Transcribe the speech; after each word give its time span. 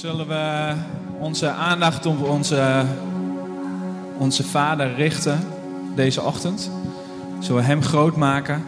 Zullen 0.00 0.28
we 0.28 0.72
onze 1.18 1.50
aandacht 1.50 2.06
op 2.06 2.22
onze, 2.22 2.84
onze 4.18 4.44
Vader 4.44 4.94
richten 4.94 5.38
deze 5.94 6.22
ochtend? 6.22 6.70
Zullen 7.38 7.62
we 7.62 7.68
Hem 7.68 7.82
groot 7.82 8.16
maken? 8.16 8.62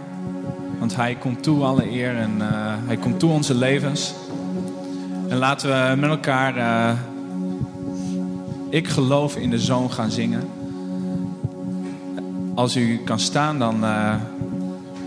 Want 0.78 0.96
Hij 0.96 1.14
komt 1.14 1.42
toe 1.42 1.64
alle 1.64 1.90
eer 1.90 2.16
en 2.16 2.36
uh, 2.38 2.46
Hij 2.86 2.96
komt 2.96 3.18
toe 3.18 3.30
onze 3.30 3.54
levens. 3.54 4.14
En 5.28 5.36
laten 5.36 5.68
we 5.68 5.96
met 5.96 6.10
elkaar 6.10 6.56
uh, 6.56 6.98
Ik 8.70 8.88
geloof 8.88 9.36
in 9.36 9.50
de 9.50 9.58
Zoon 9.58 9.92
gaan 9.92 10.10
zingen. 10.10 10.48
Als 12.54 12.76
u 12.76 13.00
kan 13.04 13.18
staan, 13.18 13.58
dan 13.58 13.84
uh, 13.84 14.14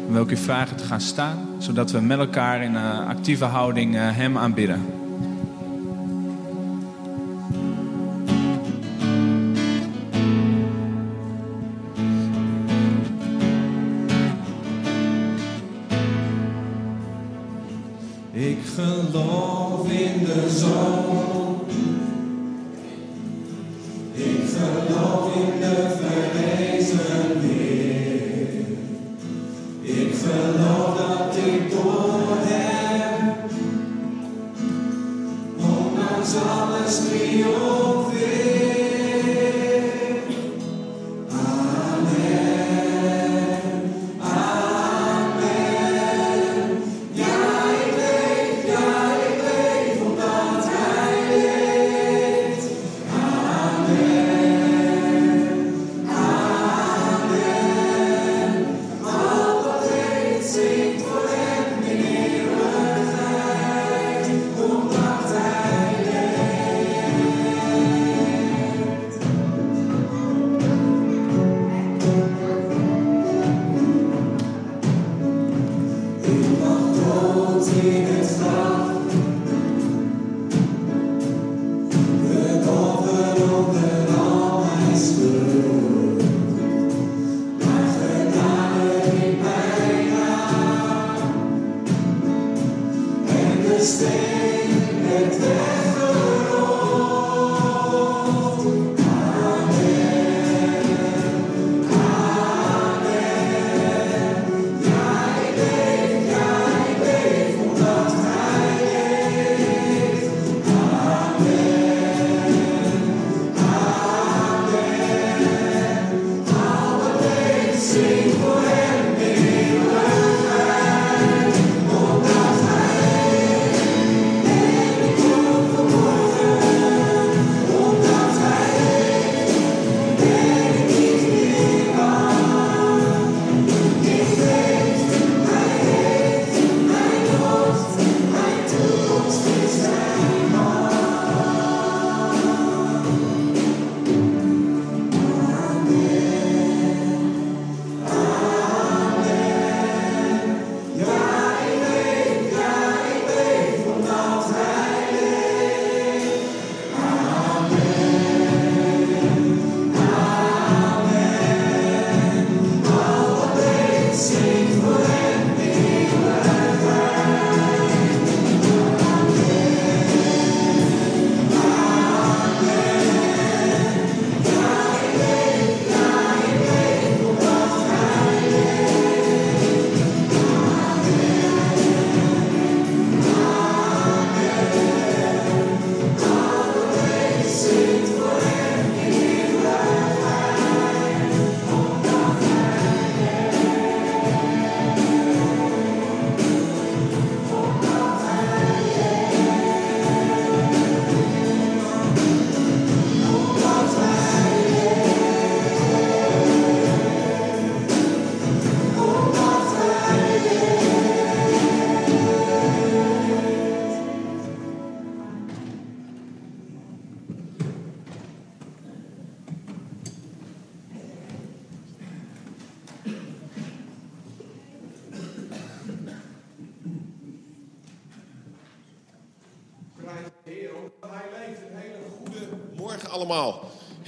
wil 0.09 0.23
ik 0.23 0.31
u 0.31 0.37
vragen 0.37 0.77
te 0.77 0.83
gaan 0.83 1.01
staan. 1.01 1.37
Zodat 1.57 1.91
we 1.91 1.99
met 1.99 2.19
elkaar 2.19 2.63
in 2.63 2.75
een 2.75 3.07
actieve 3.07 3.45
houding 3.45 3.95
Hem 3.95 4.37
aanbidden. 4.37 4.98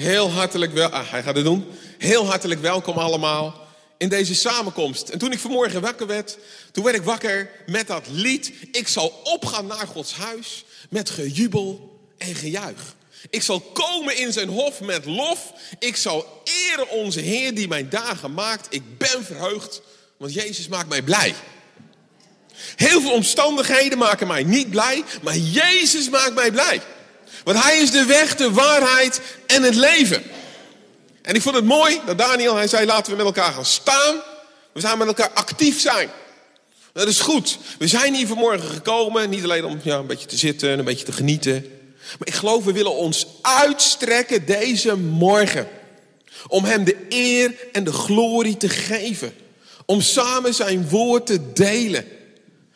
Heel 0.01 0.31
hartelijk 0.31 0.73
wel, 0.73 0.89
ah, 0.89 1.11
hij 1.11 1.23
gaat 1.23 1.35
het 1.35 1.43
doen. 1.43 1.65
Heel 1.97 2.25
hartelijk 2.25 2.61
welkom 2.61 2.97
allemaal 2.97 3.67
in 3.97 4.09
deze 4.09 4.35
samenkomst. 4.35 5.09
En 5.09 5.19
toen 5.19 5.31
ik 5.31 5.39
vanmorgen 5.39 5.81
wakker 5.81 6.07
werd, 6.07 6.37
toen 6.71 6.83
werd 6.83 6.95
ik 6.95 7.03
wakker 7.03 7.49
met 7.65 7.87
dat 7.87 8.07
lied. 8.09 8.51
Ik 8.71 8.87
zal 8.87 9.21
opgaan 9.23 9.65
naar 9.67 9.87
Gods 9.87 10.13
huis 10.13 10.65
met 10.89 11.09
gejubel 11.09 11.99
en 12.17 12.35
gejuich. 12.35 12.95
Ik 13.29 13.41
zal 13.41 13.59
komen 13.59 14.17
in 14.17 14.33
zijn 14.33 14.49
hof 14.49 14.79
met 14.79 15.05
lof. 15.05 15.53
Ik 15.79 15.95
zal 15.95 16.41
eren 16.43 16.89
onze 16.89 17.19
Heer 17.19 17.53
die 17.53 17.67
mijn 17.67 17.89
dagen 17.89 18.33
maakt. 18.33 18.67
Ik 18.69 18.97
ben 18.97 19.25
verheugd, 19.25 19.81
want 20.17 20.33
Jezus 20.33 20.67
maakt 20.67 20.89
mij 20.89 21.01
blij. 21.01 21.33
Heel 22.75 23.01
veel 23.01 23.13
omstandigheden 23.13 23.97
maken 23.97 24.27
mij 24.27 24.43
niet 24.43 24.69
blij, 24.69 25.03
maar 25.21 25.37
Jezus 25.37 26.09
maakt 26.09 26.33
mij 26.33 26.51
blij. 26.51 26.81
Want 27.43 27.63
hij 27.63 27.77
is 27.77 27.91
de 27.91 28.05
weg, 28.05 28.35
de 28.35 28.51
waarheid 28.51 29.21
en 29.45 29.63
het 29.63 29.75
leven. 29.75 30.23
En 31.21 31.35
ik 31.35 31.41
vond 31.41 31.55
het 31.55 31.65
mooi 31.65 31.99
dat 32.05 32.17
Daniel, 32.17 32.55
hij 32.55 32.67
zei 32.67 32.85
laten 32.85 33.11
we 33.11 33.17
met 33.17 33.25
elkaar 33.25 33.53
gaan 33.53 33.65
staan. 33.65 34.21
We 34.73 34.81
gaan 34.81 34.97
met 34.97 35.07
elkaar 35.07 35.31
actief 35.31 35.79
zijn. 35.79 36.09
Dat 36.93 37.07
is 37.07 37.19
goed. 37.19 37.57
We 37.79 37.87
zijn 37.87 38.13
hier 38.13 38.27
vanmorgen 38.27 38.69
gekomen, 38.69 39.29
niet 39.29 39.43
alleen 39.43 39.65
om 39.65 39.79
ja, 39.83 39.97
een 39.97 40.07
beetje 40.07 40.27
te 40.27 40.37
zitten 40.37 40.69
en 40.69 40.79
een 40.79 40.85
beetje 40.85 41.05
te 41.05 41.11
genieten. 41.11 41.65
Maar 42.19 42.27
ik 42.27 42.33
geloof, 42.33 42.63
we 42.63 42.71
willen 42.71 42.95
ons 42.95 43.27
uitstrekken 43.41 44.45
deze 44.45 44.97
morgen. 44.97 45.67
Om 46.47 46.63
Hem 46.63 46.83
de 46.83 46.97
eer 47.09 47.53
en 47.71 47.83
de 47.83 47.93
glorie 47.93 48.57
te 48.57 48.69
geven. 48.69 49.33
Om 49.85 50.01
samen 50.01 50.53
zijn 50.53 50.89
woord 50.89 51.25
te 51.25 51.51
delen. 51.53 52.05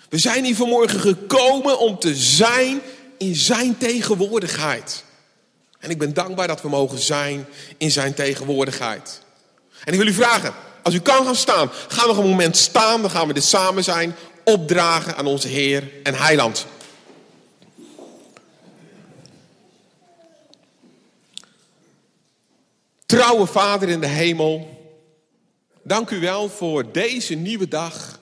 We 0.09 0.17
zijn 0.17 0.45
hier 0.45 0.55
vanmorgen 0.55 0.99
gekomen 0.99 1.79
om 1.79 1.99
te 1.99 2.15
zijn 2.15 2.81
in 3.17 3.35
Zijn 3.35 3.77
tegenwoordigheid. 3.77 5.03
En 5.79 5.89
ik 5.89 5.97
ben 5.97 6.13
dankbaar 6.13 6.47
dat 6.47 6.61
we 6.61 6.69
mogen 6.69 6.99
zijn 6.99 7.45
in 7.77 7.91
Zijn 7.91 8.13
tegenwoordigheid. 8.13 9.21
En 9.83 9.93
ik 9.93 9.99
wil 9.99 10.07
u 10.07 10.13
vragen, 10.13 10.53
als 10.83 10.93
u 10.93 10.99
kan 10.99 11.25
gaan 11.25 11.35
staan, 11.35 11.69
ga 11.87 12.05
nog 12.05 12.17
een 12.17 12.29
moment 12.29 12.57
staan. 12.57 13.01
Dan 13.01 13.11
gaan 13.11 13.27
we 13.27 13.33
dit 13.33 13.43
samen 13.43 13.83
zijn 13.83 14.15
opdragen 14.43 15.15
aan 15.15 15.25
onze 15.25 15.47
Heer 15.47 15.91
en 16.03 16.13
Heiland. 16.13 16.65
Trouwe 23.05 23.45
Vader 23.45 23.89
in 23.89 23.99
de 23.99 24.07
hemel, 24.07 24.79
dank 25.83 26.09
u 26.09 26.19
wel 26.19 26.49
voor 26.49 26.91
deze 26.91 27.33
nieuwe 27.33 27.67
dag 27.67 28.19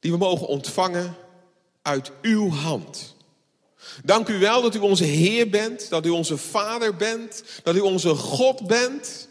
die 0.00 0.10
we 0.10 0.16
mogen 0.16 0.46
ontvangen 0.46 1.16
uit 1.82 2.10
uw 2.22 2.50
hand. 2.50 3.11
Dank 4.04 4.28
u 4.28 4.38
wel 4.38 4.62
dat 4.62 4.74
u 4.74 4.78
onze 4.78 5.04
Heer 5.04 5.48
bent, 5.48 5.88
dat 5.88 6.06
u 6.06 6.08
onze 6.08 6.36
Vader 6.36 6.96
bent, 6.96 7.42
dat 7.62 7.76
u 7.76 7.80
onze 7.80 8.14
God 8.14 8.66
bent. 8.66 9.28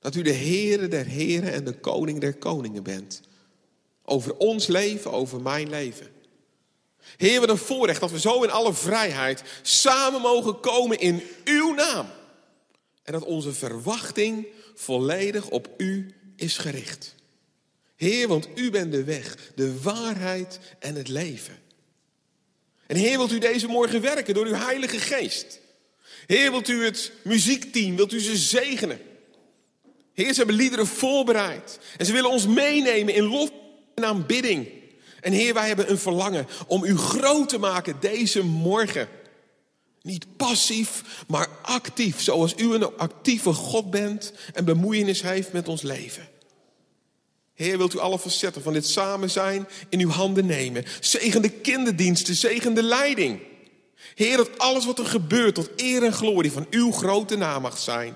Dat 0.00 0.14
u 0.14 0.22
de 0.22 0.32
Heere 0.32 0.88
der 0.88 1.06
Heren 1.06 1.52
en 1.52 1.64
de 1.64 1.72
Koning 1.72 2.20
der 2.20 2.34
Koningen 2.34 2.82
bent. 2.82 3.20
Over 4.04 4.36
ons 4.36 4.66
leven, 4.66 5.12
over 5.12 5.40
mijn 5.40 5.68
leven. 5.68 6.06
Heer, 7.16 7.40
wat 7.40 7.48
een 7.48 7.56
voorrecht 7.56 8.00
dat 8.00 8.10
we 8.10 8.20
zo 8.20 8.42
in 8.42 8.50
alle 8.50 8.74
vrijheid 8.74 9.42
samen 9.62 10.20
mogen 10.20 10.60
komen 10.60 10.98
in 10.98 11.22
uw 11.44 11.74
naam. 11.74 12.06
En 13.02 13.12
dat 13.12 13.24
onze 13.24 13.52
verwachting 13.52 14.46
volledig 14.74 15.48
op 15.48 15.68
u 15.76 16.14
is 16.36 16.58
gericht. 16.58 17.14
Heer, 17.96 18.28
want 18.28 18.48
u 18.54 18.70
bent 18.70 18.92
de 18.92 19.04
weg, 19.04 19.52
de 19.54 19.80
waarheid 19.80 20.58
en 20.78 20.94
het 20.94 21.08
leven. 21.08 21.58
En 22.88 22.96
Heer, 22.96 23.16
wilt 23.16 23.32
u 23.32 23.38
deze 23.38 23.66
morgen 23.66 24.00
werken 24.00 24.34
door 24.34 24.46
uw 24.46 24.54
Heilige 24.54 24.98
Geest? 24.98 25.60
Heer, 26.26 26.50
wilt 26.50 26.68
u 26.68 26.84
het 26.84 27.12
muziekteam, 27.22 27.96
wilt 27.96 28.12
u 28.12 28.20
ze 28.20 28.36
zegenen? 28.36 29.00
Heer, 30.14 30.32
ze 30.32 30.38
hebben 30.38 30.56
liederen 30.56 30.86
voorbereid. 30.86 31.78
En 31.96 32.06
ze 32.06 32.12
willen 32.12 32.30
ons 32.30 32.46
meenemen 32.46 33.14
in 33.14 33.24
lof 33.24 33.50
en 33.94 34.04
aanbidding. 34.04 34.68
En 35.20 35.32
Heer, 35.32 35.54
wij 35.54 35.66
hebben 35.66 35.90
een 35.90 35.98
verlangen 35.98 36.46
om 36.66 36.84
u 36.84 36.96
groot 36.96 37.48
te 37.48 37.58
maken 37.58 37.96
deze 38.00 38.44
morgen. 38.44 39.08
Niet 40.02 40.36
passief, 40.36 41.02
maar 41.26 41.48
actief. 41.62 42.20
Zoals 42.20 42.54
u 42.56 42.74
een 42.74 42.96
actieve 42.96 43.52
God 43.52 43.90
bent 43.90 44.32
en 44.54 44.64
bemoeienis 44.64 45.22
heeft 45.22 45.52
met 45.52 45.68
ons 45.68 45.82
leven. 45.82 46.28
Heer, 47.58 47.78
wilt 47.78 47.94
u 47.94 47.98
alle 47.98 48.18
facetten 48.18 48.62
van 48.62 48.72
dit 48.72 48.86
samen 48.86 49.30
zijn 49.30 49.68
in 49.88 50.00
uw 50.00 50.08
handen 50.08 50.46
nemen. 50.46 50.84
Zegen 51.00 51.42
de 51.42 51.50
kinderdiensten, 51.50 52.34
zegen 52.34 52.74
de 52.74 52.82
leiding. 52.82 53.40
Heer, 54.14 54.36
dat 54.36 54.58
alles 54.58 54.86
wat 54.86 54.98
er 54.98 55.06
gebeurt 55.06 55.54
tot 55.54 55.70
eer 55.76 56.02
en 56.02 56.12
glorie 56.12 56.52
van 56.52 56.66
uw 56.70 56.92
grote 56.92 57.36
naam 57.36 57.62
mag 57.62 57.78
zijn. 57.78 58.14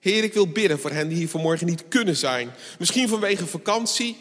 Heer, 0.00 0.24
ik 0.24 0.34
wil 0.34 0.48
bidden 0.48 0.78
voor 0.78 0.90
hen 0.90 1.08
die 1.08 1.16
hier 1.16 1.28
vanmorgen 1.28 1.66
niet 1.66 1.88
kunnen 1.88 2.16
zijn. 2.16 2.50
Misschien 2.78 3.08
vanwege 3.08 3.46
vakantie, 3.46 4.16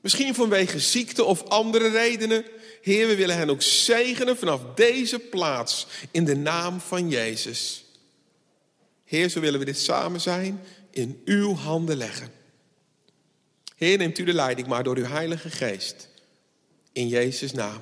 misschien 0.00 0.34
vanwege 0.34 0.80
ziekte 0.80 1.24
of 1.24 1.42
andere 1.48 1.88
redenen. 1.88 2.44
Heer, 2.82 3.06
we 3.06 3.16
willen 3.16 3.36
hen 3.36 3.50
ook 3.50 3.62
zegenen 3.62 4.36
vanaf 4.36 4.60
deze 4.74 5.18
plaats 5.18 5.86
in 6.10 6.24
de 6.24 6.36
naam 6.36 6.80
van 6.80 7.08
Jezus. 7.08 7.84
Heer, 9.04 9.28
zo 9.28 9.40
willen 9.40 9.58
we 9.58 9.64
dit 9.64 9.78
samen 9.78 10.20
zijn 10.20 10.60
in 10.90 11.20
uw 11.24 11.54
handen 11.54 11.96
leggen. 11.96 12.42
Heer, 13.84 13.98
neemt 13.98 14.18
u 14.18 14.24
de 14.24 14.34
leiding 14.34 14.66
maar 14.66 14.82
door 14.82 14.96
uw 14.96 15.04
Heilige 15.04 15.50
Geest. 15.50 16.08
In 16.92 17.08
Jezus' 17.08 17.52
naam. 17.52 17.80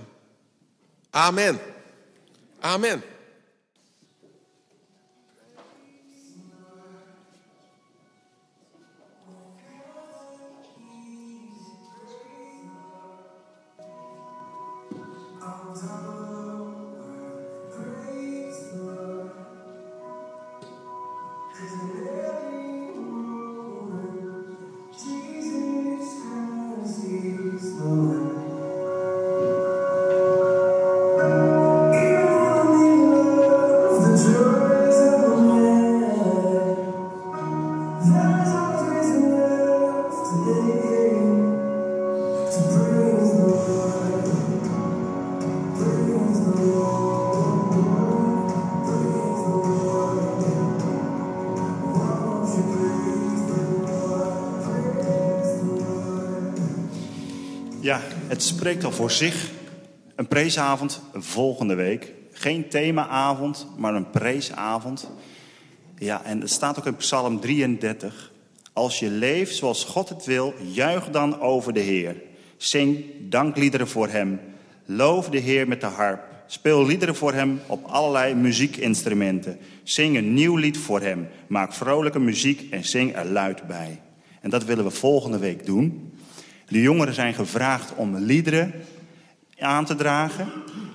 Amen. 1.10 1.58
Amen. 2.60 3.02
Spreekt 58.42 58.84
al 58.84 58.92
voor 58.92 59.10
zich. 59.10 59.50
Een 60.14 60.28
preesavond 60.28 61.00
volgende 61.14 61.74
week. 61.74 62.12
Geen 62.32 62.68
themaavond, 62.68 63.66
maar 63.76 63.94
een 63.94 64.10
preesavond. 64.10 65.10
Ja, 65.98 66.24
en 66.24 66.40
het 66.40 66.50
staat 66.50 66.78
ook 66.78 66.86
in 66.86 66.96
Psalm 66.96 67.40
33. 67.40 68.32
Als 68.72 68.98
je 68.98 69.10
leeft 69.10 69.56
zoals 69.56 69.84
God 69.84 70.08
het 70.08 70.24
wil, 70.24 70.54
juich 70.72 71.10
dan 71.10 71.40
over 71.40 71.72
de 71.72 71.80
Heer. 71.80 72.16
Zing 72.56 73.04
dankliederen 73.20 73.88
voor 73.88 74.08
Hem. 74.08 74.40
Loof 74.84 75.28
de 75.28 75.38
Heer 75.38 75.68
met 75.68 75.80
de 75.80 75.86
harp. 75.86 76.24
Speel 76.46 76.86
liederen 76.86 77.16
voor 77.16 77.32
Hem 77.32 77.60
op 77.66 77.84
allerlei 77.84 78.34
muziekinstrumenten. 78.34 79.58
Zing 79.82 80.16
een 80.16 80.34
nieuw 80.34 80.56
lied 80.56 80.78
voor 80.78 81.00
Hem. 81.00 81.28
Maak 81.46 81.72
vrolijke 81.72 82.20
muziek 82.20 82.70
en 82.70 82.84
zing 82.84 83.16
er 83.16 83.26
luid 83.26 83.66
bij. 83.66 84.00
En 84.40 84.50
dat 84.50 84.64
willen 84.64 84.84
we 84.84 84.90
volgende 84.90 85.38
week 85.38 85.66
doen. 85.66 86.12
De 86.68 86.80
jongeren 86.80 87.14
zijn 87.14 87.34
gevraagd 87.34 87.94
om 87.94 88.16
liederen 88.16 88.72
aan 89.58 89.84
te 89.84 89.94
dragen. 89.94 90.48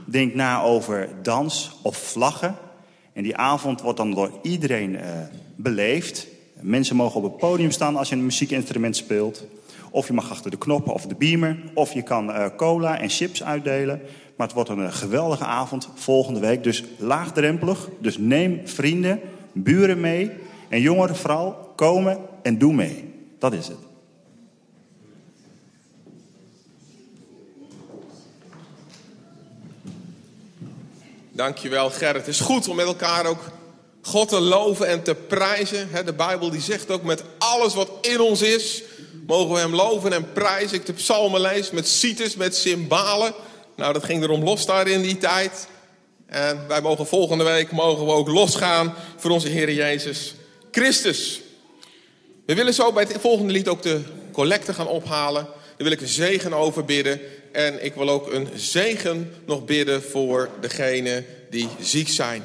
Denk 0.05 0.33
na 0.33 0.62
over 0.62 1.09
dans 1.21 1.79
of 1.81 1.97
vlaggen. 1.97 2.55
En 3.13 3.24
die 3.24 3.36
avond 3.38 3.81
wordt 3.81 3.97
dan 3.97 4.12
door 4.12 4.31
iedereen 4.41 4.93
uh, 4.93 5.01
beleefd. 5.55 6.27
Mensen 6.53 6.95
mogen 6.95 7.17
op 7.17 7.24
het 7.24 7.38
podium 7.38 7.71
staan 7.71 7.95
als 7.95 8.09
je 8.09 8.15
een 8.15 8.24
muziekinstrument 8.24 8.95
speelt. 8.95 9.45
Of 9.91 10.07
je 10.07 10.13
mag 10.13 10.31
achter 10.31 10.51
de 10.51 10.57
knoppen 10.57 10.93
of 10.93 11.05
de 11.05 11.15
beamer. 11.15 11.57
Of 11.74 11.93
je 11.93 12.01
kan 12.01 12.29
uh, 12.29 12.45
cola 12.57 13.00
en 13.00 13.09
chips 13.09 13.43
uitdelen. 13.43 14.01
Maar 14.36 14.47
het 14.47 14.55
wordt 14.55 14.69
een 14.69 14.79
uh, 14.79 14.93
geweldige 14.93 15.45
avond 15.45 15.89
volgende 15.95 16.39
week. 16.39 16.63
Dus 16.63 16.83
laagdrempelig. 16.97 17.89
Dus 18.00 18.17
neem 18.17 18.62
vrienden, 18.63 19.19
buren 19.51 20.00
mee. 20.00 20.31
En 20.69 20.81
jongeren 20.81 21.15
vooral 21.15 21.74
komen 21.75 22.17
en 22.41 22.57
doe 22.57 22.74
mee. 22.74 23.13
Dat 23.39 23.53
is 23.53 23.67
het. 23.67 23.87
Dankjewel 31.38 31.89
Gerrit. 31.89 32.25
Het 32.25 32.27
is 32.27 32.39
goed 32.39 32.67
om 32.67 32.75
met 32.75 32.86
elkaar 32.86 33.25
ook 33.25 33.39
God 34.01 34.29
te 34.29 34.39
loven 34.39 34.88
en 34.88 35.03
te 35.03 35.15
prijzen. 35.15 35.89
De 36.06 36.13
Bijbel 36.13 36.50
die 36.50 36.62
zegt 36.62 36.91
ook 36.91 37.03
met 37.03 37.24
alles 37.38 37.74
wat 37.74 37.89
in 38.01 38.20
ons 38.20 38.41
is, 38.41 38.84
mogen 39.27 39.53
we 39.53 39.60
hem 39.60 39.75
loven 39.75 40.13
en 40.13 40.32
prijzen. 40.32 40.77
Ik 40.77 40.86
de 40.86 40.94
psalmen 40.94 41.41
lees 41.41 41.72
met 41.72 41.88
cites, 41.88 42.36
met 42.36 42.56
cymbalen. 42.56 43.34
Nou, 43.75 43.94
dat 43.94 44.03
ging 44.03 44.24
erom 44.24 44.44
los 44.44 44.65
daar 44.65 44.88
in 44.88 45.01
die 45.01 45.17
tijd. 45.17 45.67
En 46.25 46.67
wij 46.67 46.82
mogen 46.82 47.08
volgende 47.08 47.44
week 47.44 47.72
mogen 47.72 48.06
we 48.06 48.12
ook 48.12 48.27
losgaan 48.27 48.94
voor 49.17 49.32
onze 49.32 49.48
Heer 49.48 49.72
Jezus 49.72 50.36
Christus. 50.72 51.41
We 52.46 52.56
willen 52.56 52.74
zo 52.74 52.91
bij 52.91 53.03
het 53.03 53.22
volgende 53.22 53.53
lied 53.53 53.67
ook 53.67 53.82
de 53.82 54.01
collecte 54.32 54.74
gaan 54.74 54.88
ophalen. 54.88 55.48
Wil 55.77 55.91
ik 55.91 56.01
een 56.01 56.07
zegen 56.07 56.53
over 56.53 56.86
bidden. 56.86 57.19
En 57.51 57.86
ik 57.86 57.93
wil 57.93 58.10
ook 58.10 58.34
een 58.34 58.48
zegen 58.55 59.34
nog 59.46 59.65
bidden 59.65 60.03
voor 60.03 60.50
degenen 60.62 61.25
die 61.50 61.67
ziek 61.79 62.07
zijn. 62.07 62.43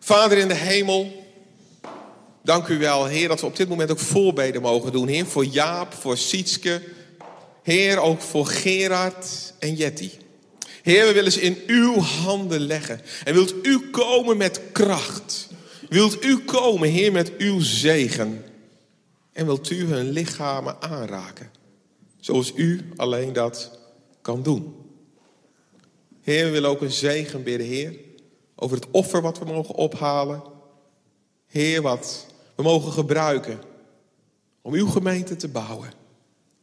Vader 0.00 0.38
in 0.38 0.48
de 0.48 0.54
hemel, 0.54 1.26
dank 2.42 2.68
u 2.68 2.78
wel, 2.78 3.06
Heer, 3.06 3.28
dat 3.28 3.40
we 3.40 3.46
op 3.46 3.56
dit 3.56 3.68
moment 3.68 3.90
ook 3.90 3.98
voorbeden 3.98 4.62
mogen 4.62 4.92
doen. 4.92 5.08
Heer, 5.08 5.26
voor 5.26 5.44
Jaap, 5.44 5.94
voor 5.94 6.16
Sietske. 6.16 6.80
Heer, 7.62 7.98
ook 7.98 8.20
voor 8.20 8.46
Gerard 8.46 9.52
en 9.58 9.74
Jetty. 9.74 10.10
Heer, 10.82 11.06
we 11.06 11.12
willen 11.12 11.32
ze 11.32 11.40
in 11.40 11.62
uw 11.66 11.98
handen 11.98 12.60
leggen. 12.60 13.00
En 13.24 13.34
wilt 13.34 13.54
u 13.62 13.90
komen 13.90 14.36
met 14.36 14.60
kracht. 14.72 15.48
Wilt 15.88 16.24
u 16.24 16.38
komen, 16.38 16.88
Heer, 16.88 17.12
met 17.12 17.36
uw 17.36 17.60
zegen. 17.60 18.44
En 19.32 19.46
wilt 19.46 19.70
u 19.70 19.86
hun 19.86 20.10
lichamen 20.10 20.76
aanraken. 20.82 21.50
Zoals 22.24 22.52
u 22.54 22.88
alleen 22.96 23.32
dat 23.32 23.78
kan 24.22 24.42
doen. 24.42 24.74
Heer, 26.20 26.44
we 26.44 26.50
willen 26.50 26.70
ook 26.70 26.80
een 26.80 26.90
zegen 26.90 27.42
bidden, 27.42 27.66
Heer. 27.66 27.94
Over 28.54 28.76
het 28.76 28.90
offer 28.90 29.22
wat 29.22 29.38
we 29.38 29.44
mogen 29.44 29.74
ophalen. 29.74 30.42
Heer, 31.46 31.82
wat 31.82 32.26
we 32.54 32.62
mogen 32.62 32.92
gebruiken 32.92 33.60
om 34.62 34.72
uw 34.72 34.86
gemeente 34.86 35.36
te 35.36 35.48
bouwen. 35.48 35.92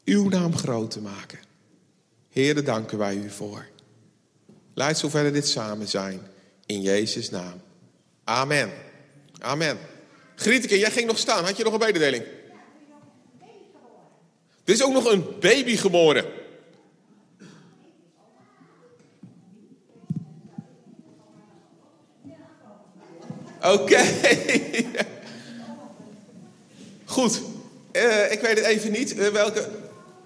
Uw 0.06 0.30
naam 0.30 0.56
groot 0.56 0.92
te 0.92 1.02
maken. 1.02 1.40
Heer, 2.30 2.54
daar 2.54 2.64
danken 2.64 2.98
wij 2.98 3.16
u 3.16 3.30
voor. 3.30 3.66
Laat 4.74 4.98
zover 4.98 5.34
dit 5.34 5.48
samen 5.48 5.88
zijn. 5.88 6.22
In 6.66 6.82
Jezus' 6.82 7.30
naam. 7.30 7.62
Amen. 8.24 8.72
Amen. 9.40 9.78
Grieteke, 10.36 10.80
jij 10.80 10.92
ging 10.92 11.08
nog 11.08 11.18
staan. 11.18 11.44
Had 11.46 11.58
je 11.58 11.64
nog 11.64 11.74
een 11.74 11.80
mededeling? 11.80 12.24
Er 14.72 14.78
is 14.78 14.84
ook 14.84 14.94
nog 14.94 15.06
een 15.06 15.26
baby 15.40 15.76
geboren. 15.76 16.26
Oké. 23.64 24.02
Goed. 27.06 27.42
Uh, 27.92 28.32
ik 28.32 28.40
weet 28.40 28.58
het 28.58 28.66
even 28.66 28.92
niet. 28.92 29.16
Uh, 29.16 29.28
welke? 29.28 29.68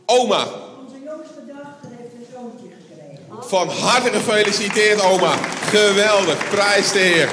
Oma. 0.06 0.48
Onze 0.86 0.96
jongste 1.06 1.46
dochter 1.48 1.90
heeft 1.98 2.14
een 2.14 2.28
zoontje 2.34 2.68
gekregen. 2.88 3.50
Van 3.50 3.68
harte 3.68 4.10
gefeliciteerd, 4.10 5.02
oma. 5.02 5.36
Geweldig. 5.62 6.50
Prijs 6.50 6.92
de 6.92 7.00
Heer. 7.00 7.30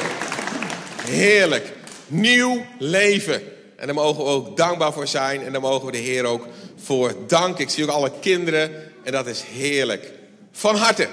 Heerlijk. 1.05 1.73
Nieuw 2.07 2.65
leven. 2.79 3.43
En 3.77 3.87
daar 3.87 3.97
mogen 3.97 4.25
we 4.25 4.31
ook 4.31 4.57
dankbaar 4.57 4.93
voor 4.93 5.07
zijn. 5.07 5.45
En 5.45 5.53
daar 5.53 5.61
mogen 5.61 5.87
we 5.87 5.93
de 5.93 5.99
Heer 5.99 6.25
ook 6.25 6.47
voor 6.83 7.15
danken. 7.27 7.65
Ik 7.65 7.71
zie 7.71 7.85
ook 7.85 7.91
alle 7.91 8.13
kinderen. 8.21 8.71
En 9.05 9.13
dat 9.13 9.27
is 9.27 9.43
heerlijk. 9.43 10.13
Van 10.53 10.77
harte. 10.77 11.09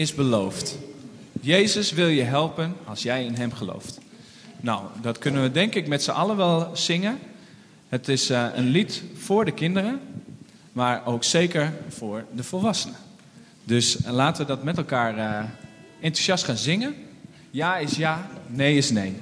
Is 0.00 0.14
beloofd. 0.14 0.78
Jezus 1.40 1.92
wil 1.92 2.06
je 2.06 2.22
helpen 2.22 2.76
als 2.84 3.02
jij 3.02 3.24
in 3.24 3.34
Hem 3.34 3.52
gelooft. 3.52 3.98
Nou, 4.60 4.82
dat 5.02 5.18
kunnen 5.18 5.42
we 5.42 5.50
denk 5.50 5.74
ik 5.74 5.86
met 5.86 6.02
z'n 6.02 6.10
allen 6.10 6.36
wel 6.36 6.70
zingen. 6.72 7.18
Het 7.88 8.08
is 8.08 8.30
uh, 8.30 8.46
een 8.54 8.68
lied 8.68 9.02
voor 9.14 9.44
de 9.44 9.50
kinderen, 9.50 10.00
maar 10.72 11.06
ook 11.06 11.24
zeker 11.24 11.72
voor 11.88 12.24
de 12.32 12.42
volwassenen. 12.42 12.96
Dus 13.64 13.96
laten 14.06 14.42
we 14.42 14.48
dat 14.48 14.62
met 14.62 14.76
elkaar 14.76 15.16
uh, 15.16 15.48
enthousiast 16.00 16.44
gaan 16.44 16.56
zingen. 16.56 16.94
Ja 17.50 17.76
is 17.76 17.96
ja, 17.96 18.30
nee 18.46 18.76
is 18.76 18.90
nee. 18.90 19.16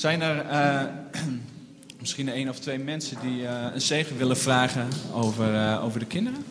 Zijn 0.00 0.22
er 0.22 0.38
eh, 0.46 0.84
misschien 2.00 2.28
één 2.28 2.48
of 2.48 2.58
twee 2.58 2.78
mensen 2.78 3.16
die 3.20 3.46
eh, 3.46 3.66
een 3.74 3.80
zegen 3.80 4.16
willen 4.16 4.36
vragen 4.36 4.88
over, 5.14 5.54
eh, 5.54 5.84
over 5.84 5.98
de 5.98 6.06
kinderen? 6.06 6.44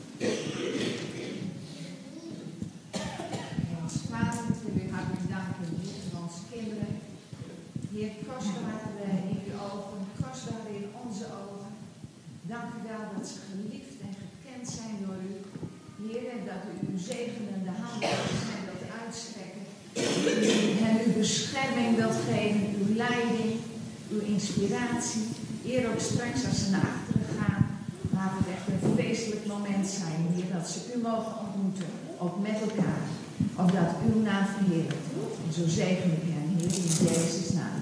Ons 3.84 3.93
Vader, 4.10 4.39
ik 4.50 4.60
wil 4.63 4.84
u 4.84 4.91
hartelijk 4.91 5.28
danken 5.36 5.65
Heer, 5.82 6.02
voor 6.12 6.21
onze 6.24 6.43
kinderen. 6.52 6.91
Heer, 7.93 8.12
kostbaar 8.28 8.82
eh, 9.04 9.32
in 9.32 9.39
uw 9.47 9.58
ogen, 9.69 10.00
kostbaar 10.21 10.67
in 10.80 10.88
onze 11.06 11.26
ogen. 11.43 11.71
Dank 12.41 12.67
u 12.78 12.80
wel 12.91 13.04
dat 13.15 13.28
ze 13.32 13.38
geliefd 13.50 13.95
en 14.08 14.13
gekend 14.24 14.65
zijn 14.78 14.95
door 15.06 15.19
u. 15.32 15.36
Heer, 16.06 16.26
en 16.36 16.43
dat 16.50 16.62
u 16.71 16.74
uw 16.91 17.00
zegenende 17.12 17.74
hand 17.82 18.04
hen 18.04 18.62
wilt 18.67 18.86
uitstrekken. 19.04 19.60
En 20.88 21.00
uw 21.06 21.13
bescherming 21.13 21.95
wilt 21.95 22.19
geven, 22.32 22.76
uw 22.80 22.95
leiding, 22.95 23.60
uw 24.12 24.19
inspiratie. 24.19 25.28
Heer, 25.65 25.89
ook 25.91 26.00
straks 26.00 26.45
als 26.47 26.60
ze 26.63 26.69
naar 26.69 26.88
achteren 26.93 27.28
gaan, 27.39 27.63
laat 28.13 28.34
het 28.38 28.47
echt 28.56 28.67
een 28.67 28.95
feestelijk 29.04 29.45
moment 29.45 29.88
zijn, 29.88 30.19
Heer, 30.36 30.54
dat 30.54 30.69
ze 30.69 30.80
u 30.95 31.02
mogen 31.02 31.34
ontmoeten, 31.45 31.89
ook 32.17 32.39
met 32.47 32.58
elkaar. 32.67 33.04
Opdat 33.56 33.89
uw 34.08 34.21
naam 34.21 34.45
verheerlijkt 34.56 35.08
wordt. 35.15 35.36
En 35.45 35.54
zo 35.54 35.63
zegen 35.80 36.10
ik 36.17 36.26
hen, 36.36 36.47
Heer, 36.58 36.71
in 36.80 36.89
Jezus' 37.08 37.54
naam. 37.60 37.80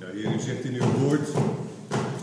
Ja, 0.00 0.06
Heer, 0.16 0.34
u 0.34 0.40
zegt 0.40 0.64
in 0.64 0.74
uw 0.74 0.90
woord 1.00 1.28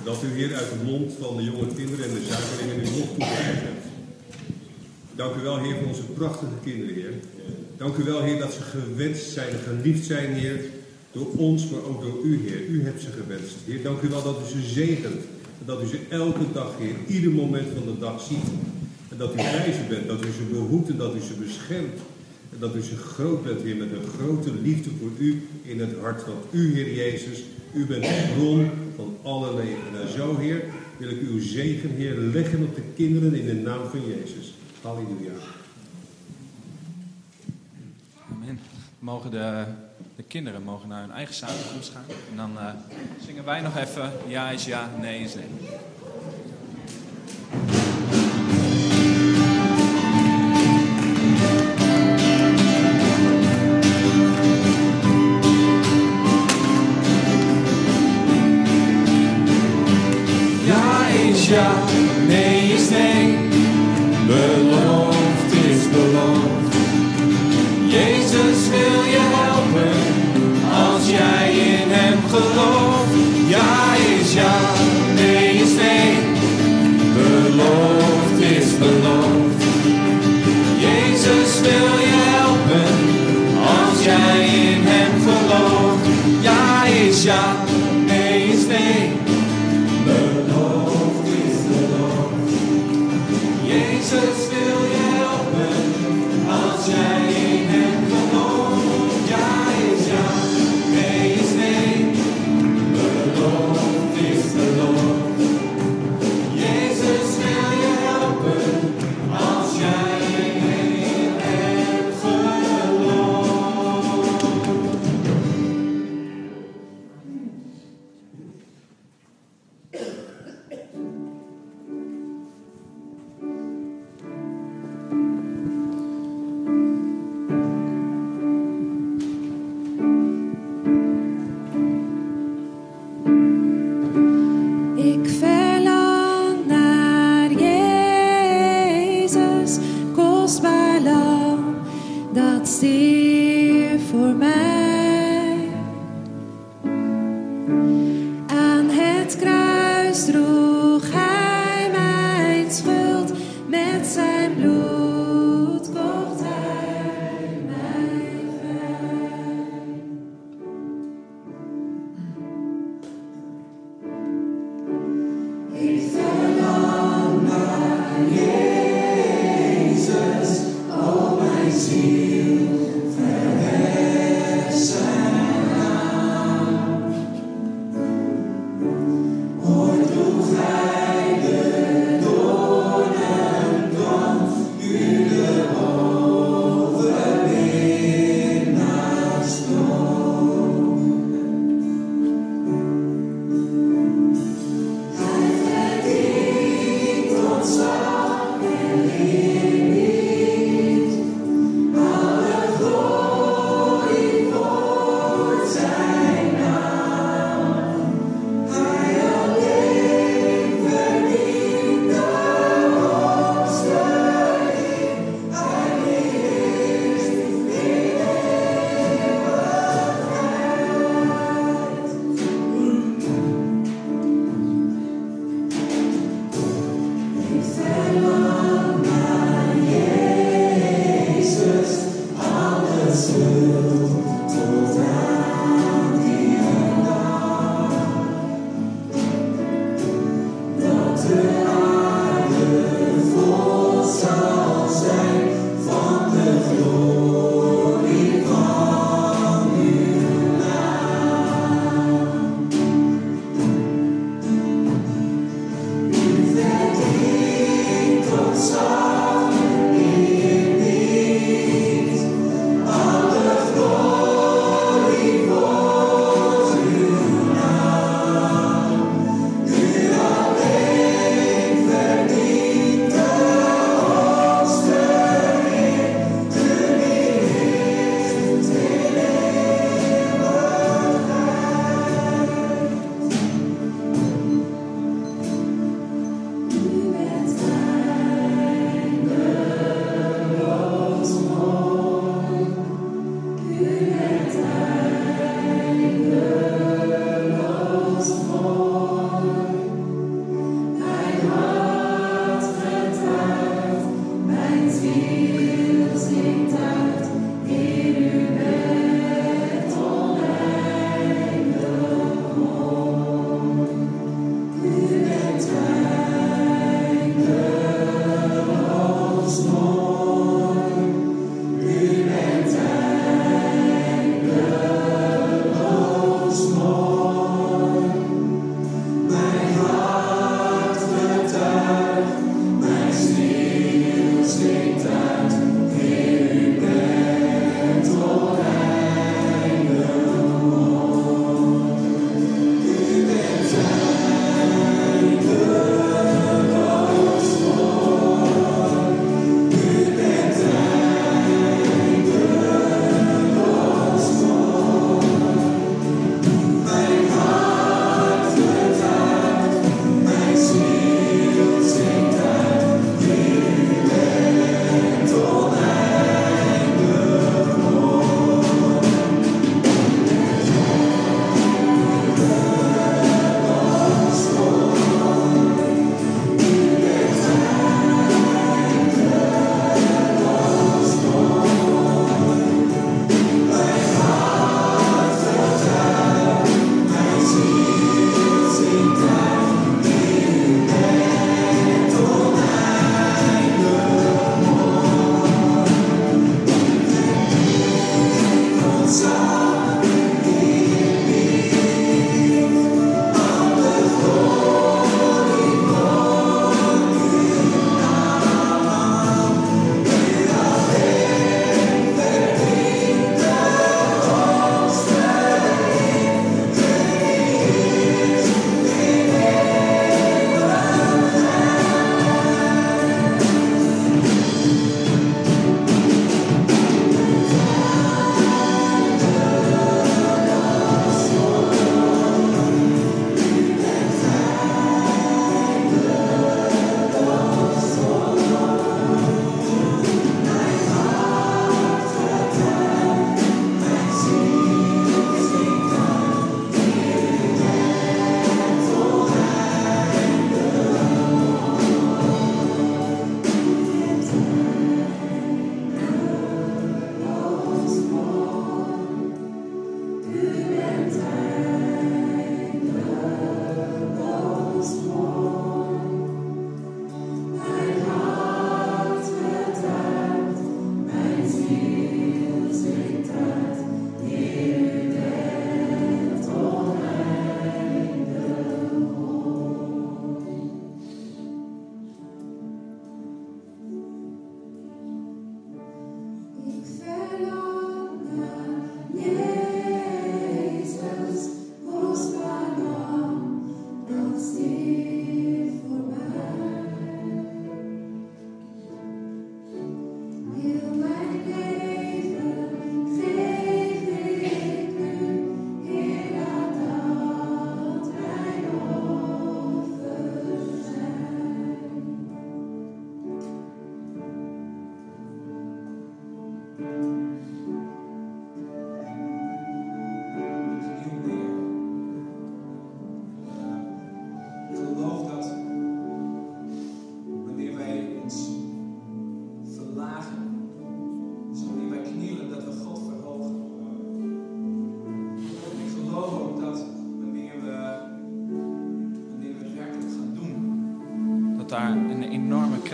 dat 0.04 0.24
u 0.24 0.28
hier 0.38 0.56
uit 0.56 0.70
de 0.70 0.82
mond 0.86 1.12
van 1.22 1.38
de 1.38 1.44
jonge 1.44 1.68
kinderen 1.76 2.06
en 2.06 2.14
de 2.14 2.26
zuigelingen 2.30 2.76
uw 2.76 2.98
nog 2.98 3.08
toegewijd 3.08 3.62
hebt. 3.68 3.86
Dank 5.16 5.36
u 5.36 5.42
wel, 5.42 5.58
Heer, 5.64 5.76
voor 5.78 5.88
onze 5.88 6.04
prachtige 6.04 6.58
kinderen, 6.64 6.96
Heer. 6.96 7.14
Dank 7.80 7.98
u 7.98 8.04
wel, 8.04 8.22
Heer, 8.24 8.40
dat 8.40 8.54
ze 8.54 8.62
gewenst 8.62 9.32
zijn 9.32 9.50
en 9.50 9.59
geliefd 9.70 10.06
zijn, 10.06 10.34
Heer, 10.34 10.60
door 11.12 11.28
ons, 11.36 11.70
maar 11.70 11.84
ook 11.84 12.02
door 12.02 12.24
u, 12.24 12.40
Heer. 12.48 12.66
U 12.68 12.84
hebt 12.84 13.02
ze 13.02 13.08
gewenst. 13.12 13.56
Heer, 13.66 13.84
dank 13.84 14.02
u 14.02 14.08
wel 14.08 14.24
dat 14.24 14.42
u 14.46 14.60
ze 14.60 14.70
zegent. 14.70 15.22
En 15.60 15.66
dat 15.66 15.82
u 15.84 15.86
ze 15.86 16.00
elke 16.10 16.52
dag, 16.54 16.72
Heer, 16.78 16.96
ieder 17.08 17.32
moment 17.32 17.68
van 17.76 17.94
de 17.94 18.00
dag 18.00 18.22
ziet. 18.22 18.48
En 19.10 19.18
dat 19.18 19.34
u 19.34 19.36
bij 19.36 19.86
bent, 19.90 20.08
dat 20.08 20.26
u 20.26 20.28
ze 20.32 20.44
behoedt 20.52 20.90
en 20.90 20.98
dat 20.98 21.16
u 21.16 21.20
ze 21.20 21.34
beschermt. 21.34 22.00
En 22.54 22.60
dat 22.60 22.76
u 22.76 22.82
ze 22.82 22.96
groot 22.96 23.44
bent, 23.44 23.62
Heer, 23.62 23.76
met 23.76 23.92
een 23.92 24.08
grote 24.18 24.52
liefde 24.62 24.90
voor 25.00 25.12
u 25.18 25.42
in 25.62 25.80
het 25.80 26.00
hart. 26.00 26.26
Want 26.26 26.46
u, 26.52 26.74
Heer 26.74 26.94
Jezus, 26.94 27.44
u 27.74 27.86
bent 27.86 28.04
de 28.04 28.34
bron 28.36 28.70
van 28.96 29.18
alle 29.22 29.56
leven. 29.56 30.02
En 30.02 30.12
zo, 30.18 30.38
Heer, 30.38 30.64
wil 30.98 31.10
ik 31.10 31.22
uw 31.22 31.42
zegen, 31.42 31.90
Heer, 31.90 32.18
leggen 32.18 32.64
op 32.64 32.76
de 32.76 32.82
kinderen 32.96 33.34
in 33.34 33.46
de 33.46 33.54
naam 33.54 33.90
van 33.90 34.00
Jezus. 34.08 34.54
Halleluja. 34.82 35.34
Amen. 38.32 38.79
Mogen 39.00 39.32
de, 39.32 39.64
de 40.16 40.24
kinderen 40.24 40.64
mogen 40.64 40.88
naar 40.88 41.02
hun 41.02 41.12
eigen 41.12 41.36
samenkomst 41.36 41.92
gaan. 41.92 42.04
En 42.32 42.36
dan 42.36 42.60
eh, 42.60 42.66
zingen 43.26 43.46
wij 43.46 43.62
nog 43.62 43.78
even 43.78 44.12
ja 44.28 44.50
is 44.50 44.66
ja, 44.66 44.90
nee 45.00 45.20
is 45.20 45.36
nee. 45.36 45.46
Ja 60.66 61.08
is 61.08 61.48
ja, 61.48 61.89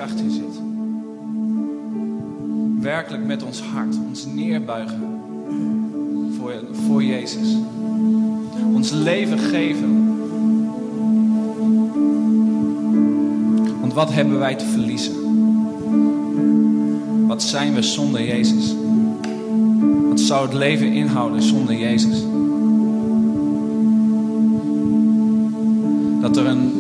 zit. 0.09 0.61
Werkelijk 2.79 3.25
met 3.25 3.43
ons 3.43 3.61
hart, 3.61 3.97
ons 4.09 4.25
neerbuigen 4.25 5.15
voor, 6.37 6.53
voor 6.71 7.03
Jezus. 7.03 7.55
Ons 8.73 8.91
leven 8.91 9.39
geven. 9.39 10.03
Want 13.79 13.93
wat 13.93 14.13
hebben 14.13 14.39
wij 14.39 14.55
te 14.55 14.65
verliezen? 14.65 15.13
Wat 17.27 17.43
zijn 17.43 17.73
we 17.73 17.81
zonder 17.81 18.25
Jezus? 18.25 18.75
Wat 20.09 20.19
zou 20.19 20.45
het 20.45 20.53
leven 20.53 20.91
inhouden 20.91 21.41
zonder 21.41 21.75
Jezus? 21.75 22.23
Dat 26.21 26.37
er 26.37 26.45
een, 26.45 26.71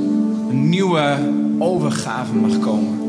een 0.49 0.69
nieuwe 0.69 1.17
overgave 1.59 2.33
mag 2.33 2.59
komen. 2.59 3.04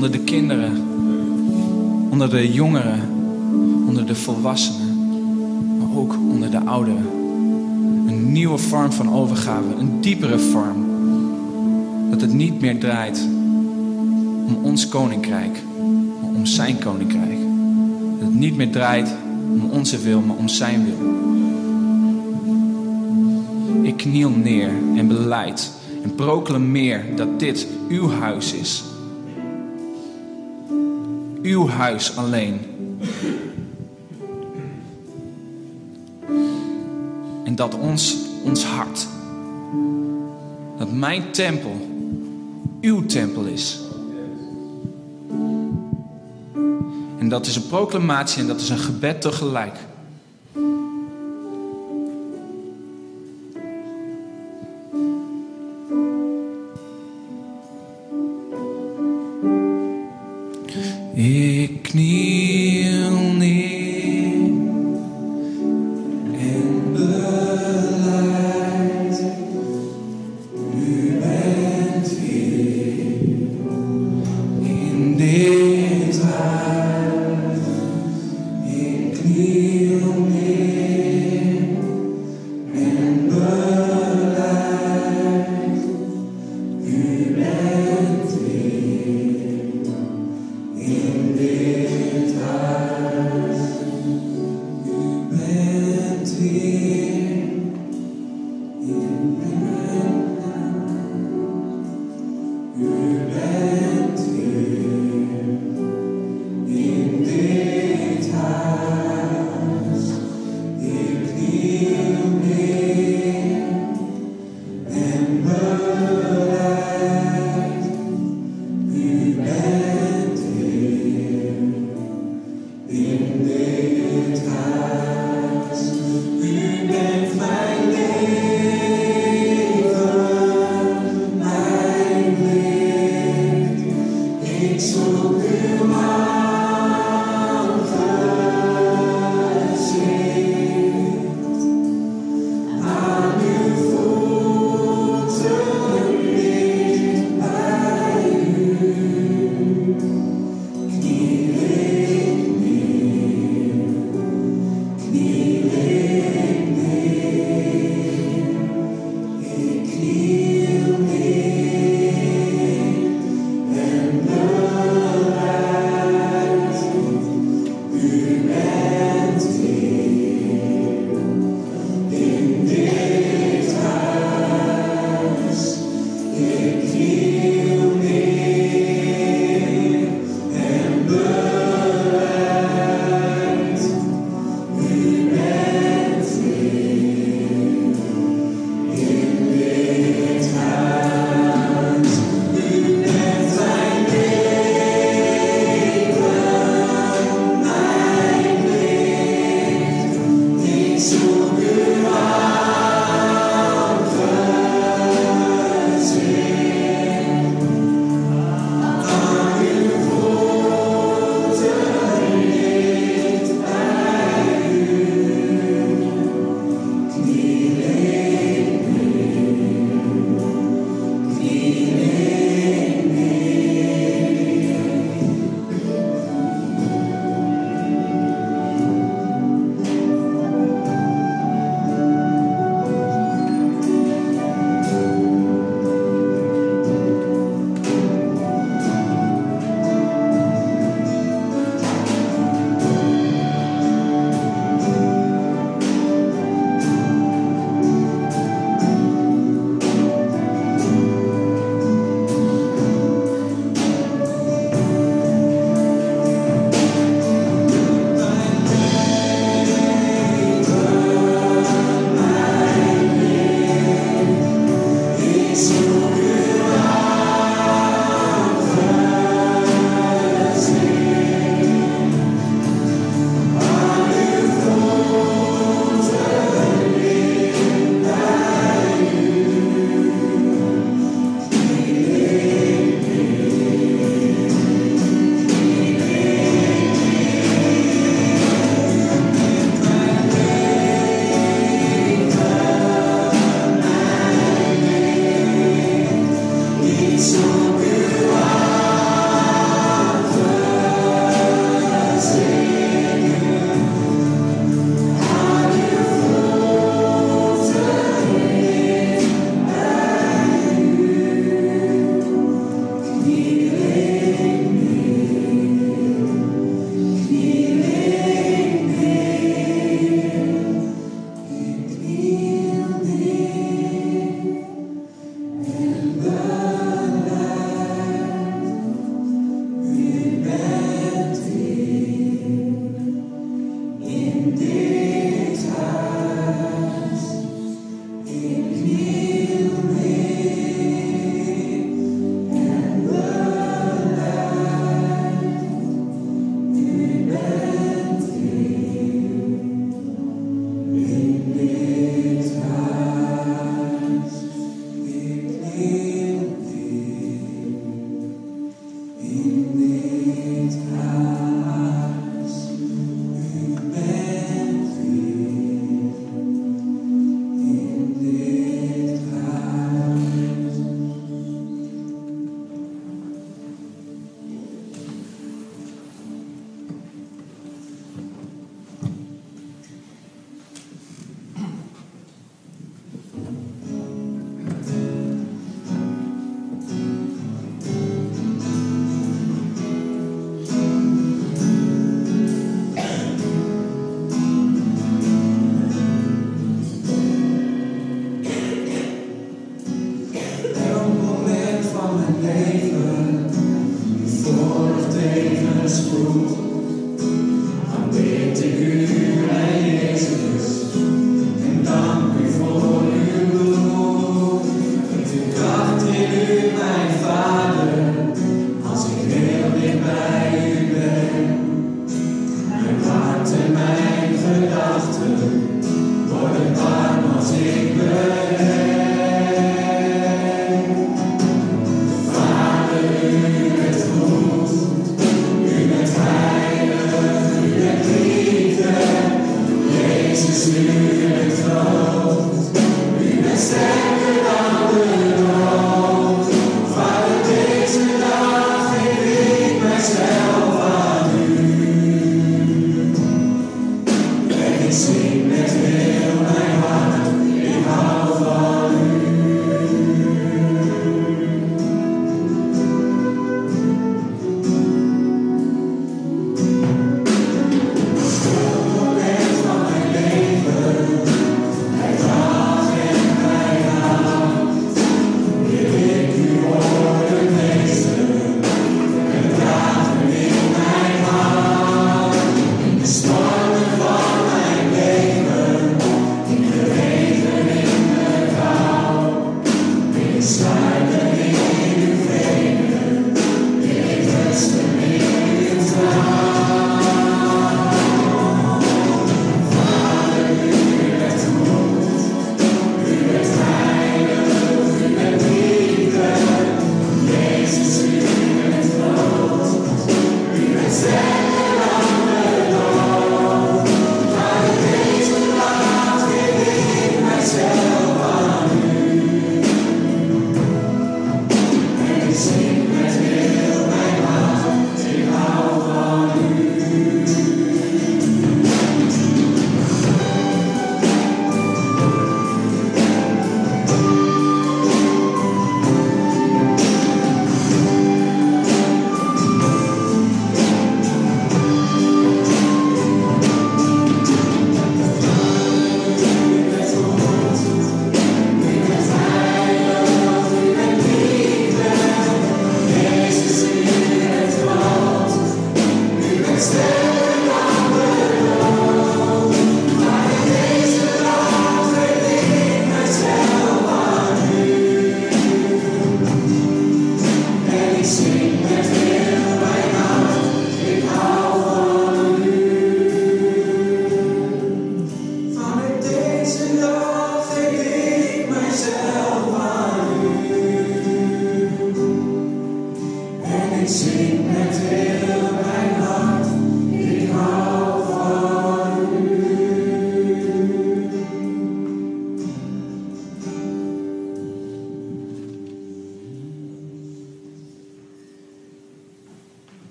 Onder 0.00 0.18
de 0.18 0.24
kinderen, 0.24 0.72
onder 2.10 2.30
de 2.30 2.52
jongeren, 2.52 3.00
onder 3.86 4.06
de 4.06 4.14
volwassenen, 4.14 4.96
maar 5.78 5.96
ook 5.96 6.14
onder 6.30 6.50
de 6.50 6.60
ouderen. 6.64 7.06
Een 8.06 8.32
nieuwe 8.32 8.58
vorm 8.58 8.92
van 8.92 9.12
overgave, 9.12 9.74
een 9.78 10.00
diepere 10.00 10.38
vorm. 10.38 10.86
Dat 12.10 12.20
het 12.20 12.32
niet 12.32 12.60
meer 12.60 12.78
draait 12.78 13.28
om 14.46 14.58
ons 14.62 14.88
koninkrijk, 14.88 15.62
maar 16.20 16.30
om 16.30 16.46
zijn 16.46 16.78
koninkrijk. 16.78 17.38
Dat 18.18 18.28
het 18.28 18.38
niet 18.38 18.56
meer 18.56 18.70
draait 18.70 19.14
om 19.52 19.70
onze 19.70 19.98
wil, 19.98 20.20
maar 20.20 20.36
om 20.36 20.48
zijn 20.48 20.84
wil. 20.84 20.98
Ik 23.82 23.96
kniel 23.96 24.30
neer 24.30 24.70
en 24.96 25.08
beleid 25.08 25.72
en 26.02 26.14
proclameer 26.14 27.04
dat 27.16 27.40
dit 27.40 27.66
uw 27.88 28.10
huis 28.10 28.52
is. 28.52 28.84
Uw 31.42 31.68
huis 31.68 32.16
alleen. 32.16 32.60
En 37.44 37.54
dat 37.54 37.74
ons, 37.74 38.16
ons 38.44 38.64
hart, 38.64 39.08
dat 40.78 40.92
mijn 40.92 41.30
tempel 41.30 41.88
uw 42.80 43.06
tempel 43.06 43.44
is. 43.44 43.80
En 47.18 47.28
dat 47.28 47.46
is 47.46 47.56
een 47.56 47.66
proclamatie 47.66 48.40
en 48.40 48.46
dat 48.46 48.60
is 48.60 48.68
een 48.68 48.78
gebed 48.78 49.20
tegelijk. 49.20 49.76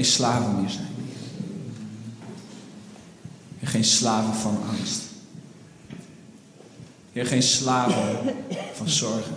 Geen 0.00 0.12
slaven 0.12 0.60
meer 0.60 0.70
zijn. 0.70 0.86
Heer, 3.58 3.68
geen 3.68 3.84
slaven 3.84 4.34
van 4.34 4.58
angst. 4.68 5.02
Heer, 7.12 7.26
geen 7.26 7.42
slaven 7.42 8.34
van 8.74 8.88
zorgen. 8.88 9.34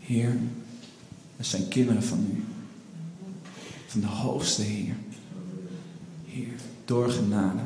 Heer, 0.00 0.38
we 1.36 1.44
zijn 1.44 1.68
kinderen 1.68 2.02
van 2.02 2.26
u. 2.32 2.44
Van 3.86 4.00
de 4.00 4.06
hoogste 4.06 4.62
Heer. 4.62 4.94
Heer, 6.26 6.52
door 6.84 7.10
genade. 7.10 7.62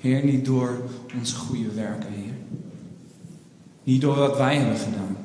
Heer, 0.00 0.24
niet 0.24 0.44
door 0.44 0.90
onze 1.18 1.34
goede 1.34 1.72
werken, 1.72 2.12
Heer. 2.12 2.34
Niet 3.82 4.00
door 4.00 4.16
wat 4.16 4.36
wij 4.36 4.56
hebben 4.56 4.78
gedaan. 4.78 5.16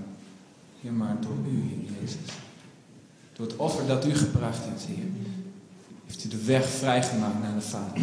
Heer, 0.82 0.94
maar 0.94 1.18
door 1.22 1.38
u, 1.52 1.62
Heer 1.62 2.00
Jezus. 2.00 2.35
Door 3.36 3.46
het 3.46 3.56
offer 3.56 3.88
dat 3.88 4.06
u 4.06 4.16
gebracht 4.16 4.66
hebt, 4.66 4.84
Heer. 4.84 5.06
Heeft 6.06 6.26
u 6.26 6.28
de 6.28 6.44
weg 6.44 6.70
vrijgemaakt 6.70 7.42
naar 7.42 7.54
de 7.54 7.62
Vader. 7.62 7.98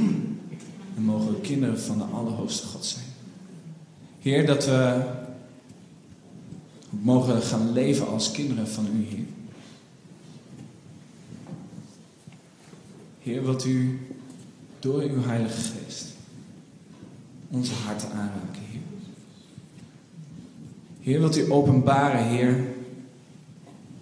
En 0.97 1.03
mogen 1.03 1.35
we 1.35 1.41
kinderen 1.41 1.81
van 1.81 1.99
de 1.99 2.05
Allerhoogste 2.05 2.67
God 2.67 2.85
zijn. 2.85 3.05
Heer, 4.21 4.47
dat 4.47 4.65
we 4.65 5.03
mogen 6.91 7.43
gaan 7.43 7.73
leven 7.73 8.09
als 8.09 8.31
kinderen 8.31 8.69
van 8.69 8.87
u, 8.87 9.05
Heer. 9.05 9.25
Heer, 13.21 13.43
wat 13.43 13.65
u 13.65 14.01
door 14.79 15.03
uw 15.03 15.23
Heilige 15.23 15.61
Geest 15.61 16.07
onze 17.51 17.73
harten 17.75 18.09
aanraken, 18.11 18.63
Heer. 18.71 18.81
Heer, 21.01 21.19
wilt 21.19 21.37
u 21.37 21.51
openbaren, 21.51 22.27
Heer, 22.27 22.72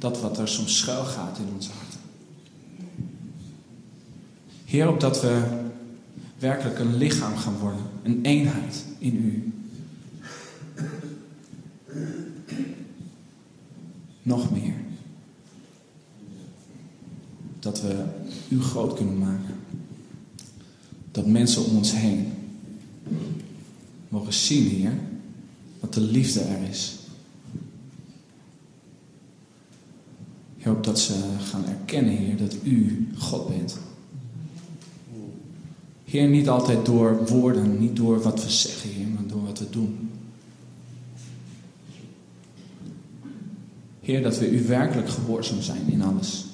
dat 0.01 0.21
wat 0.21 0.39
er 0.39 0.49
soms 0.49 0.79
schuil 0.79 1.05
gaat 1.05 1.39
in 1.39 1.55
onze 1.55 1.71
harten. 1.71 2.01
Heer, 4.65 4.89
opdat 4.89 5.21
we 5.21 5.43
werkelijk 6.39 6.79
een 6.79 6.97
lichaam 6.97 7.37
gaan 7.37 7.59
worden, 7.59 7.83
een 8.03 8.21
eenheid 8.23 8.85
in 8.99 9.17
u. 9.17 9.53
Nog 14.23 14.51
meer. 14.51 14.75
Dat 17.59 17.81
we 17.81 18.05
u 18.49 18.63
groot 18.63 18.95
kunnen 18.95 19.19
maken. 19.19 19.55
Dat 21.11 21.27
mensen 21.27 21.65
om 21.65 21.77
ons 21.77 21.93
heen 21.93 22.33
mogen 24.09 24.33
zien, 24.33 24.69
Heer, 24.69 24.99
wat 25.81 25.95
de 25.95 26.01
liefde 26.01 26.41
er 26.41 26.69
is. 26.69 27.00
Heer, 30.61 30.73
opdat 30.73 30.99
ze 30.99 31.15
gaan 31.51 31.65
erkennen, 31.67 32.17
Heer, 32.17 32.37
dat 32.37 32.57
U 32.63 33.09
God 33.19 33.49
bent. 33.49 33.79
Heer, 36.05 36.29
niet 36.29 36.49
altijd 36.49 36.87
door 36.87 37.27
woorden, 37.27 37.79
niet 37.79 37.97
door 37.97 38.23
wat 38.23 38.45
we 38.45 38.51
zeggen, 38.51 38.91
Heer, 38.91 39.07
maar 39.07 39.27
door 39.27 39.45
wat 39.45 39.59
we 39.59 39.71
doen. 39.71 40.11
Heer, 44.01 44.23
dat 44.23 44.39
we 44.39 44.51
U 44.51 44.67
werkelijk 44.67 45.09
gehoorzaam 45.09 45.61
zijn 45.63 45.89
in 45.89 46.03
alles. 46.03 46.45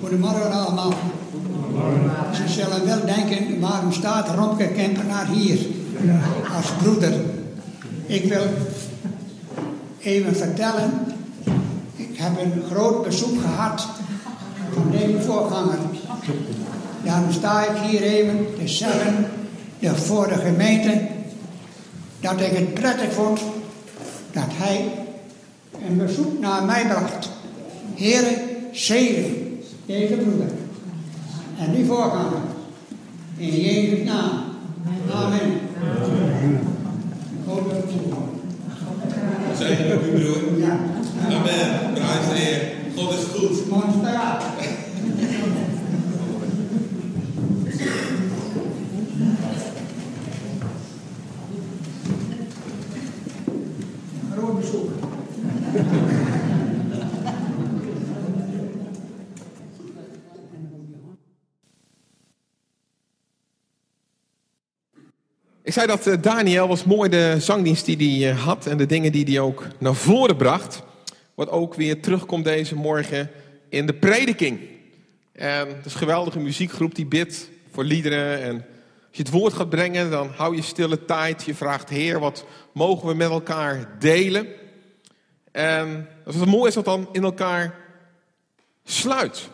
Goedemorgen 0.00 0.52
allemaal. 0.52 0.92
Ze 2.34 2.48
zullen 2.48 2.84
wel 2.86 3.04
denken, 3.06 3.58
Romke 4.38 4.68
Kempenaar 4.68 5.26
hier 5.26 5.58
als 6.56 6.72
broeder? 6.82 7.12
Ik 8.06 8.24
wil 8.24 8.42
even 10.00 10.36
vertellen, 10.36 10.90
ik 11.96 12.10
heb 12.12 12.40
een 12.40 12.62
groot 12.70 13.04
bezoek 13.04 13.40
gehad 13.40 13.86
van 14.72 14.90
deze 14.90 15.20
voorganger. 15.20 15.78
Daarom 17.04 17.32
sta 17.32 17.64
ik 17.64 17.76
hier 17.90 18.02
even 18.02 18.46
te 18.58 18.68
zeggen 18.68 19.26
voor 19.80 20.28
de 20.28 20.38
gemeente 20.38 21.06
dat 22.20 22.40
ik 22.40 22.56
het 22.56 22.74
prettig 22.74 23.12
vond 23.12 23.40
dat 24.32 24.48
hij 24.48 24.90
een 25.88 25.96
bezoek 25.96 26.40
naar 26.40 26.64
mij 26.64 26.86
bracht. 26.86 27.30
Heren, 27.94 28.36
zegen 28.72 29.60
deze 29.86 30.14
broeder 30.14 30.50
en 31.58 31.74
die 31.74 31.84
voorganger. 31.84 32.47
In 33.38 33.60
Jezus' 33.60 34.04
naam. 34.04 34.30
Amen. 35.12 35.60
God 37.46 37.68
bezoeken. 37.68 38.16
Zegen 39.58 39.96
op 39.96 40.02
u, 40.02 40.10
broer. 40.10 40.58
Ja. 40.58 40.78
Amen. 41.26 41.92
Prijs 41.94 42.28
de 42.28 42.34
Heer. 42.34 42.72
God 42.96 43.12
is 43.12 43.24
goed. 43.34 43.68
Monsteraat. 43.68 44.42
Groot 44.58 44.77
zei 65.78 65.90
dat 65.90 66.06
eh, 66.06 66.22
Daniel 66.22 66.68
was 66.68 66.84
mooi 66.84 67.08
de 67.08 67.36
zangdienst 67.38 67.86
die 67.86 68.24
hij 68.24 68.30
eh, 68.30 68.44
had 68.44 68.66
en 68.66 68.76
de 68.76 68.86
dingen 68.86 69.12
die 69.12 69.24
hij 69.24 69.40
ook 69.40 69.66
naar 69.78 69.94
voren 69.94 70.36
bracht. 70.36 70.82
Wat 71.34 71.50
ook 71.50 71.74
weer 71.74 72.00
terugkomt 72.00 72.44
deze 72.44 72.74
morgen 72.74 73.30
in 73.68 73.86
de 73.86 73.94
prediking. 73.94 74.60
En 75.32 75.68
het 75.68 75.86
is 75.86 75.92
een 75.92 75.98
geweldige 75.98 76.38
muziekgroep 76.38 76.94
die 76.94 77.06
bidt 77.06 77.50
voor 77.72 77.84
liederen. 77.84 78.42
En 78.42 78.54
als 78.54 79.16
je 79.16 79.22
het 79.22 79.30
woord 79.30 79.52
gaat 79.52 79.68
brengen, 79.68 80.10
dan 80.10 80.30
hou 80.36 80.56
je 80.56 80.62
stille 80.62 81.04
tijd. 81.04 81.44
Je 81.44 81.54
vraagt, 81.54 81.88
Heer, 81.88 82.20
wat 82.20 82.44
mogen 82.72 83.08
we 83.08 83.14
met 83.14 83.30
elkaar 83.30 83.96
delen? 83.98 84.46
En 85.52 86.08
wat 86.24 86.46
mooi 86.46 86.68
is 86.68 86.74
dat 86.74 86.84
dan 86.84 87.08
in 87.12 87.22
elkaar 87.22 87.74
sluit, 88.84 89.48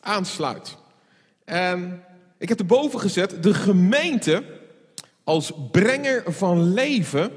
aansluit. 0.00 0.76
En 1.44 2.04
ik 2.38 2.48
heb 2.48 2.58
erboven 2.58 3.00
gezet, 3.00 3.42
de 3.42 3.54
gemeente 3.54 4.55
als 5.26 5.52
brenger 5.70 6.32
van 6.32 6.72
leven 6.72 7.30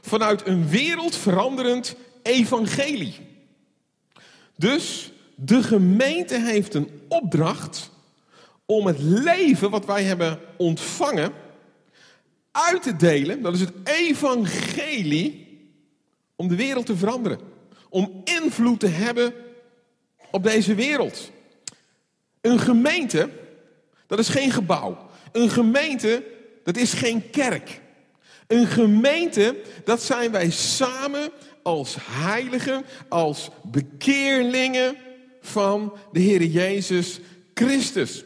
vanuit 0.00 0.46
een 0.46 0.68
wereldveranderend 0.68 1.96
evangelie. 2.22 3.14
Dus 4.56 5.12
de 5.34 5.62
gemeente 5.62 6.40
heeft 6.40 6.74
een 6.74 6.90
opdracht 7.08 7.90
om 8.66 8.86
het 8.86 8.98
leven 8.98 9.70
wat 9.70 9.84
wij 9.84 10.02
hebben 10.02 10.40
ontvangen 10.56 11.32
uit 12.52 12.82
te 12.82 12.96
delen. 12.96 13.42
Dat 13.42 13.54
is 13.54 13.60
het 13.60 13.72
evangelie 13.84 15.46
om 16.36 16.48
de 16.48 16.56
wereld 16.56 16.86
te 16.86 16.96
veranderen. 16.96 17.40
Om 17.88 18.22
invloed 18.24 18.80
te 18.80 18.86
hebben 18.86 19.34
op 20.30 20.42
deze 20.42 20.74
wereld. 20.74 21.30
Een 22.40 22.58
gemeente, 22.58 23.30
dat 24.06 24.18
is 24.18 24.28
geen 24.28 24.50
gebouw. 24.50 25.08
Een 25.32 25.50
gemeente, 25.50 26.24
dat 26.68 26.76
is 26.76 26.92
geen 26.92 27.30
kerk. 27.30 27.80
Een 28.46 28.66
gemeente, 28.66 29.60
dat 29.84 30.02
zijn 30.02 30.30
wij 30.30 30.50
samen 30.50 31.30
als 31.62 31.96
heiligen, 32.00 32.84
als 33.08 33.48
bekeerlingen 33.62 34.96
van 35.40 35.92
de 36.12 36.20
Heer 36.20 36.44
Jezus 36.44 37.20
Christus. 37.54 38.24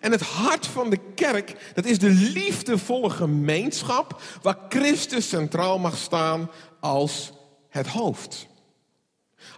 En 0.00 0.10
het 0.10 0.20
hart 0.20 0.66
van 0.66 0.90
de 0.90 0.98
kerk, 1.14 1.72
dat 1.74 1.84
is 1.84 1.98
de 1.98 2.10
liefdevolle 2.10 3.10
gemeenschap 3.10 4.20
waar 4.42 4.58
Christus 4.68 5.28
centraal 5.28 5.78
mag 5.78 5.96
staan 5.96 6.50
als 6.80 7.32
het 7.68 7.86
hoofd. 7.86 8.46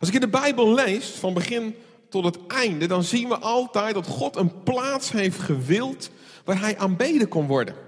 Als 0.01 0.09
ik 0.09 0.15
in 0.15 0.21
de 0.21 0.29
Bijbel 0.29 0.75
lees, 0.75 1.07
van 1.07 1.35
begin 1.35 1.75
tot 2.09 2.25
het 2.25 2.39
einde, 2.47 2.87
dan 2.87 3.05
zien 3.05 3.29
we 3.29 3.39
altijd 3.39 3.95
dat 3.95 4.07
God 4.07 4.37
een 4.37 4.63
plaats 4.63 5.13
heeft 5.13 5.41
gewild 5.41 6.11
waar 6.45 6.61
hij 6.61 6.79
aanbeden 6.79 7.29
kon 7.29 7.47
worden. 7.47 7.87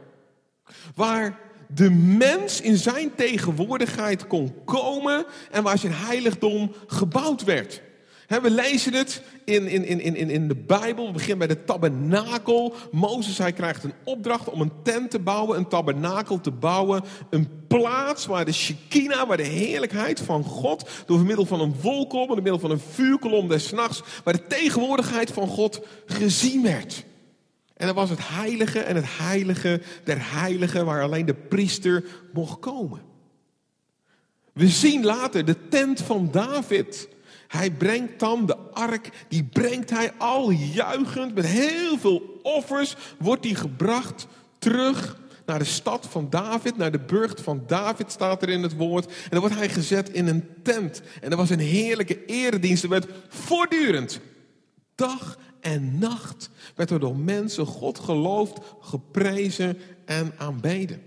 Waar 0.94 1.38
de 1.74 1.90
mens 1.90 2.60
in 2.60 2.76
zijn 2.76 3.14
tegenwoordigheid 3.14 4.26
kon 4.26 4.54
komen 4.64 5.24
en 5.50 5.62
waar 5.62 5.78
zijn 5.78 5.92
heiligdom 5.92 6.72
gebouwd 6.86 7.44
werd. 7.44 7.82
we 8.26 8.50
lezen 8.50 8.94
het 8.94 9.22
in, 9.44 9.68
in, 9.68 9.84
in, 9.84 10.00
in, 10.16 10.30
in 10.30 10.48
de 10.48 10.54
Bijbel. 10.56 11.06
We 11.06 11.12
beginnen 11.12 11.38
bij 11.38 11.56
de 11.56 11.64
tabernakel. 11.64 12.74
Mozes 12.90 13.38
hij 13.38 13.52
krijgt 13.52 13.84
een 13.84 13.94
opdracht 14.04 14.48
om 14.48 14.60
een 14.60 14.72
tent 14.82 15.10
te 15.10 15.18
bouwen, 15.18 15.58
een 15.58 15.68
tabernakel 15.68 16.40
te 16.40 16.50
bouwen. 16.50 17.02
Een 17.30 17.48
plaats 17.68 18.26
waar 18.26 18.44
de 18.44 18.52
Shekinah, 18.52 19.28
waar 19.28 19.36
de 19.36 19.42
heerlijkheid 19.42 20.20
van 20.20 20.44
God... 20.44 20.90
door 21.06 21.20
middel 21.20 21.46
van 21.46 21.60
een 21.60 21.74
wolkolom, 21.80 22.26
door 22.26 22.36
middel 22.36 22.58
van 22.58 22.70
een 22.70 22.82
vuurkolom 22.90 23.48
des 23.48 23.70
nachts... 23.70 24.02
waar 24.24 24.34
de 24.34 24.46
tegenwoordigheid 24.46 25.30
van 25.30 25.48
God 25.48 25.80
gezien 26.06 26.62
werd. 26.62 27.04
En 27.80 27.86
dat 27.86 27.94
was 27.94 28.10
het 28.10 28.28
heilige 28.28 28.78
en 28.78 28.96
het 28.96 29.04
heilige 29.08 29.80
der 30.04 30.32
heiligen 30.32 30.84
waar 30.84 31.02
alleen 31.02 31.26
de 31.26 31.34
priester 31.34 32.04
mocht 32.32 32.58
komen. 32.58 33.00
We 34.52 34.68
zien 34.68 35.04
later 35.04 35.44
de 35.44 35.68
tent 35.68 36.00
van 36.00 36.28
David. 36.30 37.08
Hij 37.48 37.70
brengt 37.70 38.20
dan 38.20 38.46
de 38.46 38.56
ark, 38.56 39.10
die 39.28 39.44
brengt 39.44 39.90
hij 39.90 40.12
al 40.18 40.50
juichend 40.50 41.34
met 41.34 41.46
heel 41.46 41.98
veel 41.98 42.40
offers, 42.42 42.96
wordt 43.18 43.42
die 43.42 43.54
gebracht 43.54 44.26
terug 44.58 45.18
naar 45.46 45.58
de 45.58 45.64
stad 45.64 46.06
van 46.10 46.30
David, 46.30 46.76
naar 46.76 46.92
de 46.92 47.00
burcht 47.00 47.40
van 47.40 47.62
David 47.66 48.12
staat 48.12 48.42
er 48.42 48.48
in 48.48 48.62
het 48.62 48.76
woord. 48.76 49.06
En 49.06 49.30
dan 49.30 49.40
wordt 49.40 49.54
hij 49.54 49.68
gezet 49.68 50.10
in 50.10 50.26
een 50.26 50.48
tent. 50.62 51.02
En 51.20 51.30
er 51.30 51.36
was 51.36 51.50
een 51.50 51.58
heerlijke 51.58 52.24
eredienst. 52.24 52.82
Er 52.82 52.88
werd 52.88 53.08
voortdurend, 53.28 54.20
dag 54.94 55.38
en 55.60 55.98
nacht 55.98 56.50
werd 56.74 56.90
er 56.90 57.00
door 57.00 57.16
mensen 57.16 57.66
God 57.66 57.98
geloofd, 57.98 58.58
geprezen 58.80 59.78
en 60.04 60.32
aanbeden. 60.36 61.02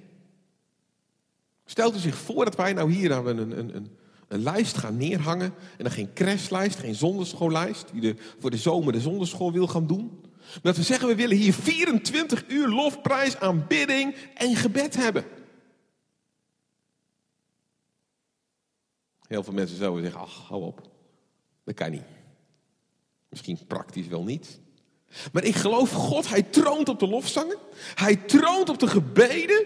Stelt 1.65 1.95
u 1.95 1.99
zich 1.99 2.15
voor 2.15 2.45
dat 2.45 2.55
wij 2.55 2.73
nou 2.73 2.91
hier 2.91 3.11
een, 3.11 3.37
een, 3.37 3.75
een, 3.75 3.97
een 4.27 4.43
lijst 4.43 4.77
gaan 4.77 4.97
neerhangen. 4.97 5.53
En 5.77 5.83
dan 5.83 5.91
geen 5.91 6.13
crashlijst, 6.13 6.79
geen 6.79 6.95
zonderschoollijst, 6.95 7.89
die 7.93 8.15
voor 8.39 8.51
de 8.51 8.57
zomer 8.57 8.93
de 8.93 9.01
zonderschool 9.01 9.51
wil 9.51 9.67
gaan 9.67 9.87
doen. 9.87 10.19
Maar 10.43 10.61
dat 10.61 10.77
we 10.77 10.83
zeggen, 10.83 11.07
we 11.07 11.15
willen 11.15 11.37
hier 11.37 11.53
24 11.53 12.43
uur 12.47 12.67
lofprijs, 12.67 13.37
aanbidding 13.37 14.15
en 14.33 14.55
gebed 14.55 14.95
hebben. 14.95 15.25
Heel 19.27 19.43
veel 19.43 19.53
mensen 19.53 19.77
zouden 19.77 20.03
zeggen, 20.03 20.21
ach, 20.21 20.47
hou 20.47 20.63
op. 20.63 20.89
Dat 21.63 21.75
kan 21.75 21.91
niet. 21.91 22.03
Misschien 23.33 23.59
praktisch 23.67 24.07
wel 24.07 24.23
niet. 24.23 24.59
Maar 25.31 25.43
ik 25.43 25.55
geloof 25.55 25.91
God, 25.91 26.29
hij 26.29 26.41
troont 26.43 26.89
op 26.89 26.99
de 26.99 27.07
lofzangen. 27.07 27.57
Hij 27.95 28.15
troont 28.15 28.69
op 28.69 28.79
de 28.79 28.87
gebeden. 28.87 29.65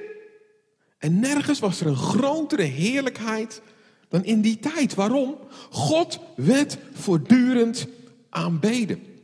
En 0.98 1.20
nergens 1.20 1.60
was 1.60 1.80
er 1.82 1.88
een 1.88 1.96
grotere 1.96 2.62
heerlijkheid 2.64 3.62
dan 4.10 4.24
in 4.24 4.42
die 4.42 4.60
tijd. 4.60 4.94
Waarom? 4.94 5.38
God 5.70 6.20
werd 6.36 6.78
voortdurend 6.94 7.88
aanbeden. 8.30 9.17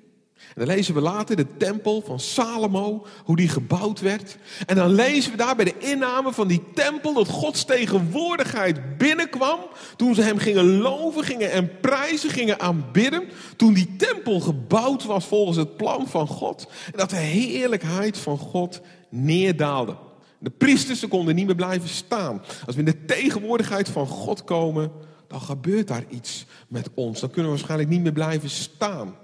En 0.55 0.65
dan 0.65 0.75
lezen 0.75 0.93
we 0.93 1.01
later 1.01 1.35
de 1.35 1.57
tempel 1.57 2.01
van 2.05 2.19
Salomo, 2.19 3.05
hoe 3.23 3.35
die 3.35 3.47
gebouwd 3.47 3.99
werd. 3.99 4.37
En 4.65 4.75
dan 4.75 4.91
lezen 4.91 5.31
we 5.31 5.37
daar 5.37 5.55
bij 5.55 5.65
de 5.65 5.77
inname 5.77 6.33
van 6.33 6.47
die 6.47 6.63
tempel 6.73 7.13
dat 7.13 7.27
Gods 7.27 7.65
tegenwoordigheid 7.65 8.97
binnenkwam. 8.97 9.59
Toen 9.95 10.15
ze 10.15 10.21
hem 10.21 10.37
gingen 10.37 10.77
loven, 10.77 11.23
gingen 11.23 11.51
en 11.51 11.79
prijzen, 11.79 12.29
gingen 12.29 12.59
aanbidden. 12.59 13.23
Toen 13.57 13.73
die 13.73 13.95
tempel 13.95 14.39
gebouwd 14.39 15.03
was 15.03 15.25
volgens 15.25 15.57
het 15.57 15.77
plan 15.77 16.07
van 16.07 16.27
God. 16.27 16.67
En 16.85 16.97
dat 16.97 17.09
de 17.09 17.15
heerlijkheid 17.15 18.17
van 18.17 18.37
God 18.37 18.81
neerdaalde. 19.09 19.95
De 20.39 20.49
priesters 20.49 21.07
konden 21.07 21.35
niet 21.35 21.45
meer 21.45 21.55
blijven 21.55 21.89
staan. 21.89 22.41
Als 22.65 22.75
we 22.75 22.81
in 22.81 22.85
de 22.85 23.05
tegenwoordigheid 23.05 23.89
van 23.89 24.07
God 24.07 24.43
komen, 24.43 24.91
dan 25.27 25.41
gebeurt 25.41 25.87
daar 25.87 26.03
iets 26.09 26.45
met 26.67 26.89
ons. 26.93 27.19
Dan 27.19 27.29
kunnen 27.29 27.51
we 27.51 27.57
waarschijnlijk 27.57 27.89
niet 27.89 28.01
meer 28.01 28.11
blijven 28.11 28.49
staan. 28.49 29.15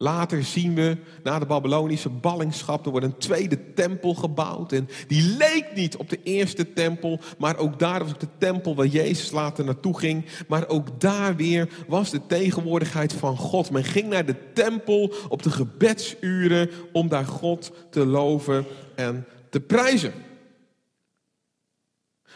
Later 0.00 0.44
zien 0.44 0.74
we, 0.74 0.96
na 1.22 1.38
de 1.38 1.46
Babylonische 1.46 2.08
ballingschap, 2.08 2.84
er 2.84 2.90
wordt 2.90 3.06
een 3.06 3.18
tweede 3.18 3.72
tempel 3.74 4.14
gebouwd. 4.14 4.72
En 4.72 4.88
die 5.06 5.36
leek 5.36 5.66
niet 5.74 5.96
op 5.96 6.10
de 6.10 6.18
eerste 6.22 6.72
tempel, 6.72 7.20
maar 7.38 7.56
ook 7.56 7.78
daar 7.78 8.04
was 8.04 8.18
de 8.18 8.28
tempel 8.38 8.74
waar 8.74 8.86
Jezus 8.86 9.30
later 9.30 9.64
naartoe 9.64 9.98
ging. 9.98 10.24
Maar 10.48 10.68
ook 10.68 11.00
daar 11.00 11.36
weer 11.36 11.68
was 11.88 12.10
de 12.10 12.26
tegenwoordigheid 12.26 13.12
van 13.12 13.36
God. 13.36 13.70
Men 13.70 13.84
ging 13.84 14.08
naar 14.08 14.26
de 14.26 14.52
tempel 14.52 15.12
op 15.28 15.42
de 15.42 15.50
gebedsuren 15.50 16.70
om 16.92 17.08
daar 17.08 17.26
God 17.26 17.72
te 17.90 18.06
loven 18.06 18.64
en 18.94 19.26
te 19.50 19.60
prijzen. 19.60 20.12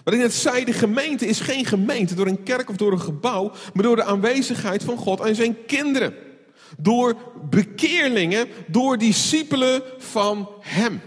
Wat 0.04 0.14
ik 0.14 0.20
net 0.20 0.34
zei, 0.34 0.64
de 0.64 0.72
gemeente 0.72 1.26
is 1.26 1.40
geen 1.40 1.64
gemeente 1.64 2.14
door 2.14 2.26
een 2.26 2.42
kerk 2.42 2.70
of 2.70 2.76
door 2.76 2.92
een 2.92 3.00
gebouw, 3.00 3.52
maar 3.74 3.82
door 3.82 3.96
de 3.96 4.04
aanwezigheid 4.04 4.84
van 4.84 4.96
God 4.96 5.20
en 5.20 5.34
zijn 5.34 5.56
kinderen 5.66 6.30
door 6.78 7.16
bekeerlingen, 7.50 8.48
door 8.66 8.98
discipelen 8.98 9.82
van 9.98 10.48
Hem. 10.60 11.00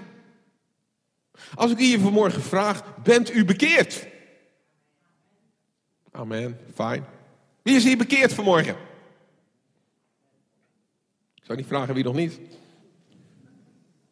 Als 1.56 1.72
ik 1.72 1.78
hier 1.78 2.00
vanmorgen 2.00 2.42
vraag, 2.42 3.04
bent 3.04 3.34
u 3.34 3.46
bekeerd? 3.46 4.08
Amen, 6.12 6.60
fijn. 6.74 7.06
Wie 7.62 7.76
is 7.76 7.84
hier 7.84 7.98
bekeerd 7.98 8.34
vanmorgen? 8.34 8.76
Ik 11.36 11.44
zou 11.44 11.58
niet 11.58 11.68
vragen 11.68 11.94
wie 11.94 12.04
nog 12.04 12.16
niet. 12.16 12.40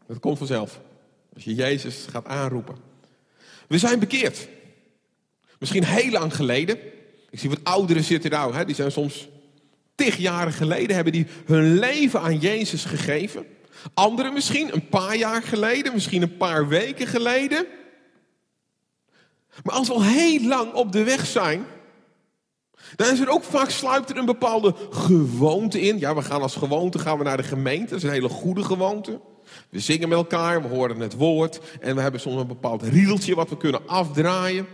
Dat 0.07 0.19
komt 0.19 0.37
vanzelf. 0.37 0.81
Als 1.33 1.43
je 1.43 1.55
Jezus 1.55 2.05
gaat 2.09 2.25
aanroepen. 2.25 2.75
We 3.67 3.77
zijn 3.77 3.99
bekeerd. 3.99 4.47
Misschien 5.59 5.83
heel 5.83 6.11
lang 6.11 6.35
geleden. 6.35 6.77
Ik 7.29 7.39
zie 7.39 7.49
wat 7.49 7.63
ouderen 7.63 8.03
zitten 8.03 8.31
nou. 8.31 8.53
Hè? 8.53 8.65
Die 8.65 8.75
zijn 8.75 8.91
soms 8.91 9.27
tig 9.95 10.17
jaren 10.17 10.53
geleden 10.53 10.95
hebben 10.95 11.13
die 11.13 11.27
hun 11.45 11.79
leven 11.79 12.21
aan 12.21 12.37
Jezus 12.37 12.85
gegeven. 12.85 13.45
Anderen 13.93 14.33
misschien 14.33 14.73
een 14.73 14.87
paar 14.87 15.15
jaar 15.15 15.41
geleden, 15.41 15.93
misschien 15.93 16.21
een 16.21 16.37
paar 16.37 16.67
weken 16.67 17.07
geleden. 17.07 17.65
Maar 19.63 19.75
als 19.75 19.87
we 19.87 19.93
al 19.93 20.03
heel 20.03 20.41
lang 20.41 20.73
op 20.73 20.91
de 20.91 21.03
weg 21.03 21.25
zijn, 21.25 21.65
dan 22.95 23.11
is 23.11 23.19
er 23.19 23.29
ook 23.29 23.43
vaak 23.43 23.69
sluipt 23.69 24.09
er 24.09 24.17
een 24.17 24.25
bepaalde 24.25 24.75
gewoonte 24.89 25.81
in. 25.81 25.99
Ja, 25.99 26.15
we 26.15 26.21
gaan 26.21 26.41
als 26.41 26.55
gewoonte 26.55 26.99
gaan 26.99 27.17
we 27.17 27.23
naar 27.23 27.37
de 27.37 27.43
gemeente. 27.43 27.89
Dat 27.89 27.97
is 27.97 28.03
een 28.03 28.09
hele 28.09 28.29
goede 28.29 28.63
gewoonte. 28.63 29.19
We 29.69 29.79
zingen 29.79 30.09
met 30.09 30.17
elkaar, 30.17 30.61
we 30.61 30.67
horen 30.67 30.99
het 30.99 31.13
woord 31.13 31.59
en 31.79 31.95
we 31.95 32.01
hebben 32.01 32.19
soms 32.19 32.41
een 32.41 32.47
bepaald 32.47 32.83
riedeltje 32.83 33.35
wat 33.35 33.49
we 33.49 33.57
kunnen 33.57 33.87
afdraaien. 33.87 34.67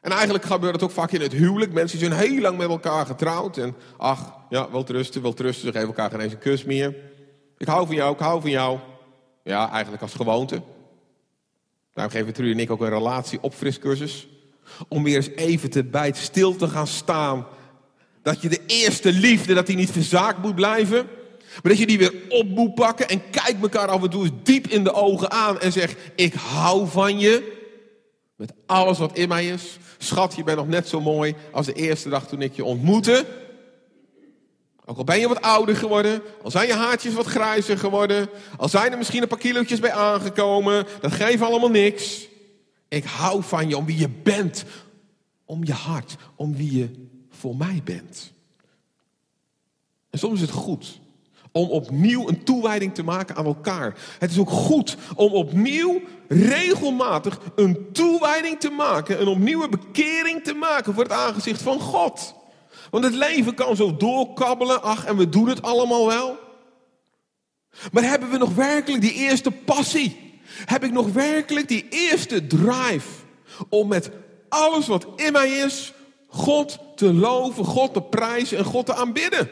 En 0.00 0.10
eigenlijk 0.10 0.44
gebeurt 0.44 0.72
het 0.72 0.82
ook 0.82 0.90
vaak 0.90 1.12
in 1.12 1.20
het 1.20 1.32
huwelijk. 1.32 1.72
Mensen 1.72 1.98
zijn 1.98 2.12
heel 2.12 2.40
lang 2.40 2.58
met 2.58 2.68
elkaar 2.68 3.06
getrouwd. 3.06 3.56
En 3.56 3.76
ach, 3.96 4.32
ja, 4.48 4.70
wel 4.70 4.84
trusten, 4.84 5.22
wel 5.22 5.32
trusten. 5.32 5.66
Ze 5.66 5.72
geven 5.72 5.88
elkaar 5.88 6.10
geen 6.10 6.20
eens 6.20 6.32
een 6.32 6.38
kus 6.38 6.64
meer. 6.64 6.96
Ik 7.58 7.66
hou 7.66 7.86
van 7.86 7.94
jou, 7.94 8.12
ik 8.12 8.20
hou 8.20 8.40
van 8.40 8.50
jou. 8.50 8.78
Ja, 9.42 9.70
eigenlijk 9.70 10.02
als 10.02 10.14
gewoonte. 10.14 10.62
Daarom 11.92 12.14
geven 12.14 12.32
Trudy 12.32 12.52
en 12.52 12.58
ik 12.58 12.70
ook 12.70 12.80
een 12.80 12.88
relatie 12.88 13.42
opfriscursus. 13.42 14.28
Om 14.88 15.02
weer 15.02 15.16
eens 15.16 15.28
even 15.28 15.70
te 15.70 15.84
bij 15.84 16.12
stil 16.14 16.56
te 16.56 16.68
gaan 16.68 16.86
staan. 16.86 17.46
Dat 18.22 18.42
je 18.42 18.48
de 18.48 18.60
eerste 18.66 19.12
liefde, 19.12 19.54
dat 19.54 19.66
die 19.66 19.76
niet 19.76 19.90
verzaakt 19.90 20.38
moet 20.38 20.54
blijven. 20.54 21.08
Maar 21.62 21.72
dat 21.72 21.78
je 21.78 21.86
die 21.86 21.98
weer 21.98 22.14
op 22.28 22.48
moet 22.48 22.74
pakken 22.74 23.08
en 23.08 23.30
kijk 23.30 23.56
elkaar 23.62 23.88
af 23.88 24.02
en 24.02 24.10
toe 24.10 24.22
eens 24.22 24.32
diep 24.42 24.66
in 24.66 24.84
de 24.84 24.92
ogen 24.92 25.30
aan 25.30 25.60
en 25.60 25.72
zeg: 25.72 25.96
Ik 26.14 26.34
hou 26.34 26.88
van 26.88 27.18
je. 27.18 27.58
Met 28.40 28.52
alles 28.66 28.98
wat 28.98 29.16
in 29.16 29.28
mij 29.28 29.46
is. 29.46 29.78
Schat, 29.98 30.34
je 30.34 30.44
bent 30.44 30.56
nog 30.56 30.68
net 30.68 30.88
zo 30.88 31.00
mooi 31.00 31.34
als 31.52 31.66
de 31.66 31.72
eerste 31.72 32.08
dag 32.08 32.28
toen 32.28 32.42
ik 32.42 32.54
je 32.54 32.64
ontmoette. 32.64 33.26
Ook 34.84 34.96
al 34.96 35.04
ben 35.04 35.20
je 35.20 35.28
wat 35.28 35.42
ouder 35.42 35.76
geworden, 35.76 36.22
al 36.42 36.50
zijn 36.50 36.66
je 36.66 36.74
haartjes 36.74 37.14
wat 37.14 37.26
grijzer 37.26 37.78
geworden, 37.78 38.28
al 38.56 38.68
zijn 38.68 38.92
er 38.92 38.98
misschien 38.98 39.22
een 39.22 39.28
paar 39.28 39.38
kilootjes 39.38 39.80
bij 39.80 39.92
aangekomen, 39.92 40.86
dat 41.00 41.12
geeft 41.12 41.42
allemaal 41.42 41.70
niks. 41.70 42.28
Ik 42.88 43.04
hou 43.04 43.42
van 43.42 43.68
je 43.68 43.76
om 43.76 43.86
wie 43.86 43.98
je 43.98 44.08
bent, 44.08 44.64
om 45.44 45.64
je 45.64 45.72
hart, 45.72 46.16
om 46.36 46.56
wie 46.56 46.78
je 46.78 47.08
voor 47.30 47.56
mij 47.56 47.80
bent. 47.84 48.32
En 50.10 50.18
soms 50.18 50.34
is 50.34 50.40
het 50.40 50.50
goed 50.50 51.00
om 51.52 51.68
opnieuw 51.68 52.28
een 52.28 52.44
toewijding 52.44 52.94
te 52.94 53.02
maken 53.02 53.36
aan 53.36 53.44
elkaar. 53.44 53.94
Het 54.18 54.30
is 54.30 54.38
ook 54.38 54.50
goed 54.50 54.96
om 55.14 55.32
opnieuw 55.32 56.00
regelmatig 56.28 57.38
een 57.54 57.92
toewijding 57.92 58.60
te 58.60 58.70
maken, 58.70 59.20
een 59.20 59.28
opnieuwe 59.28 59.68
bekering 59.68 60.44
te 60.44 60.54
maken 60.54 60.94
voor 60.94 61.02
het 61.02 61.12
aangezicht 61.12 61.62
van 61.62 61.80
God. 61.80 62.34
Want 62.90 63.04
het 63.04 63.14
leven 63.14 63.54
kan 63.54 63.76
zo 63.76 63.96
doorkabbelen, 63.96 64.82
ach, 64.82 65.04
en 65.04 65.16
we 65.16 65.28
doen 65.28 65.48
het 65.48 65.62
allemaal 65.62 66.06
wel. 66.06 66.38
Maar 67.92 68.02
hebben 68.02 68.30
we 68.30 68.38
nog 68.38 68.54
werkelijk 68.54 69.02
die 69.02 69.12
eerste 69.12 69.50
passie? 69.50 70.40
Heb 70.64 70.84
ik 70.84 70.92
nog 70.92 71.12
werkelijk 71.12 71.68
die 71.68 71.86
eerste 71.88 72.46
drive 72.46 73.08
om 73.68 73.88
met 73.88 74.10
alles 74.48 74.86
wat 74.86 75.06
in 75.16 75.32
mij 75.32 75.50
is, 75.50 75.92
God 76.28 76.78
te 76.94 77.14
loven, 77.14 77.64
God 77.64 77.92
te 77.92 78.02
prijzen 78.02 78.58
en 78.58 78.64
God 78.64 78.86
te 78.86 78.94
aanbidden? 78.94 79.50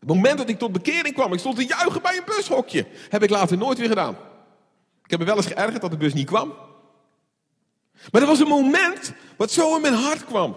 Het 0.00 0.08
moment 0.08 0.38
dat 0.38 0.48
ik 0.48 0.58
tot 0.58 0.72
bekering 0.72 1.14
kwam, 1.14 1.32
ik 1.32 1.38
stond 1.38 1.56
te 1.56 1.66
juichen 1.66 2.02
bij 2.02 2.16
een 2.16 2.34
bushokje, 2.36 2.86
heb 3.08 3.22
ik 3.22 3.30
later 3.30 3.58
nooit 3.58 3.78
weer 3.78 3.88
gedaan. 3.88 4.16
Ik 5.04 5.10
heb 5.10 5.18
me 5.18 5.24
wel 5.24 5.36
eens 5.36 5.46
geërgerd 5.46 5.80
dat 5.80 5.90
de 5.90 5.96
bus 5.96 6.14
niet 6.14 6.26
kwam. 6.26 6.54
Maar 8.10 8.20
dat 8.20 8.30
was 8.30 8.40
een 8.40 8.46
moment 8.46 9.12
wat 9.36 9.50
zo 9.50 9.76
in 9.76 9.82
mijn 9.82 9.94
hart 9.94 10.24
kwam. 10.24 10.56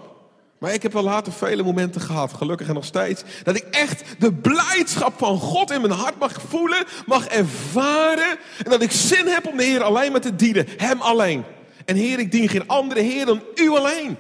Maar 0.58 0.74
ik 0.74 0.84
heb 0.84 0.94
wel 0.94 1.04
later 1.04 1.34
vele 1.34 1.64
momenten 1.64 2.02
gehad, 2.02 2.34
gelukkig 2.34 2.68
en 2.68 2.74
nog 2.74 2.86
steeds, 2.86 3.24
dat 3.44 3.56
ik 3.56 3.64
echt 3.64 4.04
de 4.20 4.34
blijdschap 4.34 5.14
van 5.18 5.38
God 5.40 5.72
in 5.72 5.82
mijn 5.82 5.94
hart 5.94 6.20
mag 6.20 6.42
voelen, 6.48 6.86
mag 7.06 7.28
ervaren. 7.28 8.38
En 8.64 8.70
dat 8.70 8.82
ik 8.82 8.92
zin 8.92 9.28
heb 9.28 9.48
om 9.48 9.58
de 9.58 9.64
Heer 9.64 9.84
alleen 9.84 10.12
maar 10.12 10.22
te 10.22 10.36
dienen, 10.36 10.68
Hem 10.78 11.02
alleen. 11.02 11.44
En 11.86 11.96
Heer, 11.96 12.20
ik 12.20 12.32
dien 12.32 12.50
geen 12.50 12.68
andere 12.68 13.02
Heer 13.02 13.26
dan 13.26 13.44
U 13.56 13.70
alleen. 13.70 14.18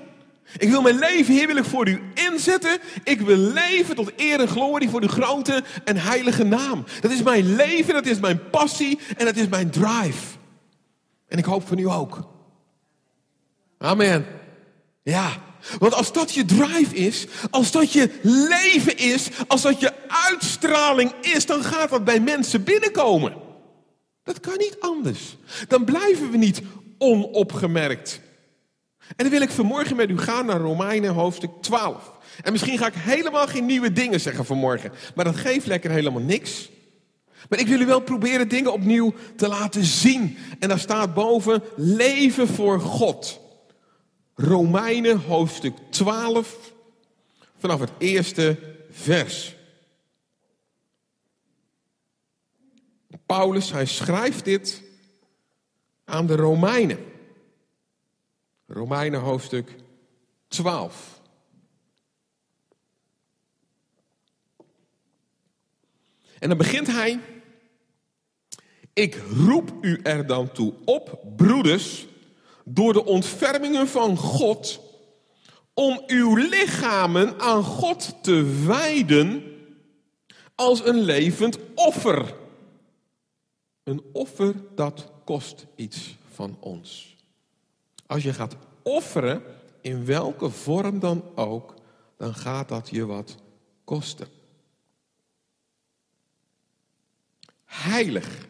Ik 0.57 0.69
wil 0.69 0.81
mijn 0.81 0.99
leven, 0.99 1.57
ik 1.57 1.63
voor 1.63 1.87
U 1.87 2.01
inzetten. 2.13 2.79
Ik 3.03 3.21
wil 3.21 3.37
leven 3.37 3.95
tot 3.95 4.11
eer 4.15 4.39
en 4.39 4.47
glorie 4.47 4.89
voor 4.89 5.01
uw 5.01 5.07
grote 5.07 5.63
en 5.83 5.97
heilige 5.97 6.43
naam. 6.43 6.85
Dat 7.01 7.11
is 7.11 7.23
mijn 7.23 7.55
leven, 7.55 7.93
dat 7.93 8.05
is 8.05 8.19
mijn 8.19 8.49
passie 8.49 8.99
en 9.17 9.25
dat 9.25 9.35
is 9.35 9.47
mijn 9.47 9.69
drive. 9.69 10.37
En 11.27 11.37
ik 11.37 11.45
hoop 11.45 11.67
van 11.67 11.77
U 11.77 11.89
ook. 11.89 12.29
Amen. 13.77 14.25
Ja, 15.03 15.29
want 15.79 15.93
als 15.93 16.13
dat 16.13 16.33
je 16.33 16.45
drive 16.45 16.95
is, 16.95 17.27
als 17.49 17.71
dat 17.71 17.91
je 17.91 18.09
leven 18.21 18.97
is, 18.97 19.29
als 19.47 19.61
dat 19.61 19.79
je 19.79 19.93
uitstraling 20.07 21.11
is, 21.21 21.45
dan 21.45 21.63
gaat 21.63 21.89
dat 21.89 22.03
bij 22.03 22.19
mensen 22.19 22.63
binnenkomen. 22.63 23.33
Dat 24.23 24.39
kan 24.39 24.57
niet 24.57 24.77
anders. 24.79 25.37
Dan 25.67 25.85
blijven 25.85 26.31
we 26.31 26.37
niet 26.37 26.61
onopgemerkt. 26.97 28.21
En 29.07 29.15
dan 29.15 29.29
wil 29.29 29.41
ik 29.41 29.49
vanmorgen 29.49 29.95
met 29.95 30.09
u 30.09 30.17
gaan 30.17 30.45
naar 30.45 30.59
Romeinen 30.59 31.13
hoofdstuk 31.13 31.51
12. 31.61 32.11
En 32.41 32.51
misschien 32.51 32.77
ga 32.77 32.87
ik 32.87 32.93
helemaal 32.93 33.47
geen 33.47 33.65
nieuwe 33.65 33.93
dingen 33.93 34.19
zeggen 34.19 34.45
vanmorgen, 34.45 34.91
maar 35.15 35.25
dat 35.25 35.35
geeft 35.35 35.65
lekker 35.65 35.91
helemaal 35.91 36.21
niks. 36.21 36.69
Maar 37.49 37.59
ik 37.59 37.67
wil 37.67 37.79
u 37.79 37.85
wel 37.85 38.01
proberen 38.01 38.47
dingen 38.47 38.73
opnieuw 38.73 39.13
te 39.35 39.47
laten 39.47 39.83
zien. 39.83 40.37
En 40.59 40.69
daar 40.69 40.79
staat 40.79 41.13
boven 41.13 41.63
leven 41.75 42.47
voor 42.47 42.79
God. 42.79 43.39
Romeinen 44.35 45.19
hoofdstuk 45.19 45.77
12, 45.89 46.57
vanaf 47.57 47.79
het 47.79 47.91
eerste 47.97 48.57
vers. 48.91 49.55
Paulus, 53.25 53.71
hij 53.71 53.85
schrijft 53.85 54.45
dit 54.45 54.81
aan 56.05 56.27
de 56.27 56.35
Romeinen. 56.35 57.12
Romeinen 58.74 59.19
hoofdstuk 59.19 59.76
12. 60.47 61.21
En 66.39 66.49
dan 66.49 66.57
begint 66.57 66.88
hij. 66.88 67.19
Ik 68.93 69.15
roep 69.15 69.74
u 69.82 69.99
er 70.03 70.28
dan 70.28 70.51
toe 70.51 70.74
op, 70.86 71.19
broeders 71.36 72.07
door 72.65 72.93
de 72.93 73.05
ontfermingen 73.05 73.88
van 73.88 74.17
God 74.17 74.82
om 75.74 76.03
uw 76.07 76.36
lichamen 76.36 77.39
aan 77.39 77.63
God 77.63 78.24
te 78.24 78.63
wijden 78.65 79.43
als 80.55 80.86
een 80.86 80.99
levend 80.99 81.57
offer. 81.76 82.36
Een 83.84 84.03
offer 84.11 84.55
dat 84.76 85.11
kost 85.26 85.65
iets 85.76 86.17
van 86.32 86.57
ons. 86.59 87.12
Als 88.05 88.23
je 88.23 88.33
gaat 88.33 88.55
offeren, 88.81 89.43
in 89.81 90.05
welke 90.05 90.49
vorm 90.49 90.99
dan 90.99 91.23
ook, 91.35 91.73
dan 92.17 92.35
gaat 92.35 92.69
dat 92.69 92.89
je 92.89 93.05
wat 93.05 93.35
kosten. 93.83 94.27
Heilig 97.65 98.47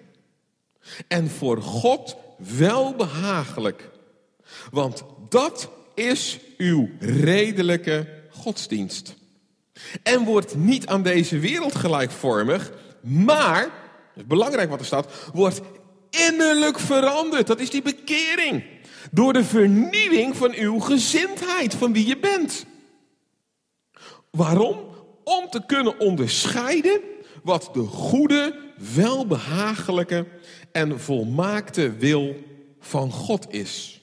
en 1.07 1.29
voor 1.29 1.61
God 1.61 2.15
welbehagelijk 2.37 3.91
want 4.71 5.03
dat 5.29 5.69
is 5.95 6.39
uw 6.57 6.89
redelijke 6.99 8.07
godsdienst. 8.29 9.15
En 10.03 10.23
wordt 10.23 10.55
niet 10.55 10.87
aan 10.87 11.03
deze 11.03 11.39
wereld 11.39 11.75
gelijkvormig, 11.75 12.71
maar, 13.01 13.61
dat 13.61 13.71
is 14.15 14.25
belangrijk 14.25 14.69
wat 14.69 14.79
er 14.79 14.85
staat, 14.85 15.11
wordt 15.33 15.61
innerlijk 16.09 16.79
veranderd. 16.79 17.47
Dat 17.47 17.59
is 17.59 17.69
die 17.69 17.81
bekering. 17.81 18.63
Door 19.11 19.33
de 19.33 19.43
vernieuwing 19.43 20.35
van 20.35 20.53
uw 20.53 20.79
gezindheid, 20.79 21.75
van 21.75 21.93
wie 21.93 22.07
je 22.07 22.17
bent. 22.17 22.65
Waarom? 24.31 24.77
Om 25.23 25.49
te 25.49 25.65
kunnen 25.65 25.99
onderscheiden 25.99 27.01
wat 27.43 27.69
de 27.73 27.81
goede, 27.81 28.55
welbehagelijke 28.95 30.27
en 30.71 30.99
volmaakte 30.99 31.95
wil 31.95 32.35
van 32.79 33.11
God 33.11 33.53
is. 33.53 34.01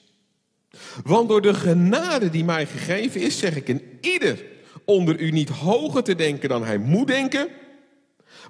Want 1.03 1.29
door 1.29 1.41
de 1.41 1.53
genade 1.53 2.29
die 2.29 2.43
mij 2.43 2.65
gegeven 2.65 3.21
is, 3.21 3.37
zeg 3.37 3.55
ik 3.55 3.67
in 3.67 3.97
ieder 4.01 4.45
onder 4.85 5.19
u 5.19 5.31
niet 5.31 5.49
hoger 5.49 6.03
te 6.03 6.15
denken 6.15 6.49
dan 6.49 6.65
hij 6.65 6.77
moet 6.77 7.07
denken, 7.07 7.47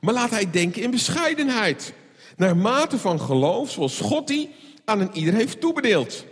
maar 0.01 0.13
laat 0.13 0.29
hij 0.29 0.51
denken 0.51 0.81
in 0.81 0.91
bescheidenheid, 0.91 1.93
naar 2.37 2.57
mate 2.57 2.97
van 2.97 3.21
geloof, 3.21 3.71
zoals 3.71 3.99
God 3.99 4.27
die 4.27 4.49
aan 4.85 4.99
een 4.99 5.09
ieder 5.13 5.33
heeft 5.33 5.61
toebedeeld. 5.61 6.25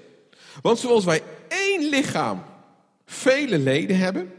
Want 0.61 0.79
zoals 0.79 1.05
wij 1.05 1.21
één 1.47 1.89
lichaam 1.89 2.43
vele 3.05 3.57
leden 3.57 3.97
hebben 3.97 4.33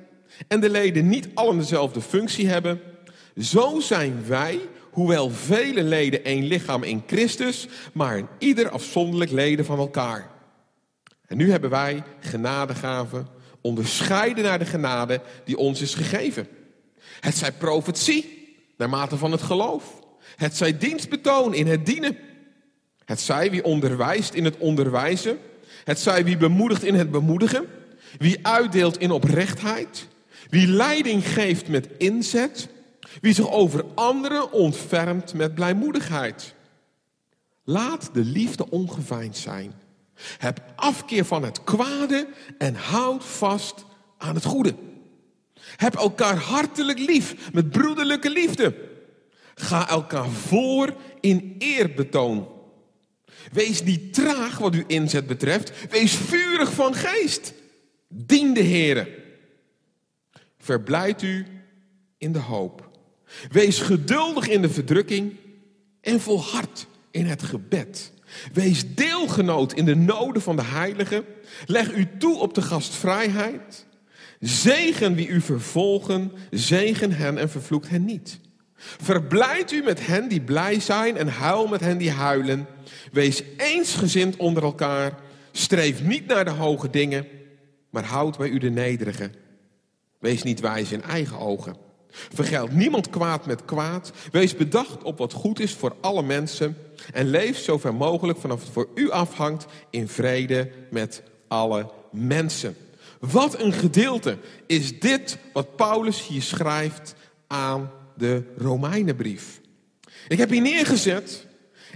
en 0.49 0.61
de 0.61 0.71
leden 0.71 1.09
niet 1.09 1.29
allen 1.35 1.59
dezelfde 1.59 2.01
functie 2.01 2.49
hebben, 2.49 2.81
zo 3.37 3.81
zijn 3.81 4.25
wij, 4.27 4.61
hoewel 4.91 5.31
vele 5.31 5.83
leden 5.83 6.25
één 6.25 6.45
lichaam 6.45 6.83
in 6.83 7.03
Christus, 7.07 7.69
maar 7.93 8.19
in 8.19 8.29
ieder 8.39 8.69
afzonderlijk 8.69 9.31
leden 9.31 9.65
van 9.65 9.79
elkaar. 9.79 10.31
En 11.27 11.37
nu 11.37 11.51
hebben 11.51 11.71
wij 11.71 12.03
genadegaven 12.21 13.29
onderscheiden 13.61 14.45
naar 14.45 14.59
de 14.59 14.65
genade 14.65 15.21
die 15.45 15.57
ons 15.57 15.81
is 15.81 15.95
gegeven. 15.95 16.49
Het 17.21 17.37
zij 17.37 17.53
profetie, 17.53 18.49
naar 18.77 18.89
mate 18.89 19.17
van 19.17 19.33
het 19.33 19.43
geloof. 19.43 19.85
Het 20.37 20.57
zij 20.57 20.79
dienstbetoon 20.79 21.55
in 21.55 21.67
het 21.67 21.87
dienen. 21.87 22.19
Het 23.05 23.21
zij 23.21 23.51
wie 23.51 23.65
onderwijst 23.65 24.35
in 24.35 24.45
het 24.45 24.57
onderwijzen. 24.59 25.39
Het 25.85 26.01
zij 26.01 26.25
wie 26.25 26.37
bemoedigt 26.37 26.83
in 26.83 26.95
het 26.95 27.11
bemoedigen. 27.11 27.67
Wie 28.19 28.47
uitdeelt 28.47 28.99
in 28.99 29.11
oprechtheid. 29.11 30.07
Wie 30.51 30.67
leiding 30.67 31.27
geeft 31.27 31.69
met 31.69 31.89
inzet. 31.99 32.69
Wie 33.21 33.35
zich 33.35 33.51
over 33.51 33.85
anderen 33.95 34.53
ontfermt 34.53 35.35
met 35.35 35.55
blijmoedigheid. 35.55 36.55
Laat 37.65 38.11
de 38.13 38.25
liefde 38.25 38.71
ongeveind 38.71 39.37
zijn. 39.37 39.73
Heb 40.39 40.63
afkeer 40.77 41.25
van 41.25 41.45
het 41.45 41.65
kwade 41.65 42.29
en 42.59 42.75
houd 42.75 43.25
vast 43.25 43.85
aan 44.19 44.35
het 44.35 44.45
goede. 44.45 44.75
Heb 45.77 45.95
elkaar 45.95 46.37
hartelijk 46.37 46.99
lief 46.99 47.53
met 47.53 47.71
broederlijke 47.71 48.31
liefde. 48.31 48.75
Ga 49.55 49.89
elkaar 49.89 50.29
voor 50.29 50.95
in 51.21 51.55
eerbetoon. 51.59 52.49
Wees 53.53 53.83
niet 53.83 54.15
traag 54.15 54.59
wat 54.59 54.75
uw 54.75 54.85
inzet 54.87 55.27
betreft. 55.27 55.73
Wees 55.91 56.15
vurig 56.15 56.73
van 56.73 56.95
geest. 56.95 57.53
Dien 58.09 58.55
de 58.55 58.61
Heer. 58.61 59.09
Verblijd 60.59 61.23
u 61.23 61.47
in 62.19 62.33
de 62.33 62.39
hoop. 62.39 62.91
Wees 63.51 63.79
geduldig 63.79 64.49
in 64.49 64.63
de 64.63 64.71
verdrukking 64.71 65.37
en 66.01 66.21
volhard 66.21 66.87
in 67.11 67.27
het 67.27 67.43
gebed. 67.43 68.13
Wees 68.53 68.95
deelgenoot 68.95 69.73
in 69.73 69.85
de 69.85 69.97
noden 69.97 70.43
van 70.43 70.57
de 70.57 70.65
heiligen. 70.65 71.25
Leg 71.67 71.93
u 71.93 72.09
toe 72.19 72.39
op 72.39 72.55
de 72.55 72.63
gastvrijheid. 72.63 73.87
Zegen 74.41 75.15
wie 75.15 75.29
u 75.29 75.41
vervolgen, 75.41 76.33
zegen 76.51 77.13
hen 77.13 77.39
en 77.39 77.51
vervloekt 77.51 77.89
hen 77.89 78.05
niet. 78.05 78.39
Verblijd 78.81 79.73
u 79.73 79.83
met 79.83 80.07
hen 80.07 80.29
die 80.29 80.41
blij 80.41 80.81
zijn 80.81 81.17
en 81.17 81.29
huil 81.29 81.67
met 81.67 81.81
hen 81.81 81.99
die 81.99 82.11
huilen. 82.11 82.67
Wees 83.13 83.43
eensgezind 83.57 84.37
onder 84.37 84.63
elkaar. 84.63 85.19
Streef 85.53 86.03
niet 86.03 86.27
naar 86.27 86.45
de 86.45 86.51
hoge 86.51 86.91
dingen, 86.91 87.27
maar 87.91 88.05
houd 88.05 88.39
bij 88.39 88.49
u 88.49 88.59
de 88.59 88.71
nederige. 88.71 89.31
Wees 90.19 90.43
niet 90.43 90.61
wijs 90.61 90.93
in 90.93 91.03
eigen 91.03 91.39
ogen. 91.39 91.77
Vergeld 92.11 92.73
niemand 92.73 93.11
kwaad 93.11 93.47
met 93.47 93.65
kwaad. 93.65 94.13
Wees 94.33 94.57
bedacht 94.57 95.03
op 95.03 95.19
wat 95.19 95.33
goed 95.33 95.61
is 95.61 95.75
voor 95.75 95.97
alle 96.01 96.23
mensen. 96.23 96.77
En 97.13 97.27
leef 97.27 97.59
zover 97.59 97.95
mogelijk 97.95 98.39
vanaf 98.39 98.61
het 98.61 98.73
voor 98.73 98.89
u 98.95 99.11
afhangt 99.11 99.67
in 99.91 100.09
vrede 100.09 100.71
met 100.91 101.23
alle 101.49 101.91
mensen. 102.13 102.77
Wat 103.21 103.61
een 103.61 103.73
gedeelte 103.73 104.39
is 104.67 105.01
dit 105.01 105.39
wat 105.53 105.77
Paulus 105.77 106.27
hier 106.27 106.43
schrijft 106.43 107.15
aan 107.47 107.91
de 108.21 108.43
Romeinenbrief. 108.57 109.61
Ik 110.29 110.39
heb 110.39 110.51
hier 110.51 110.61
neergezet, 110.61 111.47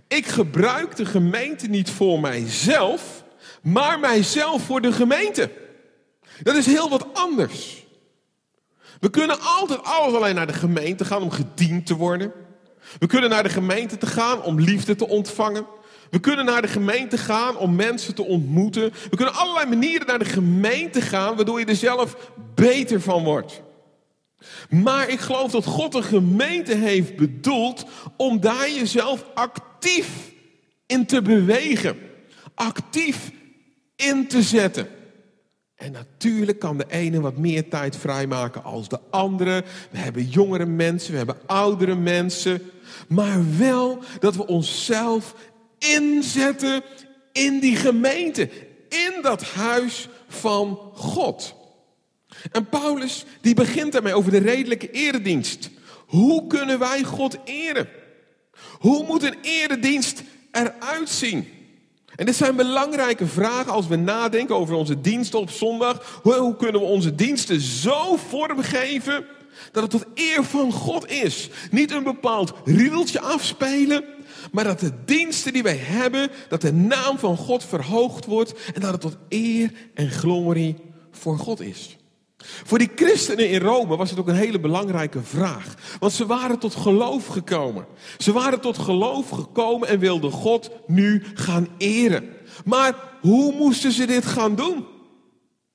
ik 0.08 0.26
gebruik 0.26 0.96
de 0.96 1.06
gemeente 1.06 1.66
niet 1.66 1.90
voor 1.90 2.20
mijzelf, 2.20 3.24
maar 3.62 4.00
mijzelf 4.00 4.62
voor 4.62 4.80
de 4.80 4.92
gemeente. 4.92 5.50
Dat 6.42 6.54
is 6.54 6.66
heel 6.66 6.88
wat 6.88 7.06
anders. 7.12 7.86
We 9.00 9.10
kunnen 9.10 9.40
altijd 9.40 9.82
alles 9.82 10.14
alleen 10.14 10.34
naar 10.34 10.46
de 10.46 10.52
gemeente 10.52 11.04
gaan 11.04 11.22
om 11.22 11.30
gediend 11.30 11.86
te 11.86 11.94
worden. 11.94 12.32
We 12.98 13.06
kunnen 13.06 13.30
naar 13.30 13.42
de 13.42 13.48
gemeente 13.48 13.98
te 13.98 14.06
gaan 14.06 14.42
om 14.42 14.60
liefde 14.60 14.96
te 14.96 15.08
ontvangen. 15.08 15.66
We 16.10 16.20
kunnen 16.20 16.44
naar 16.44 16.62
de 16.62 16.68
gemeente 16.68 17.18
gaan 17.18 17.56
om 17.56 17.74
mensen 17.74 18.14
te 18.14 18.24
ontmoeten. 18.24 18.92
We 19.10 19.16
kunnen 19.16 19.34
allerlei 19.34 19.66
manieren 19.68 20.06
naar 20.06 20.18
de 20.18 20.24
gemeente 20.24 21.00
gaan, 21.00 21.36
waardoor 21.36 21.58
je 21.58 21.66
er 21.66 21.76
zelf 21.76 22.30
beter 22.54 23.00
van 23.00 23.24
wordt. 23.24 23.62
Maar 24.70 25.08
ik 25.08 25.20
geloof 25.20 25.50
dat 25.50 25.64
God 25.64 25.94
een 25.94 26.02
gemeente 26.02 26.74
heeft 26.74 27.16
bedoeld 27.16 27.84
om 28.16 28.40
daar 28.40 28.70
jezelf 28.70 29.24
actief 29.34 30.32
in 30.86 31.06
te 31.06 31.22
bewegen. 31.22 31.96
Actief 32.54 33.30
in 33.96 34.28
te 34.28 34.42
zetten. 34.42 34.88
En 35.74 35.92
natuurlijk 35.92 36.58
kan 36.58 36.78
de 36.78 36.86
ene 36.88 37.20
wat 37.20 37.36
meer 37.36 37.68
tijd 37.68 37.96
vrijmaken 37.96 38.64
als 38.64 38.88
de 38.88 39.00
andere. 39.10 39.64
We 39.90 39.98
hebben 39.98 40.28
jongere 40.28 40.66
mensen, 40.66 41.10
we 41.10 41.16
hebben 41.16 41.38
oudere 41.46 41.94
mensen. 41.94 42.62
Maar 43.08 43.58
wel 43.58 43.98
dat 44.20 44.36
we 44.36 44.46
onszelf 44.46 45.34
inzetten 45.78 46.82
in 47.32 47.60
die 47.60 47.76
gemeente. 47.76 48.50
In 48.88 49.22
dat 49.22 49.42
huis 49.42 50.08
van 50.28 50.78
God. 50.92 51.54
En 52.52 52.68
Paulus 52.68 53.24
die 53.40 53.54
begint 53.54 53.92
daarmee 53.92 54.14
over 54.14 54.30
de 54.30 54.38
redelijke 54.38 54.90
eredienst. 54.90 55.70
Hoe 56.06 56.46
kunnen 56.46 56.78
wij 56.78 57.02
God 57.02 57.36
eren? 57.44 57.88
Hoe 58.78 59.04
moet 59.06 59.22
een 59.22 59.36
eredienst 59.42 60.22
eruit 60.50 61.08
zien? 61.08 61.48
En 62.16 62.26
dit 62.26 62.36
zijn 62.36 62.56
belangrijke 62.56 63.26
vragen 63.26 63.72
als 63.72 63.86
we 63.86 63.96
nadenken 63.96 64.56
over 64.56 64.74
onze 64.74 65.00
diensten 65.00 65.38
op 65.38 65.50
zondag. 65.50 66.20
Hoe, 66.22 66.56
kunnen 66.56 66.80
we 66.80 66.86
onze 66.86 67.14
diensten 67.14 67.60
zo 67.60 68.16
vormgeven 68.16 69.26
dat 69.72 69.82
het 69.82 69.90
tot 69.90 70.06
eer 70.14 70.44
van 70.44 70.72
God 70.72 71.10
is? 71.10 71.50
Niet 71.70 71.90
een 71.90 72.02
bepaald 72.02 72.52
riedeltje 72.64 73.20
afspelen, 73.20 74.04
maar 74.52 74.64
dat 74.64 74.80
de 74.80 74.92
diensten 75.04 75.52
die 75.52 75.62
wij 75.62 75.76
hebben, 75.76 76.30
dat 76.48 76.60
de 76.60 76.72
naam 76.72 77.18
van 77.18 77.36
God 77.36 77.64
verhoogd 77.64 78.24
wordt 78.24 78.54
en 78.74 78.80
dat 78.80 78.92
het 78.92 79.00
tot 79.00 79.16
eer 79.28 79.72
en 79.94 80.10
glorie 80.10 80.76
voor 81.10 81.38
God 81.38 81.60
is. 81.60 81.96
Voor 82.44 82.78
die 82.78 82.90
christenen 82.94 83.48
in 83.48 83.60
Rome 83.60 83.96
was 83.96 84.10
het 84.10 84.18
ook 84.18 84.28
een 84.28 84.34
hele 84.34 84.60
belangrijke 84.60 85.22
vraag. 85.22 85.74
Want 85.98 86.12
ze 86.12 86.26
waren 86.26 86.58
tot 86.58 86.74
geloof 86.74 87.26
gekomen. 87.26 87.86
Ze 88.18 88.32
waren 88.32 88.60
tot 88.60 88.78
geloof 88.78 89.28
gekomen 89.28 89.88
en 89.88 89.98
wilden 89.98 90.30
God 90.30 90.70
nu 90.86 91.22
gaan 91.34 91.68
eren. 91.78 92.28
Maar 92.64 92.94
hoe 93.20 93.54
moesten 93.54 93.92
ze 93.92 94.06
dit 94.06 94.26
gaan 94.26 94.54
doen? 94.54 94.86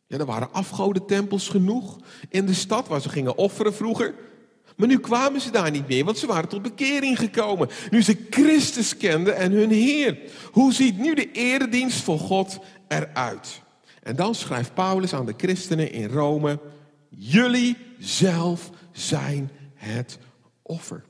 Ja, 0.08 0.18
er 0.18 0.26
waren 0.26 0.54
afgodentempels 0.54 1.48
genoeg 1.48 1.98
in 2.30 2.46
de 2.46 2.54
stad 2.54 2.88
waar 2.88 3.02
ze 3.02 3.10
gingen 3.10 3.38
offeren 3.38 3.74
vroeger. 3.74 4.16
Maar 4.76 4.88
nu 4.88 5.00
kwamen 5.00 5.42
ze 5.42 5.52
daar 5.52 5.72
niet 5.72 5.88
meer, 5.88 6.06
want 6.06 6.18
ze 6.18 6.28
waren 6.28 6.50
tot 6.50 6.62
bekering 6.62 7.20
gekomen. 7.20 7.70
Nu 7.90 8.02
ze 8.02 8.26
Christus 8.30 8.98
kenden 8.98 9.36
en 9.36 9.52
hun 9.52 9.72
Heer. 9.72 10.20
Hoe 10.52 10.74
ziet 10.74 10.98
nu 10.98 11.14
de 11.14 11.32
eredienst 11.32 12.02
voor 12.02 12.20
God 12.20 12.60
eruit? 12.88 13.62
En 14.10 14.16
dan 14.16 14.36
schrijft 14.36 14.74
Paulus 14.74 15.14
aan 15.14 15.26
de 15.26 15.34
christenen 15.38 15.92
in 15.92 16.10
Rome: 16.10 16.60
Jullie 17.10 17.78
zelf 18.00 18.70
zijn 18.92 19.52
het 19.74 20.18
offer. 20.62 21.04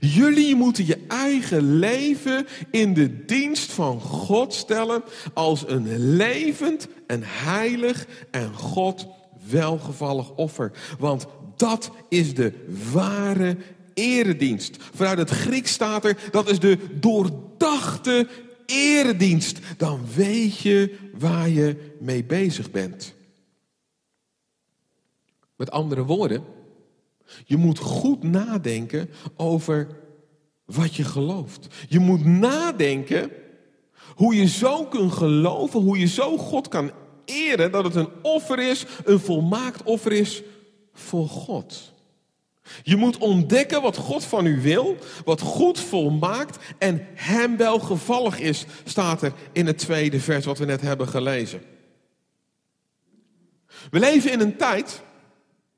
Jullie 0.00 0.54
moeten 0.54 0.86
je 0.86 1.04
eigen 1.08 1.78
leven 1.78 2.46
in 2.70 2.94
de 2.94 3.24
dienst 3.24 3.72
van 3.72 4.00
God 4.00 4.54
stellen 4.54 5.02
als 5.34 5.64
een 5.66 6.16
levend 6.16 6.88
en 7.06 7.20
heilig 7.24 8.06
en 8.30 8.54
God 8.54 9.06
welgevallig 9.50 10.34
offer. 10.34 10.72
Want 10.98 11.26
dat 11.56 11.90
is 12.08 12.34
de 12.34 12.52
ware 12.92 13.56
eredienst. 13.94 14.76
Vanuit 14.94 15.18
het 15.18 15.30
Grieks 15.30 15.72
staat 15.72 16.04
er, 16.04 16.16
dat 16.30 16.50
is 16.50 16.58
de 16.58 16.78
doordachte 17.00 18.26
eredienst. 18.66 19.58
Dan 19.76 20.00
weet 20.14 20.58
je 20.58 20.96
waar 21.18 21.48
je 21.48 21.96
mee 22.00 22.24
bezig 22.24 22.70
bent. 22.70 23.14
Met 25.56 25.70
andere 25.70 26.04
woorden, 26.04 26.44
je 27.44 27.56
moet 27.56 27.78
goed 27.78 28.22
nadenken 28.22 29.10
over 29.36 29.88
wat 30.64 30.94
je 30.94 31.04
gelooft. 31.04 31.66
Je 31.88 31.98
moet 31.98 32.24
nadenken 32.24 33.30
hoe 34.14 34.34
je 34.34 34.46
zo 34.46 34.84
kunt 34.84 35.12
geloven, 35.12 35.80
hoe 35.80 35.98
je 35.98 36.06
zo 36.06 36.38
God 36.38 36.68
kan 36.68 36.90
eren 37.24 37.72
dat 37.72 37.84
het 37.84 37.94
een 37.94 38.10
offer 38.22 38.58
is, 38.70 38.86
een 39.04 39.20
volmaakt 39.20 39.82
offer 39.82 40.12
is 40.12 40.42
voor 40.92 41.28
God. 41.28 41.92
Je 42.82 42.96
moet 42.96 43.18
ontdekken 43.18 43.82
wat 43.82 43.96
God 43.96 44.24
van 44.24 44.46
u 44.46 44.60
wil, 44.60 44.96
wat 45.24 45.40
goed 45.40 45.80
volmaakt 45.80 46.58
en 46.78 47.06
hem 47.14 47.56
welgevallig 47.56 48.38
is, 48.38 48.64
staat 48.84 49.22
er 49.22 49.32
in 49.52 49.66
het 49.66 49.78
tweede 49.78 50.20
vers 50.20 50.44
wat 50.44 50.58
we 50.58 50.64
net 50.64 50.80
hebben 50.80 51.08
gelezen. 51.08 51.62
We 53.90 53.98
leven 53.98 54.32
in 54.32 54.40
een 54.40 54.56
tijd 54.56 55.02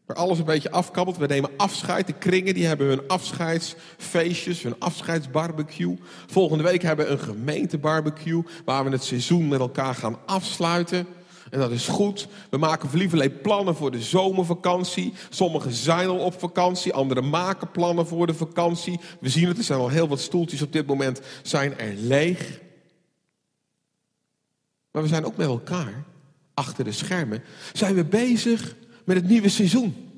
waar 0.07 0.19
alles 0.19 0.39
een 0.39 0.45
beetje 0.45 0.71
afkabbelt. 0.71 1.17
We 1.17 1.27
nemen 1.27 1.51
afscheid. 1.57 2.07
De 2.07 2.13
kringen 2.13 2.55
die 2.55 2.67
hebben 2.67 2.87
hun 2.87 3.09
afscheidsfeestjes, 3.09 4.63
hun 4.63 4.75
afscheidsbarbecue. 4.79 5.99
Volgende 6.27 6.65
week 6.65 6.83
hebben 6.83 7.07
we 7.07 7.13
een 7.13 7.19
gemeentebarbecue 7.19 8.43
waar 8.65 8.85
we 8.85 8.91
het 8.91 9.05
seizoen 9.05 9.49
met 9.49 9.61
elkaar 9.61 9.95
gaan 9.95 10.19
afsluiten. 10.27 11.07
En 11.51 11.59
dat 11.59 11.71
is 11.71 11.89
goed. 11.89 12.29
We 12.51 12.57
maken 12.57 12.89
lieverlee 12.93 13.31
plannen 13.31 13.77
voor 13.77 13.91
de 13.91 14.03
zomervakantie. 14.03 15.13
Sommigen 15.31 15.73
zijn 15.73 16.09
al 16.09 16.19
op 16.19 16.41
vakantie, 16.41 16.93
anderen 16.93 17.29
maken 17.29 17.71
plannen 17.71 18.07
voor 18.07 18.27
de 18.27 18.35
vakantie. 18.35 19.01
We 19.21 19.29
zien 19.29 19.49
het, 19.49 19.59
er 19.59 19.65
zijn 19.65 19.79
al 19.79 19.89
heel 19.89 20.09
wat 20.09 20.21
stoeltjes 20.21 20.63
op 20.63 20.73
dit 20.73 20.87
moment 20.87 21.21
zijn 21.43 21.79
er 21.79 21.95
leeg. 21.95 22.61
Maar 24.91 25.03
we 25.03 25.09
zijn 25.09 25.25
ook 25.25 25.37
met 25.37 25.47
elkaar, 25.47 26.05
achter 26.55 26.85
de 26.85 26.93
schermen, 26.93 27.43
zijn 27.73 27.95
we 27.95 28.05
bezig 28.05 28.77
met 29.05 29.17
het 29.17 29.29
nieuwe 29.29 29.49
seizoen. 29.49 30.09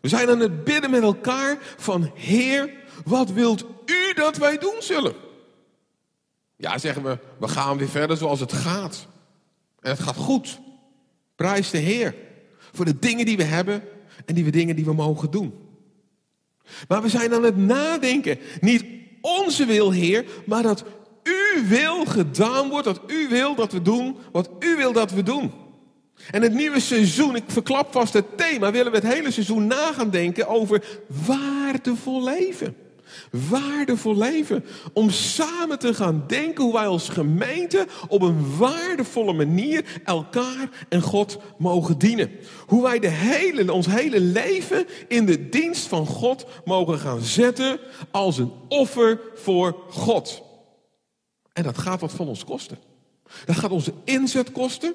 We 0.00 0.08
zijn 0.08 0.28
aan 0.28 0.40
het 0.40 0.64
bidden 0.64 0.90
met 0.90 1.02
elkaar 1.02 1.58
van 1.76 2.10
Heer, 2.14 2.70
wat 3.04 3.30
wilt 3.30 3.64
u 3.84 4.12
dat 4.14 4.36
wij 4.36 4.58
doen 4.58 4.76
zullen? 4.78 5.14
Ja, 6.56 6.78
zeggen 6.78 7.02
we, 7.02 7.18
we 7.38 7.48
gaan 7.48 7.78
weer 7.78 7.88
verder 7.88 8.16
zoals 8.16 8.40
het 8.40 8.52
gaat. 8.52 9.08
En 9.80 9.90
het 9.90 10.00
gaat 10.00 10.16
goed. 10.16 10.60
Prijs 11.36 11.70
de 11.70 11.78
Heer 11.78 12.14
voor 12.72 12.84
de 12.84 12.98
dingen 12.98 13.24
die 13.24 13.36
we 13.36 13.42
hebben 13.42 13.82
en 14.26 14.34
die 14.34 14.44
we 14.44 14.50
dingen 14.50 14.76
die 14.76 14.84
we 14.84 14.92
mogen 14.92 15.30
doen. 15.30 15.54
Maar 16.88 17.02
we 17.02 17.08
zijn 17.08 17.34
aan 17.34 17.42
het 17.42 17.56
nadenken. 17.56 18.38
Niet 18.60 18.84
onze 19.20 19.64
wil, 19.64 19.90
Heer, 19.90 20.24
maar 20.46 20.62
dat 20.62 20.84
U 21.22 21.66
wil 21.68 22.04
gedaan 22.04 22.68
wordt. 22.68 22.84
Dat 22.84 23.00
U 23.06 23.28
wil 23.28 23.54
dat 23.54 23.72
we 23.72 23.82
doen 23.82 24.16
wat 24.32 24.50
U 24.58 24.76
wil 24.76 24.92
dat 24.92 25.10
we 25.10 25.22
doen. 25.22 25.52
En 26.30 26.42
het 26.42 26.54
nieuwe 26.54 26.80
seizoen, 26.80 27.36
ik 27.36 27.44
verklap 27.46 27.92
vast 27.92 28.12
het 28.12 28.38
thema, 28.38 28.70
willen 28.70 28.92
we 28.92 28.98
het 28.98 29.12
hele 29.14 29.30
seizoen 29.30 29.66
na 29.66 29.92
gaan 29.92 30.10
denken 30.10 30.48
over 30.48 31.02
waardevol 31.26 32.24
leven. 32.24 32.76
Waardevol 33.30 34.16
leven. 34.16 34.64
Om 34.92 35.10
samen 35.10 35.78
te 35.78 35.94
gaan 35.94 36.24
denken 36.26 36.64
hoe 36.64 36.72
wij 36.72 36.86
als 36.86 37.08
gemeente 37.08 37.86
op 38.08 38.22
een 38.22 38.56
waardevolle 38.56 39.32
manier 39.32 40.00
elkaar 40.04 40.86
en 40.88 41.02
God 41.02 41.38
mogen 41.58 41.98
dienen. 41.98 42.30
Hoe 42.66 42.82
wij 42.82 42.98
de 42.98 43.08
hele, 43.08 43.72
ons 43.72 43.86
hele 43.86 44.20
leven 44.20 44.86
in 45.08 45.26
de 45.26 45.48
dienst 45.48 45.86
van 45.86 46.06
God 46.06 46.46
mogen 46.64 46.98
gaan 46.98 47.20
zetten 47.20 47.78
als 48.10 48.38
een 48.38 48.52
offer 48.68 49.20
voor 49.34 49.76
God. 49.88 50.42
En 51.52 51.62
dat 51.62 51.78
gaat 51.78 52.00
wat 52.00 52.12
van 52.12 52.28
ons 52.28 52.44
kosten. 52.44 52.78
Dat 53.44 53.56
gaat 53.56 53.70
onze 53.70 53.92
inzet 54.04 54.52
kosten. 54.52 54.94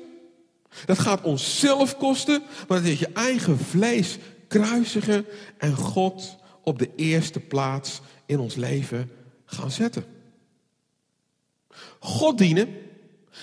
Dat 0.85 0.99
gaat 0.99 1.23
onszelf 1.23 1.97
kosten, 1.97 2.43
maar 2.67 2.77
dat 2.81 2.87
is 2.87 2.99
je 2.99 3.09
eigen 3.13 3.57
vlees 3.59 4.17
kruisigen 4.47 5.25
en 5.57 5.75
God 5.75 6.35
op 6.65 6.79
de 6.79 6.89
eerste 6.95 7.39
plaats 7.39 8.01
in 8.25 8.39
ons 8.39 8.55
leven 8.55 9.11
gaan 9.45 9.71
zetten. 9.71 10.05
God 11.99 12.37
dienen, 12.37 12.67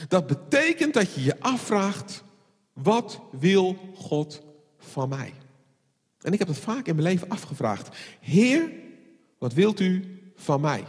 dat 0.08 0.26
betekent 0.26 0.94
dat 0.94 1.14
je 1.14 1.22
je 1.22 1.40
afvraagt, 1.40 2.24
wat 2.72 3.20
wil 3.30 3.76
God 3.94 4.42
van 4.78 5.08
mij? 5.08 5.32
En 6.20 6.32
ik 6.32 6.38
heb 6.38 6.48
dat 6.48 6.58
vaak 6.58 6.86
in 6.86 6.94
mijn 6.94 7.08
leven 7.08 7.28
afgevraagd. 7.28 7.96
Heer, 8.20 8.70
wat 9.38 9.52
wilt 9.52 9.80
u 9.80 10.18
van 10.36 10.60
mij? 10.60 10.84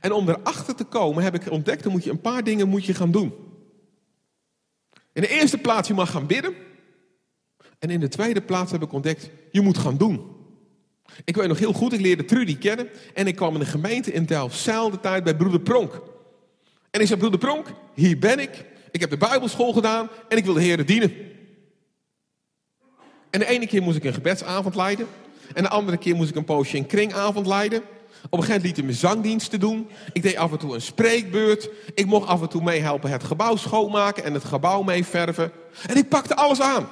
En 0.00 0.12
om 0.12 0.28
erachter 0.28 0.74
te 0.74 0.84
komen 0.84 1.22
heb 1.22 1.34
ik 1.34 1.50
ontdekt, 1.50 1.82
dan 1.82 1.92
moet 1.92 2.04
je 2.04 2.10
een 2.10 2.20
paar 2.20 2.44
dingen 2.44 2.68
moet 2.68 2.84
je 2.84 2.94
gaan 2.94 3.10
doen. 3.10 3.34
In 5.12 5.22
de 5.22 5.28
eerste 5.28 5.58
plaats, 5.58 5.88
je 5.88 5.94
mag 5.94 6.10
gaan 6.10 6.26
bidden. 6.26 6.54
En 7.78 7.90
in 7.90 8.00
de 8.00 8.08
tweede 8.08 8.42
plaats 8.42 8.72
heb 8.72 8.82
ik 8.82 8.92
ontdekt, 8.92 9.30
je 9.50 9.60
moet 9.60 9.78
gaan 9.78 9.96
doen. 9.96 10.35
Ik 11.24 11.36
weet 11.36 11.48
nog 11.48 11.58
heel 11.58 11.72
goed, 11.72 11.92
ik 11.92 12.00
leerde 12.00 12.24
Trudy 12.24 12.58
kennen. 12.58 12.88
En 13.14 13.26
ik 13.26 13.36
kwam 13.36 13.52
in 13.54 13.60
de 13.60 13.66
gemeente 13.66 14.12
in 14.12 14.24
Delfzijl 14.24 14.90
de 14.90 15.00
tijd 15.00 15.24
bij 15.24 15.36
broeder 15.36 15.60
Pronk. 15.60 16.00
En 16.90 17.00
ik 17.00 17.06
zei, 17.06 17.18
broeder 17.18 17.40
Pronk, 17.40 17.66
hier 17.94 18.18
ben 18.18 18.38
ik. 18.38 18.64
Ik 18.90 19.00
heb 19.00 19.10
de 19.10 19.16
Bijbelschool 19.16 19.72
gedaan 19.72 20.08
en 20.28 20.36
ik 20.36 20.44
wil 20.44 20.54
de 20.54 20.62
Heer 20.62 20.86
dienen. 20.86 21.12
En 23.30 23.40
de 23.40 23.46
ene 23.46 23.66
keer 23.66 23.82
moest 23.82 23.96
ik 23.96 24.04
een 24.04 24.12
gebedsavond 24.12 24.74
leiden. 24.74 25.06
En 25.54 25.62
de 25.62 25.68
andere 25.68 25.96
keer 25.96 26.16
moest 26.16 26.30
ik 26.30 26.36
een 26.36 26.44
poosje 26.44 26.76
een 26.76 26.86
kringavond 26.86 27.46
leiden. 27.46 27.78
Op 27.78 28.38
een 28.38 28.44
gegeven 28.44 28.46
moment 28.46 28.62
liet 28.62 28.76
hij 28.76 28.86
me 28.86 28.92
zangdiensten 28.92 29.60
doen. 29.60 29.88
Ik 30.12 30.22
deed 30.22 30.36
af 30.36 30.52
en 30.52 30.58
toe 30.58 30.74
een 30.74 30.80
spreekbeurt. 30.80 31.68
Ik 31.94 32.06
mocht 32.06 32.28
af 32.28 32.40
en 32.40 32.48
toe 32.48 32.62
meehelpen 32.62 33.10
het 33.10 33.24
gebouw 33.24 33.56
schoonmaken 33.56 34.24
en 34.24 34.34
het 34.34 34.44
gebouw 34.44 34.82
meeverven. 34.82 35.52
En 35.86 35.96
ik 35.96 36.08
pakte 36.08 36.36
alles 36.36 36.60
aan. 36.60 36.88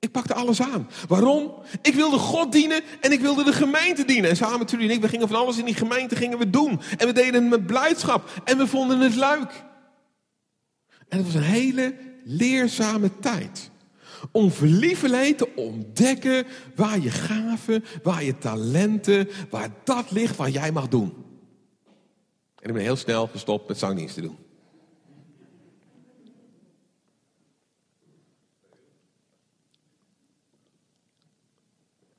Ik 0.00 0.10
pakte 0.10 0.34
alles 0.34 0.62
aan. 0.62 0.88
Waarom? 1.08 1.54
Ik 1.82 1.94
wilde 1.94 2.18
God 2.18 2.52
dienen 2.52 2.82
en 3.00 3.12
ik 3.12 3.20
wilde 3.20 3.44
de 3.44 3.52
gemeente 3.52 4.04
dienen. 4.04 4.30
En 4.30 4.36
samen 4.36 4.58
met 4.58 4.70
jullie 4.70 4.88
en 4.88 4.94
ik, 4.94 5.00
we 5.00 5.08
gingen 5.08 5.28
van 5.28 5.36
alles 5.36 5.58
in 5.58 5.64
die 5.64 5.74
gemeente 5.74 6.16
gingen 6.16 6.38
we 6.38 6.50
doen. 6.50 6.80
En 6.96 7.06
we 7.06 7.12
deden 7.12 7.34
het 7.34 7.50
met 7.50 7.66
blijdschap. 7.66 8.42
En 8.44 8.58
we 8.58 8.66
vonden 8.66 9.00
het 9.00 9.14
leuk. 9.14 9.64
En 11.08 11.18
het 11.18 11.26
was 11.26 11.34
een 11.34 11.42
hele 11.42 11.94
leerzame 12.24 13.18
tijd. 13.18 13.70
Om 14.32 14.50
verlievelee 14.50 15.34
te 15.34 15.54
ontdekken 15.54 16.46
waar 16.74 17.00
je 17.00 17.10
gaven, 17.10 17.84
waar 18.02 18.24
je 18.24 18.38
talenten, 18.38 19.28
waar 19.50 19.68
dat 19.84 20.10
ligt 20.10 20.36
waar 20.36 20.50
jij 20.50 20.72
mag 20.72 20.88
doen. 20.88 21.14
En 22.58 22.68
ik 22.68 22.72
ben 22.72 22.82
heel 22.82 22.96
snel 22.96 23.26
gestopt 23.26 23.68
met 23.68 23.78
zangdienst 23.78 24.14
te 24.14 24.20
doen. 24.20 24.38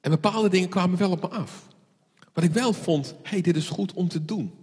En 0.01 0.11
bepaalde 0.11 0.49
dingen 0.49 0.69
kwamen 0.69 0.97
wel 0.97 1.11
op 1.11 1.21
me 1.21 1.27
af. 1.27 1.67
Wat 2.33 2.43
ik 2.43 2.51
wel 2.51 2.73
vond, 2.73 3.07
hé, 3.23 3.29
hey, 3.29 3.41
dit 3.41 3.55
is 3.55 3.69
goed 3.69 3.93
om 3.93 4.07
te 4.07 4.25
doen. 4.25 4.53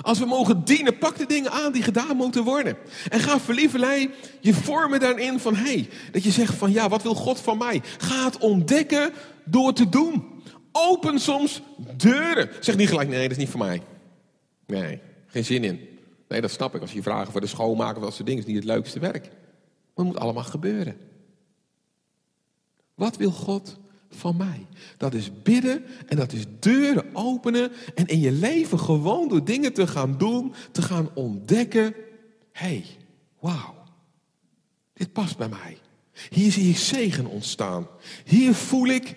Als 0.00 0.18
we 0.18 0.26
mogen 0.26 0.64
dienen, 0.64 0.98
pak 0.98 1.16
de 1.16 1.26
dingen 1.26 1.50
aan 1.50 1.72
die 1.72 1.82
gedaan 1.82 2.16
moeten 2.16 2.44
worden. 2.44 2.76
En 3.08 3.20
ga 3.20 3.40
verlievelij 3.40 4.10
je 4.40 4.54
vormen 4.54 5.00
daarin 5.00 5.40
van, 5.40 5.54
hé, 5.54 5.62
hey, 5.62 5.88
dat 6.12 6.22
je 6.22 6.30
zegt 6.30 6.54
van, 6.54 6.72
ja, 6.72 6.88
wat 6.88 7.02
wil 7.02 7.14
God 7.14 7.40
van 7.40 7.58
mij? 7.58 7.82
Ga 7.98 8.24
het 8.24 8.38
ontdekken 8.38 9.12
door 9.44 9.72
te 9.72 9.88
doen. 9.88 10.24
Open 10.72 11.18
soms 11.18 11.62
deuren. 11.96 12.50
Zeg 12.60 12.76
niet 12.76 12.88
gelijk, 12.88 13.08
nee, 13.08 13.22
dat 13.22 13.30
is 13.30 13.36
niet 13.36 13.48
voor 13.48 13.60
mij. 13.60 13.82
Nee, 14.66 15.00
geen 15.26 15.44
zin 15.44 15.64
in. 15.64 15.80
Nee, 16.28 16.40
dat 16.40 16.50
snap 16.50 16.74
ik. 16.74 16.80
Als 16.80 16.92
je 16.92 17.02
vragen 17.02 17.32
voor 17.32 17.40
de 17.40 17.46
schoonmaken 17.46 17.96
of 17.96 18.02
dat 18.02 18.14
soort 18.14 18.26
dingen, 18.26 18.42
is 18.42 18.48
niet 18.48 18.56
het 18.56 18.64
leukste 18.64 18.98
werk. 18.98 19.22
Maar 19.22 20.04
het 20.04 20.14
moet 20.14 20.18
allemaal 20.18 20.44
gebeuren. 20.44 20.96
Wat 22.94 23.16
wil 23.16 23.30
God 23.30 23.76
van 24.16 24.36
mij. 24.36 24.66
Dat 24.96 25.14
is 25.14 25.42
bidden 25.42 25.84
en 26.06 26.16
dat 26.16 26.32
is 26.32 26.44
deuren 26.60 27.04
openen 27.12 27.72
en 27.94 28.06
in 28.06 28.20
je 28.20 28.32
leven 28.32 28.78
gewoon 28.78 29.28
door 29.28 29.44
dingen 29.44 29.72
te 29.72 29.86
gaan 29.86 30.18
doen, 30.18 30.54
te 30.72 30.82
gaan 30.82 31.10
ontdekken. 31.14 31.94
Hé, 32.52 32.66
hey, 32.66 32.84
wauw, 33.40 33.74
dit 34.92 35.12
past 35.12 35.36
bij 35.36 35.48
mij. 35.48 35.78
Hier 36.30 36.52
zie 36.52 36.70
ik 36.70 36.76
zegen 36.76 37.26
ontstaan. 37.26 37.86
Hier 38.24 38.54
voel 38.54 38.86
ik 38.86 39.16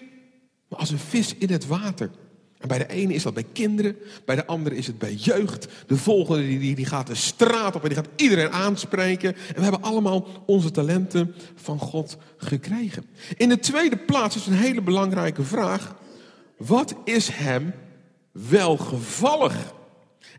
me 0.67 0.77
als 0.77 0.89
een 0.89 0.99
vis 0.99 1.35
in 1.35 1.49
het 1.49 1.67
water. 1.67 2.11
En 2.59 2.67
bij 2.67 2.77
de 2.77 2.87
ene 2.87 3.13
is 3.13 3.23
dat 3.23 3.33
bij 3.33 3.45
kinderen, 3.53 3.95
bij 4.25 4.35
de 4.35 4.45
andere 4.45 4.75
is 4.75 4.87
het 4.87 4.97
bij 4.97 5.13
jeugd. 5.13 5.67
De 5.87 5.97
volgende 5.97 6.47
die, 6.47 6.75
die 6.75 6.85
gaat 6.85 7.07
de 7.07 7.15
straat 7.15 7.75
op 7.75 7.81
en 7.81 7.87
die 7.89 7.97
gaat 7.97 8.09
iedereen 8.15 8.51
aanspreken. 8.51 9.35
En 9.35 9.55
we 9.55 9.61
hebben 9.61 9.81
allemaal 9.81 10.27
onze 10.45 10.71
talenten 10.71 11.35
van 11.55 11.79
God 11.79 12.17
gekregen. 12.37 13.05
In 13.37 13.49
de 13.49 13.59
tweede 13.59 13.97
plaats 13.97 14.35
is 14.35 14.47
een 14.47 14.53
hele 14.53 14.81
belangrijke 14.81 15.43
vraag. 15.43 15.95
Wat 16.57 16.95
is 17.03 17.29
hem 17.29 17.73
welgevallig? 18.31 19.73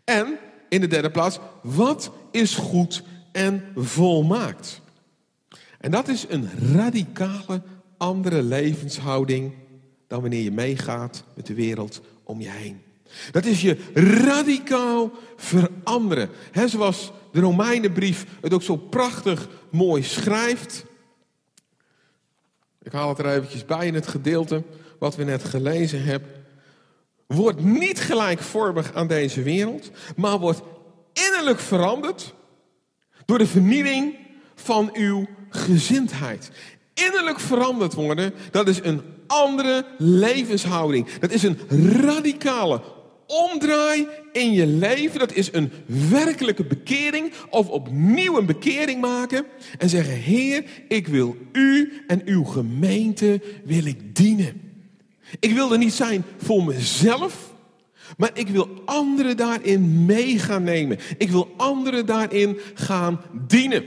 En 0.05 0.39
in 0.69 0.81
de 0.81 0.87
derde 0.87 1.11
plaats, 1.11 1.39
wat 1.63 2.13
is 2.31 2.55
goed 2.55 3.03
en 3.33 3.65
volmaakt? 3.75 4.81
En 5.79 5.91
dat 5.91 6.09
is 6.09 6.27
een 6.29 6.51
radicale 6.75 7.63
andere 7.97 8.43
levenshouding 8.43 9.53
dan 10.11 10.21
wanneer 10.21 10.43
je 10.43 10.51
meegaat 10.51 11.25
met 11.35 11.47
de 11.47 11.55
wereld 11.55 12.01
om 12.23 12.41
je 12.41 12.49
heen. 12.49 12.83
Dat 13.31 13.45
is 13.45 13.61
je 13.61 13.77
radicaal 13.95 15.11
veranderen. 15.37 16.31
He, 16.51 16.69
zoals 16.69 17.13
de 17.33 17.41
Romeinenbrief 17.41 18.27
het 18.41 18.55
ook 18.55 18.63
zo 18.63 18.77
prachtig 18.77 19.49
mooi 19.69 20.03
schrijft. 20.03 20.85
Ik 22.83 22.93
haal 22.93 23.09
het 23.09 23.19
er 23.19 23.27
eventjes 23.27 23.65
bij 23.65 23.87
in 23.87 23.95
het 23.95 24.07
gedeelte 24.07 24.63
wat 24.99 25.17
we 25.17 25.25
net 25.25 25.45
gelezen 25.45 26.05
hebben. 26.05 26.29
Word 27.27 27.65
niet 27.65 28.01
gelijkvormig 28.01 28.95
aan 28.95 29.07
deze 29.07 29.43
wereld, 29.43 29.91
maar 30.17 30.39
wordt 30.39 30.63
innerlijk 31.13 31.61
veranderd 31.61 32.35
door 33.25 33.39
de 33.39 33.47
vernieuwing 33.47 34.17
van 34.55 34.91
uw 34.93 35.27
gezindheid. 35.51 36.51
Innerlijk 36.95 37.41
veranderd 37.41 37.95
worden, 37.95 38.35
dat 38.51 38.69
is 38.69 38.83
een 38.83 39.19
andere 39.31 39.85
levenshouding. 39.99 41.07
Dat 41.19 41.31
is 41.31 41.43
een 41.43 41.59
radicale 42.01 42.81
omdraai 43.27 44.07
in 44.33 44.53
je 44.53 44.67
leven. 44.67 45.19
Dat 45.19 45.33
is 45.33 45.53
een 45.53 45.71
werkelijke 46.11 46.65
bekering 46.65 47.33
of 47.51 47.69
opnieuw 47.69 48.39
een 48.39 48.47
bekering 48.47 49.01
maken. 49.01 49.45
En 49.79 49.89
zeggen, 49.89 50.15
Heer, 50.15 50.65
ik 50.89 51.09
wil 51.09 51.37
u 51.53 51.93
en 52.07 52.23
uw 52.25 52.45
gemeente 52.45 53.43
wil 53.65 53.85
ik 53.85 54.17
dienen. 54.17 54.61
Ik 55.41 55.53
wil 55.53 55.73
er 55.73 55.79
niet 55.79 55.93
zijn 55.93 56.25
voor 56.37 56.65
mezelf, 56.65 57.53
maar 58.17 58.31
ik 58.35 58.49
wil 58.49 58.69
anderen 58.85 59.37
daarin 59.37 60.05
mee 60.05 60.39
gaan 60.39 60.63
nemen. 60.63 60.99
Ik 61.19 61.31
wil 61.31 61.55
anderen 61.57 62.07
daarin 62.07 62.59
gaan 62.75 63.21
dienen. 63.47 63.85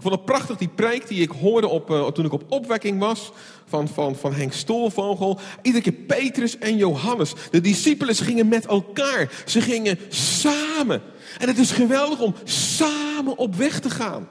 Ik 0.00 0.06
vond 0.06 0.18
het 0.18 0.24
prachtig, 0.24 0.56
die 0.56 0.68
preek 0.68 1.08
die 1.08 1.22
ik 1.22 1.30
hoorde 1.30 1.68
op, 1.68 1.90
uh, 1.90 2.06
toen 2.06 2.24
ik 2.24 2.32
op 2.32 2.44
opwekking 2.48 2.98
was 2.98 3.32
van, 3.66 3.88
van, 3.88 4.16
van 4.16 4.34
Henk 4.34 4.52
Stolvogel. 4.52 5.38
Iedere 5.62 5.82
keer 5.82 5.92
Petrus 5.92 6.58
en 6.58 6.76
Johannes. 6.76 7.32
De 7.50 7.60
discipelen 7.60 8.14
gingen 8.14 8.48
met 8.48 8.66
elkaar. 8.66 9.42
Ze 9.46 9.60
gingen 9.60 9.98
samen. 10.08 11.02
En 11.38 11.48
het 11.48 11.58
is 11.58 11.70
geweldig 11.70 12.20
om 12.20 12.34
samen 12.44 13.36
op 13.36 13.54
weg 13.54 13.80
te 13.80 13.90
gaan. 13.90 14.28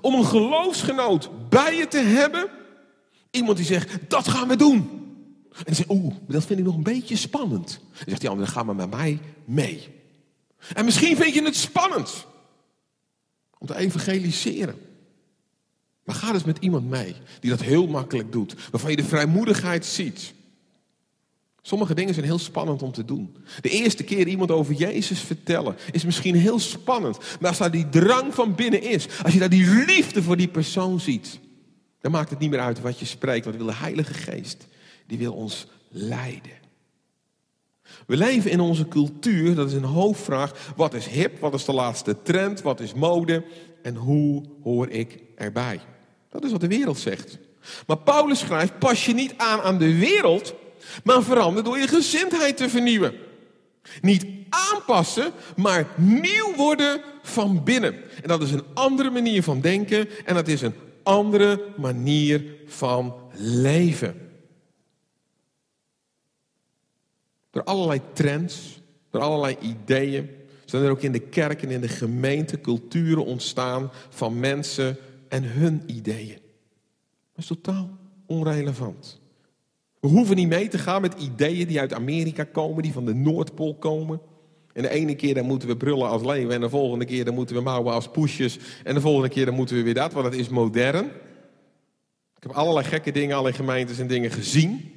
Om 0.00 0.14
een 0.14 0.24
geloofsgenoot 0.24 1.30
bij 1.48 1.76
je 1.76 1.88
te 1.88 1.98
hebben. 1.98 2.48
Iemand 3.30 3.56
die 3.56 3.66
zegt, 3.66 3.98
dat 4.08 4.28
gaan 4.28 4.48
we 4.48 4.56
doen. 4.56 4.76
En 5.52 5.64
die 5.64 5.74
zegt, 5.74 5.90
oeh, 5.90 6.14
dat 6.26 6.44
vind 6.44 6.58
ik 6.58 6.64
nog 6.64 6.74
een 6.74 6.82
beetje 6.82 7.16
spannend. 7.16 7.80
Dan 7.92 8.04
zegt 8.06 8.20
die 8.20 8.30
andere, 8.30 8.50
ga 8.50 8.62
maar 8.62 8.74
met 8.74 8.90
mij 8.90 9.18
mee. 9.44 9.88
En 10.74 10.84
misschien 10.84 11.16
vind 11.16 11.34
je 11.34 11.42
het 11.42 11.56
spannend 11.56 12.26
om 13.58 13.66
te 13.66 13.76
evangeliseren. 13.76 14.86
Maar 16.08 16.16
ga 16.16 16.32
dus 16.32 16.44
met 16.44 16.58
iemand 16.60 16.88
mee 16.88 17.14
die 17.40 17.50
dat 17.50 17.62
heel 17.62 17.86
makkelijk 17.86 18.32
doet. 18.32 18.54
Waarvan 18.70 18.90
je 18.90 18.96
de 18.96 19.04
vrijmoedigheid 19.04 19.86
ziet. 19.86 20.34
Sommige 21.62 21.94
dingen 21.94 22.14
zijn 22.14 22.26
heel 22.26 22.38
spannend 22.38 22.82
om 22.82 22.92
te 22.92 23.04
doen. 23.04 23.36
De 23.60 23.68
eerste 23.68 24.04
keer 24.04 24.28
iemand 24.28 24.50
over 24.50 24.74
Jezus 24.74 25.20
vertellen 25.20 25.76
is 25.90 26.04
misschien 26.04 26.34
heel 26.34 26.58
spannend. 26.58 27.18
Maar 27.40 27.48
als 27.48 27.58
daar 27.58 27.70
die 27.70 27.88
drang 27.88 28.34
van 28.34 28.54
binnen 28.54 28.82
is, 28.82 29.06
als 29.22 29.32
je 29.32 29.38
daar 29.38 29.48
die 29.48 29.84
liefde 29.86 30.22
voor 30.22 30.36
die 30.36 30.48
persoon 30.48 31.00
ziet, 31.00 31.38
dan 32.00 32.10
maakt 32.10 32.30
het 32.30 32.38
niet 32.38 32.50
meer 32.50 32.60
uit 32.60 32.80
wat 32.80 32.98
je 32.98 33.06
spreekt. 33.06 33.44
Want 33.44 33.58
de 33.58 33.74
Heilige 33.74 34.14
Geest, 34.14 34.66
die 35.06 35.18
wil 35.18 35.32
ons 35.32 35.66
leiden. 35.88 36.52
We 38.06 38.16
leven 38.16 38.50
in 38.50 38.60
onze 38.60 38.88
cultuur, 38.88 39.54
dat 39.54 39.68
is 39.68 39.74
een 39.74 39.84
hoofdvraag. 39.84 40.72
Wat 40.76 40.94
is 40.94 41.06
hip? 41.06 41.40
Wat 41.40 41.54
is 41.54 41.64
de 41.64 41.72
laatste 41.72 42.22
trend? 42.22 42.62
Wat 42.62 42.80
is 42.80 42.94
mode? 42.94 43.44
En 43.82 43.94
hoe 43.94 44.44
hoor 44.62 44.88
ik 44.88 45.18
erbij? 45.36 45.80
Dat 46.38 46.46
is 46.46 46.52
wat 46.52 46.70
de 46.70 46.76
wereld 46.76 46.98
zegt. 46.98 47.38
Maar 47.86 47.98
Paulus 47.98 48.38
schrijft, 48.38 48.78
pas 48.78 49.06
je 49.06 49.14
niet 49.14 49.34
aan 49.36 49.60
aan 49.60 49.78
de 49.78 49.98
wereld, 49.98 50.54
maar 51.04 51.22
verander 51.22 51.64
door 51.64 51.78
je 51.78 51.88
gezindheid 51.88 52.56
te 52.56 52.68
vernieuwen. 52.68 53.14
Niet 54.00 54.26
aanpassen, 54.48 55.32
maar 55.56 55.86
nieuw 55.96 56.54
worden 56.56 57.00
van 57.22 57.64
binnen. 57.64 57.94
En 58.22 58.28
dat 58.28 58.42
is 58.42 58.52
een 58.52 58.64
andere 58.74 59.10
manier 59.10 59.42
van 59.42 59.60
denken 59.60 60.08
en 60.24 60.34
dat 60.34 60.48
is 60.48 60.62
een 60.62 60.74
andere 61.02 61.64
manier 61.76 62.44
van 62.66 63.14
leven. 63.36 64.30
Door 67.50 67.64
allerlei 67.64 68.00
trends, 68.12 68.80
door 69.10 69.20
allerlei 69.20 69.56
ideeën, 69.60 70.30
zijn 70.64 70.82
er 70.82 70.90
ook 70.90 71.02
in 71.02 71.12
de 71.12 71.28
kerk 71.28 71.62
en 71.62 71.70
in 71.70 71.80
de 71.80 71.88
gemeente 71.88 72.60
culturen 72.60 73.24
ontstaan 73.24 73.90
van 74.08 74.40
mensen 74.40 74.96
en 75.28 75.44
hun 75.44 75.82
ideeën. 75.86 76.38
Dat 77.32 77.36
is 77.36 77.46
totaal 77.46 77.90
onrelevant. 78.26 79.20
We 80.00 80.08
hoeven 80.08 80.36
niet 80.36 80.48
mee 80.48 80.68
te 80.68 80.78
gaan 80.78 81.00
met 81.00 81.20
ideeën 81.20 81.66
die 81.66 81.80
uit 81.80 81.92
Amerika 81.92 82.44
komen, 82.44 82.82
die 82.82 82.92
van 82.92 83.04
de 83.04 83.14
Noordpool 83.14 83.74
komen. 83.74 84.20
En 84.72 84.82
de 84.82 84.90
ene 84.90 85.14
keer 85.14 85.34
dan 85.34 85.46
moeten 85.46 85.68
we 85.68 85.76
brullen 85.76 86.08
als 86.08 86.22
leeuwen 86.22 86.54
en 86.54 86.60
de 86.60 86.68
volgende 86.68 87.04
keer 87.04 87.24
dan 87.24 87.34
moeten 87.34 87.56
we 87.56 87.62
mouwen 87.62 87.92
als 87.92 88.08
poesjes. 88.08 88.58
En 88.84 88.94
de 88.94 89.00
volgende 89.00 89.28
keer 89.28 89.44
dan 89.44 89.54
moeten 89.54 89.76
we 89.76 89.82
weer 89.82 89.94
dat, 89.94 90.12
want 90.12 90.26
het 90.26 90.34
is 90.34 90.48
modern. 90.48 91.04
Ik 92.36 92.42
heb 92.42 92.52
allerlei 92.52 92.86
gekke 92.86 93.12
dingen, 93.12 93.36
allerlei 93.36 93.56
gemeentes 93.56 93.98
en 93.98 94.06
dingen 94.06 94.30
gezien. 94.30 94.92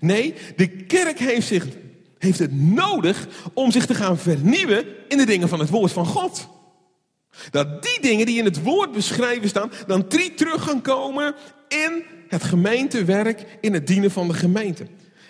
Nee, 0.00 0.34
de 0.56 0.68
kerk 0.68 1.18
heeft, 1.18 1.46
zich, 1.46 1.66
heeft 2.18 2.38
het 2.38 2.52
nodig 2.52 3.28
om 3.54 3.70
zich 3.70 3.86
te 3.86 3.94
gaan 3.94 4.18
vernieuwen 4.18 4.84
in 5.08 5.16
de 5.16 5.26
dingen 5.26 5.48
van 5.48 5.60
het 5.60 5.70
woord 5.70 5.92
van 5.92 6.06
God. 6.06 6.48
Dat 7.50 7.82
die 7.82 8.00
dingen 8.00 8.26
die 8.26 8.38
in 8.38 8.44
het 8.44 8.62
woord 8.62 8.92
beschreven 8.92 9.48
staan, 9.48 9.72
dan 9.86 10.08
drie 10.08 10.34
terug 10.34 10.62
gaan 10.62 10.82
komen 10.82 11.34
in 11.68 12.04
het 12.28 12.44
gemeentewerk, 12.44 13.44
in 13.60 13.72
het 13.72 13.86
dienen 13.86 14.10
van 14.10 14.28
de 14.28 14.34
gemeente. 14.34 14.86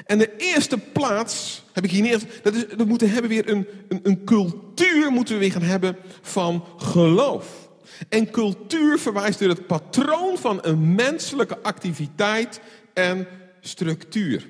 En 0.07 0.18
de 0.18 0.36
eerste 0.36 0.78
plaats 0.78 1.62
heb 1.72 1.84
ik 1.84 1.90
hier 1.90 2.03
neer. 2.03 2.20
Dat 2.42 2.55
is, 2.55 2.64
we 2.76 2.84
moeten 2.84 3.11
hebben 3.11 3.30
weer 3.30 3.48
een, 3.48 3.66
een, 3.88 4.00
een 4.03 4.24
cultuur 4.24 5.11
moeten 5.11 5.34
we 5.34 5.40
weer 5.40 5.53
gaan 5.53 5.62
hebben 5.62 5.96
van 6.22 6.64
geloof. 6.76 7.70
En 8.09 8.30
cultuur 8.30 8.98
verwijst 8.98 9.40
naar 9.40 9.48
het 9.48 9.66
patroon 9.66 10.38
van 10.38 10.59
een 10.62 10.94
menselijke 10.94 11.59
activiteit 11.62 12.61
en 12.94 13.26
structuur. 13.61 14.48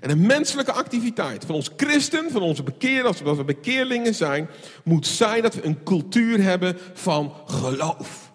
En 0.00 0.10
een 0.10 0.26
menselijke 0.26 0.72
activiteit 0.72 1.44
van 1.44 1.54
ons 1.54 1.70
christen, 1.76 2.30
van 2.30 2.42
onze 2.42 2.62
bekeerden, 2.62 3.06
als 3.06 3.20
we 3.20 3.44
bekeerlingen 3.44 4.14
zijn, 4.14 4.48
moet 4.84 5.06
zijn 5.06 5.42
dat 5.42 5.54
we 5.54 5.64
een 5.64 5.82
cultuur 5.82 6.42
hebben 6.42 6.78
van 6.94 7.34
geloof. 7.46 8.32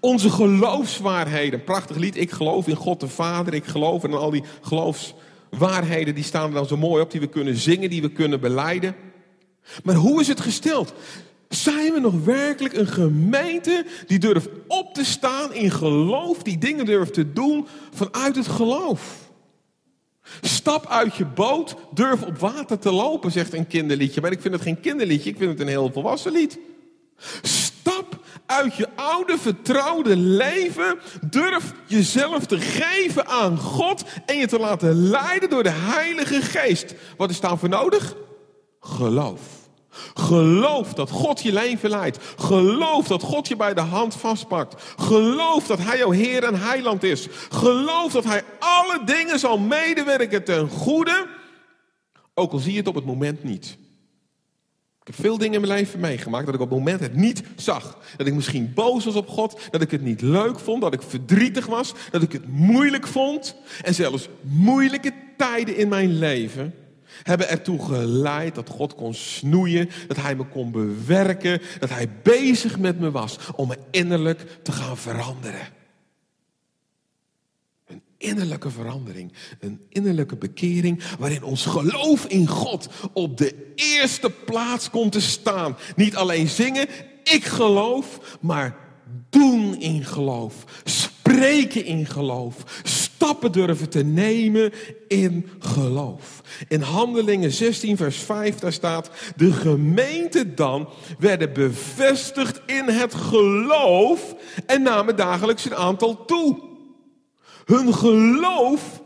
Onze 0.00 0.30
geloofswaarheden, 0.30 1.64
prachtig 1.64 1.96
lied, 1.96 2.16
ik 2.16 2.30
geloof 2.30 2.66
in 2.66 2.76
God 2.76 3.00
de 3.00 3.08
Vader, 3.08 3.54
ik 3.54 3.64
geloof 3.64 4.04
in 4.04 4.14
al 4.14 4.30
die 4.30 4.44
geloofswaarheden, 4.60 6.14
die 6.14 6.24
staan 6.24 6.46
er 6.46 6.54
dan 6.54 6.66
zo 6.66 6.76
mooi 6.76 7.02
op, 7.02 7.10
die 7.10 7.20
we 7.20 7.28
kunnen 7.28 7.56
zingen, 7.56 7.90
die 7.90 8.02
we 8.02 8.10
kunnen 8.10 8.40
beleiden. 8.40 8.94
Maar 9.84 9.94
hoe 9.94 10.20
is 10.20 10.28
het 10.28 10.40
gesteld? 10.40 10.92
Zijn 11.48 11.92
we 11.92 12.00
nog 12.00 12.24
werkelijk 12.24 12.74
een 12.74 12.86
gemeente 12.86 13.86
die 14.06 14.18
durft 14.18 14.48
op 14.66 14.94
te 14.94 15.04
staan 15.04 15.54
in 15.54 15.70
geloof, 15.70 16.42
die 16.42 16.58
dingen 16.58 16.84
durft 16.84 17.14
te 17.14 17.32
doen 17.32 17.66
vanuit 17.92 18.36
het 18.36 18.48
geloof? 18.48 19.19
Stap 20.40 20.86
uit 20.86 21.16
je 21.16 21.24
boot, 21.24 21.76
durf 21.94 22.22
op 22.22 22.38
water 22.38 22.78
te 22.78 22.92
lopen, 22.92 23.30
zegt 23.30 23.54
een 23.54 23.66
kinderliedje. 23.66 24.20
Maar 24.20 24.32
ik 24.32 24.40
vind 24.40 24.54
het 24.54 24.62
geen 24.62 24.80
kinderliedje, 24.80 25.30
ik 25.30 25.36
vind 25.36 25.50
het 25.50 25.60
een 25.60 25.68
heel 25.68 25.90
volwassen 25.92 26.32
lied. 26.32 26.58
Stap 27.42 28.18
uit 28.46 28.76
je 28.76 28.88
oude 28.94 29.38
vertrouwde 29.38 30.16
leven, 30.16 30.98
durf 31.30 31.72
jezelf 31.86 32.46
te 32.46 32.60
geven 32.60 33.26
aan 33.26 33.58
God 33.58 34.04
en 34.26 34.36
je 34.36 34.46
te 34.46 34.58
laten 34.58 34.94
leiden 34.94 35.50
door 35.50 35.62
de 35.62 35.72
Heilige 35.72 36.42
Geest. 36.42 36.94
Wat 37.16 37.30
is 37.30 37.40
daarvoor 37.40 37.68
nodig? 37.68 38.14
Geloof. 38.80 39.59
Geloof 40.14 40.94
dat 40.94 41.10
God 41.10 41.42
je 41.42 41.52
leven 41.52 41.90
leidt. 41.90 42.18
Geloof 42.36 43.06
dat 43.06 43.22
God 43.22 43.48
je 43.48 43.56
bij 43.56 43.74
de 43.74 43.80
hand 43.80 44.14
vastpakt. 44.14 44.82
Geloof 44.96 45.66
dat 45.66 45.78
Hij 45.78 45.98
jouw 45.98 46.10
Heer 46.10 46.44
en 46.44 46.60
Heiland 46.60 47.02
is. 47.02 47.26
Geloof 47.50 48.12
dat 48.12 48.24
Hij 48.24 48.42
alle 48.58 49.00
dingen 49.04 49.38
zal 49.38 49.58
medewerken 49.58 50.44
ten 50.44 50.68
goede. 50.68 51.26
Ook 52.34 52.52
al 52.52 52.58
zie 52.58 52.72
je 52.72 52.78
het 52.78 52.88
op 52.88 52.94
het 52.94 53.04
moment 53.04 53.44
niet. 53.44 53.78
Ik 55.00 55.06
heb 55.06 55.14
veel 55.14 55.38
dingen 55.38 55.54
in 55.54 55.60
mijn 55.60 55.72
leven 55.72 56.00
meegemaakt 56.00 56.46
dat 56.46 56.54
ik 56.54 56.60
op 56.60 56.70
het 56.70 56.78
moment 56.78 57.00
het 57.00 57.14
niet 57.14 57.42
zag. 57.56 57.98
Dat 58.16 58.26
ik 58.26 58.34
misschien 58.34 58.72
boos 58.74 59.04
was 59.04 59.14
op 59.14 59.28
God, 59.28 59.60
dat 59.70 59.80
ik 59.80 59.90
het 59.90 60.02
niet 60.02 60.20
leuk 60.20 60.58
vond, 60.58 60.82
dat 60.82 60.92
ik 60.92 61.02
verdrietig 61.02 61.66
was, 61.66 61.92
dat 62.10 62.22
ik 62.22 62.32
het 62.32 62.48
moeilijk 62.48 63.06
vond. 63.06 63.56
En 63.82 63.94
zelfs 63.94 64.28
moeilijke 64.40 65.12
tijden 65.36 65.76
in 65.76 65.88
mijn 65.88 66.18
leven 66.18 66.74
hebben 67.22 67.48
ertoe 67.48 67.84
geleid 67.84 68.54
dat 68.54 68.68
God 68.68 68.94
kon 68.94 69.14
snoeien, 69.14 69.90
dat 70.06 70.16
Hij 70.16 70.34
me 70.34 70.44
kon 70.44 70.70
bewerken, 70.70 71.60
dat 71.78 71.90
Hij 71.90 72.08
bezig 72.22 72.78
met 72.78 73.00
me 73.00 73.10
was 73.10 73.38
om 73.56 73.68
me 73.68 73.78
innerlijk 73.90 74.58
te 74.62 74.72
gaan 74.72 74.96
veranderen. 74.96 75.68
Een 77.86 78.02
innerlijke 78.16 78.70
verandering, 78.70 79.32
een 79.60 79.82
innerlijke 79.88 80.36
bekering 80.36 81.02
waarin 81.18 81.42
ons 81.42 81.66
geloof 81.66 82.26
in 82.26 82.46
God 82.46 82.88
op 83.12 83.36
de 83.36 83.72
eerste 83.74 84.30
plaats 84.30 84.90
komt 84.90 85.12
te 85.12 85.20
staan. 85.20 85.76
Niet 85.96 86.16
alleen 86.16 86.48
zingen, 86.48 86.88
ik 87.22 87.44
geloof, 87.44 88.38
maar 88.40 88.76
doen 89.30 89.80
in 89.80 90.04
geloof, 90.04 90.64
spreken 90.84 91.84
in 91.84 92.06
geloof, 92.06 92.80
stappen 93.20 93.52
durven 93.52 93.88
te 93.88 94.04
nemen 94.04 94.72
in 95.08 95.50
geloof. 95.58 96.42
In 96.68 96.80
Handelingen 96.80 97.52
16, 97.52 97.96
vers 97.96 98.16
5, 98.16 98.58
daar 98.58 98.72
staat: 98.72 99.10
De 99.36 99.52
gemeente 99.52 100.54
dan 100.54 100.88
werden 101.18 101.52
bevestigd 101.52 102.60
in 102.66 102.88
het 102.88 103.14
geloof 103.14 104.34
en 104.66 104.82
namen 104.82 105.16
dagelijks 105.16 105.64
een 105.64 105.74
aantal 105.74 106.24
toe. 106.24 106.60
Hun 107.64 107.94
geloof 107.94 109.02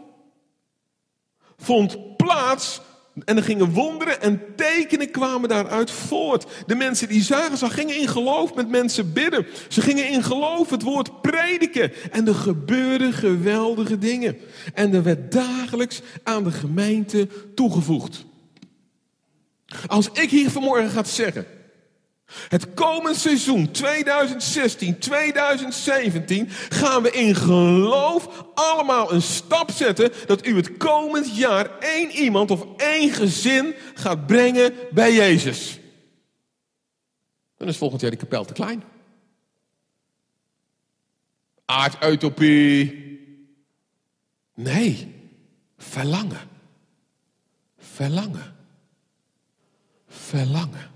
vond 1.56 2.16
plaats 2.16 2.80
en 3.24 3.36
er 3.36 3.42
gingen 3.42 3.72
wonderen 3.72 4.22
en 4.22 4.42
tekenen 4.56 5.10
kwamen 5.10 5.48
daaruit 5.48 5.90
voort. 5.90 6.46
De 6.66 6.74
mensen 6.74 7.08
die 7.08 7.22
zagen, 7.22 7.58
ze 7.58 7.70
gingen 7.70 7.96
in 7.96 8.08
geloof 8.08 8.54
met 8.54 8.68
mensen 8.68 9.12
bidden. 9.12 9.46
Ze 9.68 9.80
gingen 9.80 10.08
in 10.08 10.22
geloof 10.22 10.70
het 10.70 10.82
woord 10.82 11.20
prediken. 11.22 11.92
En 12.10 12.28
er 12.28 12.34
gebeurden 12.34 13.12
geweldige 13.12 13.98
dingen. 13.98 14.36
En 14.74 14.94
er 14.94 15.02
werd 15.02 15.32
dagelijks 15.32 16.02
aan 16.22 16.44
de 16.44 16.50
gemeente 16.50 17.28
toegevoegd. 17.54 18.24
Als 19.86 20.10
ik 20.12 20.30
hier 20.30 20.50
vanmorgen 20.50 20.90
ga 20.90 21.04
zeggen, 21.04 21.46
het 22.48 22.74
komend 22.74 23.16
seizoen 23.16 23.70
2016, 23.70 24.98
2017 24.98 26.48
gaan 26.48 27.02
we 27.02 27.10
in 27.10 27.34
geloof 27.34 28.44
allemaal 28.54 29.12
een 29.12 29.22
stap 29.22 29.70
zetten 29.70 30.12
dat 30.26 30.46
u 30.46 30.56
het 30.56 30.76
komend 30.76 31.36
jaar 31.36 31.78
één 31.78 32.10
iemand 32.10 32.50
of 32.50 32.66
één 32.76 33.10
gezin 33.10 33.74
gaat 33.94 34.26
brengen 34.26 34.74
bij 34.90 35.14
Jezus. 35.14 35.78
Dan 37.56 37.68
is 37.68 37.76
volgend 37.76 38.00
jaar 38.00 38.10
die 38.10 38.20
kapel 38.20 38.44
te 38.44 38.52
klein. 38.52 38.82
Aardutopie. 41.64 43.02
Nee, 44.54 45.14
verlangen. 45.76 46.48
Verlangen. 47.78 48.56
Verlangen 50.08 50.93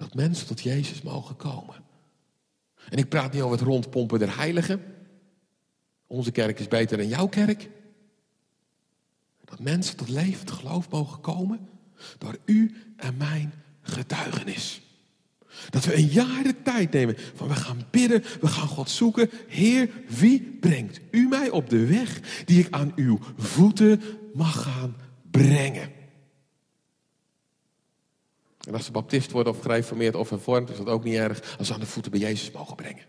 dat 0.00 0.14
mensen 0.14 0.46
tot 0.46 0.60
Jezus 0.60 1.02
mogen 1.02 1.36
komen. 1.36 1.74
En 2.88 2.98
ik 2.98 3.08
praat 3.08 3.32
niet 3.32 3.42
over 3.42 3.58
het 3.58 3.66
rondpompen 3.66 4.18
der 4.18 4.36
heiligen. 4.36 4.82
Onze 6.06 6.30
kerk 6.30 6.58
is 6.58 6.68
beter 6.68 6.96
dan 6.96 7.08
jouw 7.08 7.26
kerk. 7.26 7.70
Dat 9.44 9.60
mensen 9.60 9.96
tot 9.96 10.08
levend 10.08 10.50
geloof 10.50 10.90
mogen 10.90 11.20
komen 11.20 11.68
door 12.18 12.36
u 12.44 12.76
en 12.96 13.16
mijn 13.16 13.52
getuigenis. 13.82 14.82
Dat 15.70 15.84
we 15.84 15.96
een 15.96 16.08
jaar 16.08 16.42
de 16.42 16.62
tijd 16.62 16.92
nemen 16.92 17.16
van 17.34 17.48
we 17.48 17.54
gaan 17.54 17.86
bidden, 17.90 18.24
we 18.40 18.46
gaan 18.46 18.68
God 18.68 18.90
zoeken. 18.90 19.30
Heer, 19.48 19.90
wie 20.08 20.42
brengt 20.60 21.00
u 21.10 21.28
mij 21.28 21.50
op 21.50 21.70
de 21.70 21.86
weg 21.86 22.20
die 22.44 22.58
ik 22.58 22.70
aan 22.70 22.92
uw 22.96 23.18
voeten 23.36 24.02
mag 24.34 24.62
gaan 24.62 24.96
brengen? 25.30 25.99
En 28.66 28.74
als 28.74 28.84
ze 28.84 28.90
baptist 28.90 29.30
worden 29.30 29.52
of 29.52 29.60
gereformeerd 29.60 30.14
of 30.14 30.30
hervormd, 30.30 30.70
is 30.70 30.76
dat 30.76 30.86
ook 30.86 31.04
niet 31.04 31.14
erg 31.14 31.56
als 31.58 31.66
ze 31.66 31.74
aan 31.74 31.80
de 31.80 31.86
voeten 31.86 32.10
bij 32.10 32.20
Jezus 32.20 32.50
mogen 32.50 32.76
brengen. 32.76 33.04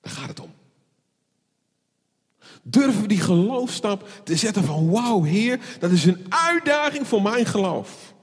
Daar 0.00 0.12
gaat 0.12 0.28
het 0.28 0.40
om. 0.40 0.54
Durven 2.62 3.00
we 3.00 3.08
die 3.08 3.20
geloofstap 3.20 4.08
te 4.24 4.36
zetten 4.36 4.64
van 4.64 4.90
wauw 4.90 5.22
Heer, 5.22 5.60
dat 5.78 5.90
is 5.90 6.04
een 6.04 6.26
uitdaging 6.28 7.06
voor 7.06 7.22
mijn 7.22 7.46
geloof. 7.46 8.14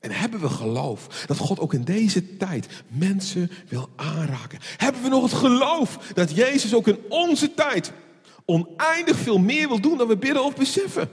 En 0.00 0.10
hebben 0.10 0.40
we 0.40 0.48
geloof 0.48 1.24
dat 1.26 1.38
God 1.38 1.60
ook 1.60 1.74
in 1.74 1.84
deze 1.84 2.36
tijd 2.36 2.84
mensen 2.88 3.50
wil 3.68 3.88
aanraken? 3.96 4.58
Hebben 4.76 5.02
we 5.02 5.08
nog 5.08 5.22
het 5.22 5.32
geloof 5.32 5.96
dat 6.14 6.34
Jezus 6.34 6.74
ook 6.74 6.88
in 6.88 6.98
onze 7.08 7.54
tijd 7.54 7.92
oneindig 8.44 9.16
veel 9.16 9.38
meer 9.38 9.68
wil 9.68 9.80
doen 9.80 9.98
dan 9.98 10.08
we 10.08 10.16
bidden 10.16 10.44
of 10.44 10.56
beseffen? 10.56 11.10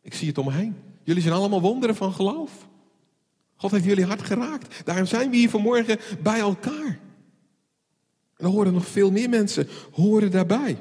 Ik 0.00 0.14
zie 0.14 0.28
het 0.28 0.38
om 0.38 0.44
me 0.44 0.52
heen. 0.52 0.93
Jullie 1.04 1.22
zijn 1.22 1.34
allemaal 1.34 1.60
wonderen 1.60 1.96
van 1.96 2.12
geloof. 2.12 2.50
God 3.56 3.70
heeft 3.70 3.84
jullie 3.84 4.04
hart 4.04 4.22
geraakt. 4.22 4.84
Daarom 4.84 5.06
zijn 5.06 5.30
we 5.30 5.36
hier 5.36 5.50
vanmorgen 5.50 5.98
bij 6.22 6.38
elkaar. 6.38 6.98
En 8.36 8.44
er 8.44 8.46
horen 8.46 8.72
nog 8.72 8.86
veel 8.86 9.10
meer 9.10 9.28
mensen 9.28 9.68
horen 9.92 10.30
daarbij. 10.30 10.78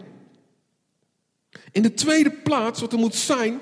In 1.71 1.81
de 1.81 1.93
tweede 1.93 2.31
plaats, 2.31 2.81
wat 2.81 2.93
er 2.93 2.99
moet 2.99 3.15
zijn, 3.15 3.59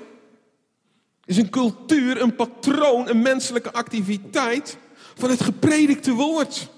is 1.24 1.36
een 1.36 1.50
cultuur, 1.50 2.20
een 2.20 2.36
patroon, 2.36 3.08
een 3.08 3.22
menselijke 3.22 3.72
activiteit 3.72 4.78
van 5.14 5.30
het 5.30 5.40
gepredikte 5.40 6.12
woord. 6.12 6.70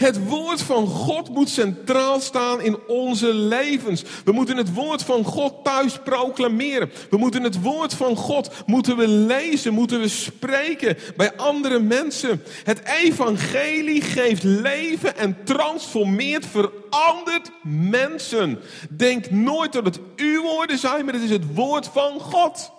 Het 0.00 0.28
woord 0.28 0.62
van 0.62 0.86
God 0.86 1.28
moet 1.28 1.48
centraal 1.48 2.20
staan 2.20 2.60
in 2.60 2.78
onze 2.86 3.34
levens. 3.34 4.02
We 4.24 4.32
moeten 4.32 4.56
het 4.56 4.74
woord 4.74 5.02
van 5.02 5.24
God 5.24 5.54
thuis 5.64 5.98
proclameren. 6.04 6.90
We 7.10 7.16
moeten 7.16 7.42
het 7.42 7.62
woord 7.62 7.94
van 7.94 8.16
God 8.16 8.50
moeten 8.66 8.96
we 8.96 9.08
lezen, 9.08 9.72
moeten 9.72 10.00
we 10.00 10.08
spreken 10.08 10.96
bij 11.16 11.36
andere 11.36 11.78
mensen. 11.78 12.42
Het 12.64 12.82
evangelie 13.02 14.02
geeft 14.02 14.42
leven 14.42 15.16
en 15.16 15.36
transformeert, 15.44 16.46
verandert 16.46 17.50
mensen. 17.62 18.58
Denk 18.90 19.30
nooit 19.30 19.72
dat 19.72 19.84
het 19.84 20.00
uw 20.16 20.42
woorden 20.42 20.78
zijn, 20.78 21.04
maar 21.04 21.14
het 21.14 21.22
is 21.22 21.30
het 21.30 21.54
woord 21.54 21.86
van 21.86 22.20
God. 22.20 22.72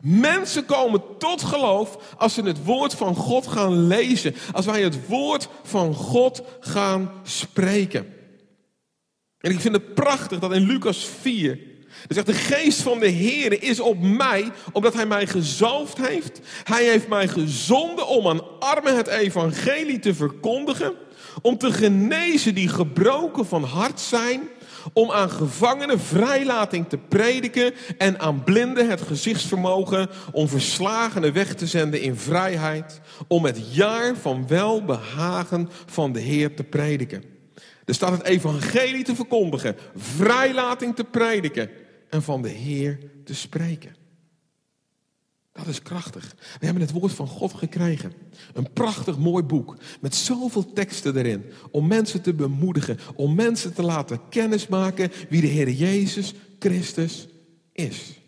Mensen 0.00 0.64
komen 0.64 1.02
tot 1.18 1.42
geloof 1.42 2.14
als 2.18 2.34
ze 2.34 2.42
het 2.42 2.64
woord 2.64 2.94
van 2.94 3.14
God 3.14 3.46
gaan 3.46 3.86
lezen. 3.86 4.34
Als 4.52 4.66
wij 4.66 4.82
het 4.82 5.08
woord 5.08 5.48
van 5.62 5.94
God 5.94 6.42
gaan 6.60 7.12
spreken. 7.22 8.14
En 9.38 9.50
ik 9.50 9.60
vind 9.60 9.74
het 9.74 9.94
prachtig 9.94 10.38
dat 10.38 10.52
in 10.52 10.66
Lucas 10.66 11.04
4. 11.20 11.58
Er 12.08 12.14
zegt, 12.14 12.26
de 12.26 12.32
geest 12.32 12.82
van 12.82 12.98
de 12.98 13.08
Heer 13.08 13.62
is 13.62 13.80
op 13.80 13.98
mij, 14.00 14.50
omdat 14.72 14.94
hij 14.94 15.06
mij 15.06 15.26
gezalfd 15.26 16.06
heeft. 16.06 16.40
Hij 16.64 16.84
heeft 16.84 17.08
mij 17.08 17.28
gezonden 17.28 18.06
om 18.06 18.28
aan 18.28 18.60
armen 18.60 18.96
het 18.96 19.06
evangelie 19.06 19.98
te 19.98 20.14
verkondigen. 20.14 20.94
Om 21.42 21.58
te 21.58 21.72
genezen 21.72 22.54
die 22.54 22.68
gebroken 22.68 23.46
van 23.46 23.64
hart 23.64 24.00
zijn 24.00 24.48
om 24.92 25.10
aan 25.10 25.30
gevangenen 25.30 26.00
vrijlating 26.00 26.88
te 26.88 26.98
prediken 26.98 27.74
en 27.98 28.20
aan 28.20 28.44
blinden 28.44 28.90
het 28.90 29.00
gezichtsvermogen 29.00 30.08
om 30.32 30.48
verslagenen 30.48 31.32
weg 31.32 31.54
te 31.54 31.66
zenden 31.66 32.00
in 32.00 32.16
vrijheid, 32.16 33.00
om 33.28 33.44
het 33.44 33.74
jaar 33.74 34.16
van 34.16 34.46
welbehagen 34.46 35.68
van 35.86 36.12
de 36.12 36.20
Heer 36.20 36.54
te 36.54 36.64
prediken. 36.64 37.22
Er 37.84 37.94
staat 37.94 38.12
het 38.12 38.22
evangelie 38.22 39.04
te 39.04 39.14
verkondigen, 39.14 39.76
vrijlating 39.94 40.96
te 40.96 41.04
prediken 41.04 41.70
en 42.08 42.22
van 42.22 42.42
de 42.42 42.48
Heer 42.48 42.98
te 43.24 43.34
spreken. 43.34 44.05
Dat 45.56 45.66
is 45.66 45.82
krachtig. 45.82 46.34
We 46.58 46.64
hebben 46.64 46.82
het 46.82 46.92
woord 46.92 47.12
van 47.12 47.26
God 47.26 47.54
gekregen. 47.54 48.12
Een 48.52 48.72
prachtig 48.72 49.18
mooi 49.18 49.42
boek 49.42 49.76
met 50.00 50.14
zoveel 50.14 50.72
teksten 50.72 51.16
erin. 51.16 51.44
Om 51.70 51.86
mensen 51.86 52.22
te 52.22 52.34
bemoedigen, 52.34 52.98
om 53.14 53.34
mensen 53.34 53.74
te 53.74 53.82
laten 53.82 54.20
kennismaken 54.28 55.12
wie 55.28 55.40
de 55.40 55.46
Heer 55.46 55.70
Jezus 55.70 56.34
Christus 56.58 57.26
is. 57.72 58.20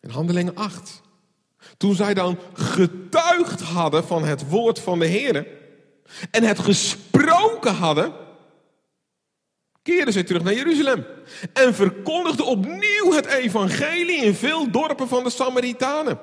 In 0.00 0.10
Handelingen 0.10 0.54
8. 0.54 1.00
Toen 1.76 1.94
zij 1.94 2.14
dan 2.14 2.38
getuigd 2.52 3.60
hadden 3.60 4.04
van 4.04 4.24
het 4.24 4.48
woord 4.48 4.78
van 4.78 4.98
de 4.98 5.06
Heer 5.06 5.46
en 6.30 6.42
het 6.42 6.58
gesproken 6.58 7.74
hadden, 7.74 8.12
keerden 9.82 10.12
zij 10.12 10.22
terug 10.22 10.42
naar 10.42 10.54
Jeruzalem 10.54 11.06
en 11.52 11.74
verkondigden 11.74 12.46
opnieuw 12.46 13.12
het 13.12 13.26
evangelie 13.26 14.24
in 14.24 14.34
veel 14.34 14.70
dorpen 14.70 15.08
van 15.08 15.24
de 15.24 15.30
Samaritanen. 15.30 16.18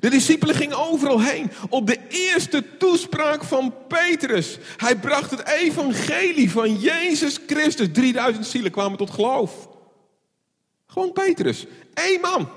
De 0.00 0.10
discipelen 0.10 0.54
gingen 0.54 0.78
overal 0.78 1.20
heen 1.20 1.50
op 1.68 1.86
de 1.86 1.98
eerste 2.08 2.76
toespraak 2.76 3.44
van 3.44 3.74
Petrus. 3.88 4.58
Hij 4.76 4.96
bracht 4.96 5.30
het 5.30 5.48
evangelie 5.48 6.50
van 6.50 6.74
Jezus 6.74 7.38
Christus. 7.46 7.88
3000 7.92 8.46
zielen 8.46 8.70
kwamen 8.70 8.98
tot 8.98 9.10
geloof. 9.10 9.68
Gewoon 10.86 11.12
Petrus. 11.12 11.66
Eén 11.94 12.20
man. 12.20 12.48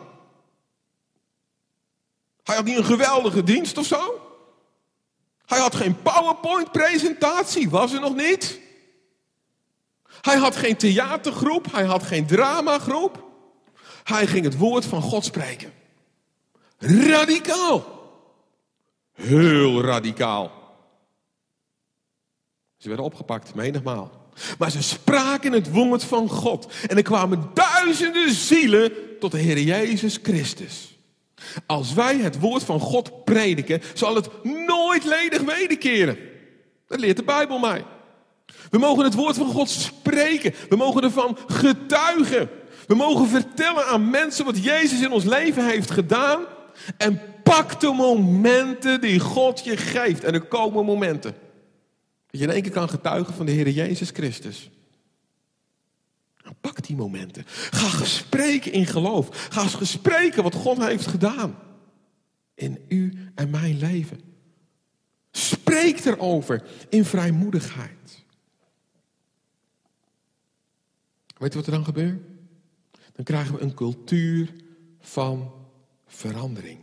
Hij 2.43 2.55
had 2.55 2.65
niet 2.65 2.77
een 2.77 2.85
geweldige 2.85 3.43
dienst 3.43 3.77
of 3.77 3.85
zo. 3.85 4.21
Hij 5.45 5.59
had 5.59 5.75
geen 5.75 6.01
PowerPoint-presentatie, 6.01 7.69
was 7.69 7.93
er 7.93 7.99
nog 7.99 8.15
niet. 8.15 8.59
Hij 10.21 10.37
had 10.37 10.55
geen 10.55 10.77
theatergroep, 10.77 11.71
hij 11.71 11.83
had 11.83 12.03
geen 12.03 12.25
dramagroep. 12.25 13.29
Hij 14.03 14.27
ging 14.27 14.45
het 14.45 14.57
woord 14.57 14.85
van 14.85 15.01
God 15.01 15.25
spreken. 15.25 15.73
Radicaal. 16.77 17.99
Heel 19.13 19.81
radicaal. 19.81 20.51
Ze 22.77 22.87
werden 22.87 23.05
opgepakt, 23.05 23.55
menigmaal. 23.55 24.21
Maar 24.57 24.71
ze 24.71 24.83
spraken 24.83 25.51
het 25.51 25.71
woord 25.71 26.03
van 26.03 26.29
God. 26.29 26.73
En 26.87 26.97
er 26.97 27.03
kwamen 27.03 27.49
duizenden 27.53 28.31
zielen 28.31 28.91
tot 29.19 29.31
de 29.31 29.37
Heer 29.37 29.59
Jezus 29.59 30.19
Christus. 30.23 30.97
Als 31.65 31.93
wij 31.93 32.17
het 32.17 32.39
woord 32.39 32.63
van 32.63 32.79
God 32.79 33.25
prediken, 33.25 33.81
zal 33.93 34.15
het 34.15 34.43
nooit 34.43 35.05
ledig 35.05 35.41
wederkeren. 35.41 36.17
Dat 36.87 36.99
leert 36.99 37.17
de 37.17 37.23
Bijbel 37.23 37.59
mij. 37.59 37.85
We 38.71 38.77
mogen 38.77 39.03
het 39.03 39.13
woord 39.13 39.37
van 39.37 39.51
God 39.51 39.69
spreken. 39.69 40.53
We 40.69 40.75
mogen 40.75 41.03
ervan 41.03 41.37
getuigen. 41.47 42.49
We 42.87 42.95
mogen 42.95 43.27
vertellen 43.27 43.85
aan 43.85 44.09
mensen 44.09 44.45
wat 44.45 44.63
Jezus 44.63 45.01
in 45.01 45.11
ons 45.11 45.23
leven 45.23 45.67
heeft 45.67 45.91
gedaan. 45.91 46.45
En 46.97 47.21
pak 47.43 47.79
de 47.79 47.91
momenten 47.91 49.01
die 49.01 49.19
God 49.19 49.63
je 49.63 49.77
geeft. 49.77 50.23
En 50.23 50.33
er 50.33 50.41
komen 50.41 50.85
momenten. 50.85 51.35
Dat 52.27 52.39
je 52.39 52.45
in 52.45 52.53
één 52.53 52.61
keer 52.61 52.71
kan 52.71 52.89
getuigen 52.89 53.33
van 53.33 53.45
de 53.45 53.51
Heer 53.51 53.69
Jezus 53.69 54.09
Christus. 54.09 54.69
Pak 56.61 56.87
die 56.87 56.95
momenten. 56.95 57.43
Ga 57.47 57.87
gespreken 57.87 58.71
in 58.71 58.85
geloof. 58.85 59.47
Ga 59.49 59.67
gespreken 59.67 60.43
wat 60.43 60.55
God 60.55 60.77
heeft 60.77 61.07
gedaan. 61.07 61.55
In 62.55 62.79
u 62.87 63.13
en 63.35 63.49
mijn 63.49 63.77
leven. 63.77 64.19
Spreek 65.31 66.05
erover 66.05 66.63
in 66.89 67.05
vrijmoedigheid. 67.05 68.00
Weet 71.41 71.51
je 71.51 71.57
wat 71.57 71.67
er 71.67 71.73
dan 71.73 71.85
gebeurt? 71.85 72.21
Dan 73.13 73.25
krijgen 73.25 73.55
we 73.55 73.61
een 73.61 73.73
cultuur 73.73 74.53
van 74.99 75.51
verandering. 76.05 76.79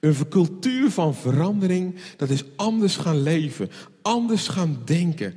Een 0.00 0.28
cultuur 0.28 0.90
van 0.90 1.14
verandering, 1.14 1.94
dat 2.16 2.30
is 2.30 2.44
anders 2.56 2.96
gaan 2.96 3.22
leven, 3.22 3.70
anders 4.02 4.48
gaan 4.48 4.82
denken. 4.84 5.34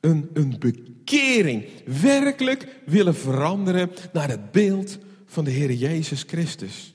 Een, 0.00 0.30
een 0.32 0.56
bekering, 0.58 1.66
werkelijk 2.00 2.80
willen 2.86 3.14
veranderen 3.14 3.90
naar 4.12 4.28
het 4.28 4.52
beeld 4.52 4.98
van 5.24 5.44
de 5.44 5.50
Heer 5.50 5.72
Jezus 5.72 6.22
Christus. 6.22 6.94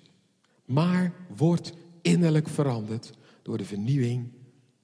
Maar 0.65 1.14
wordt 1.35 1.73
innerlijk 2.01 2.47
veranderd 2.47 3.11
door 3.41 3.57
de 3.57 3.65
vernieuwing 3.65 4.31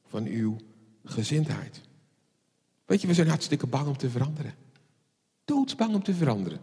van 0.07 0.25
uw 0.25 0.57
gezindheid. 1.03 1.81
Weet 2.85 3.01
je, 3.01 3.07
we 3.07 3.13
zijn 3.13 3.27
hartstikke 3.27 3.67
bang 3.67 3.87
om 3.87 3.97
te 3.97 4.09
veranderen. 4.09 4.64
Doodsbang 5.45 5.93
om 5.93 6.03
te 6.03 6.13
veranderen. 6.13 6.59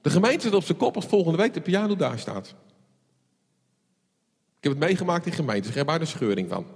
De 0.00 0.10
gemeente 0.10 0.40
zit 0.40 0.54
op 0.54 0.64
zijn 0.64 0.78
kop 0.78 0.96
als 0.96 1.06
volgende 1.06 1.38
week 1.38 1.54
de 1.54 1.60
piano 1.60 1.96
daar 1.96 2.18
staat. 2.18 2.54
Ik 4.56 4.62
heb 4.62 4.72
het 4.72 4.80
meegemaakt 4.80 5.26
in 5.26 5.32
gemeentes, 5.32 5.70
ik 5.70 5.76
heb 5.76 5.86
daar 5.86 5.98
de 5.98 6.04
scheuring 6.04 6.48
van. 6.48 6.66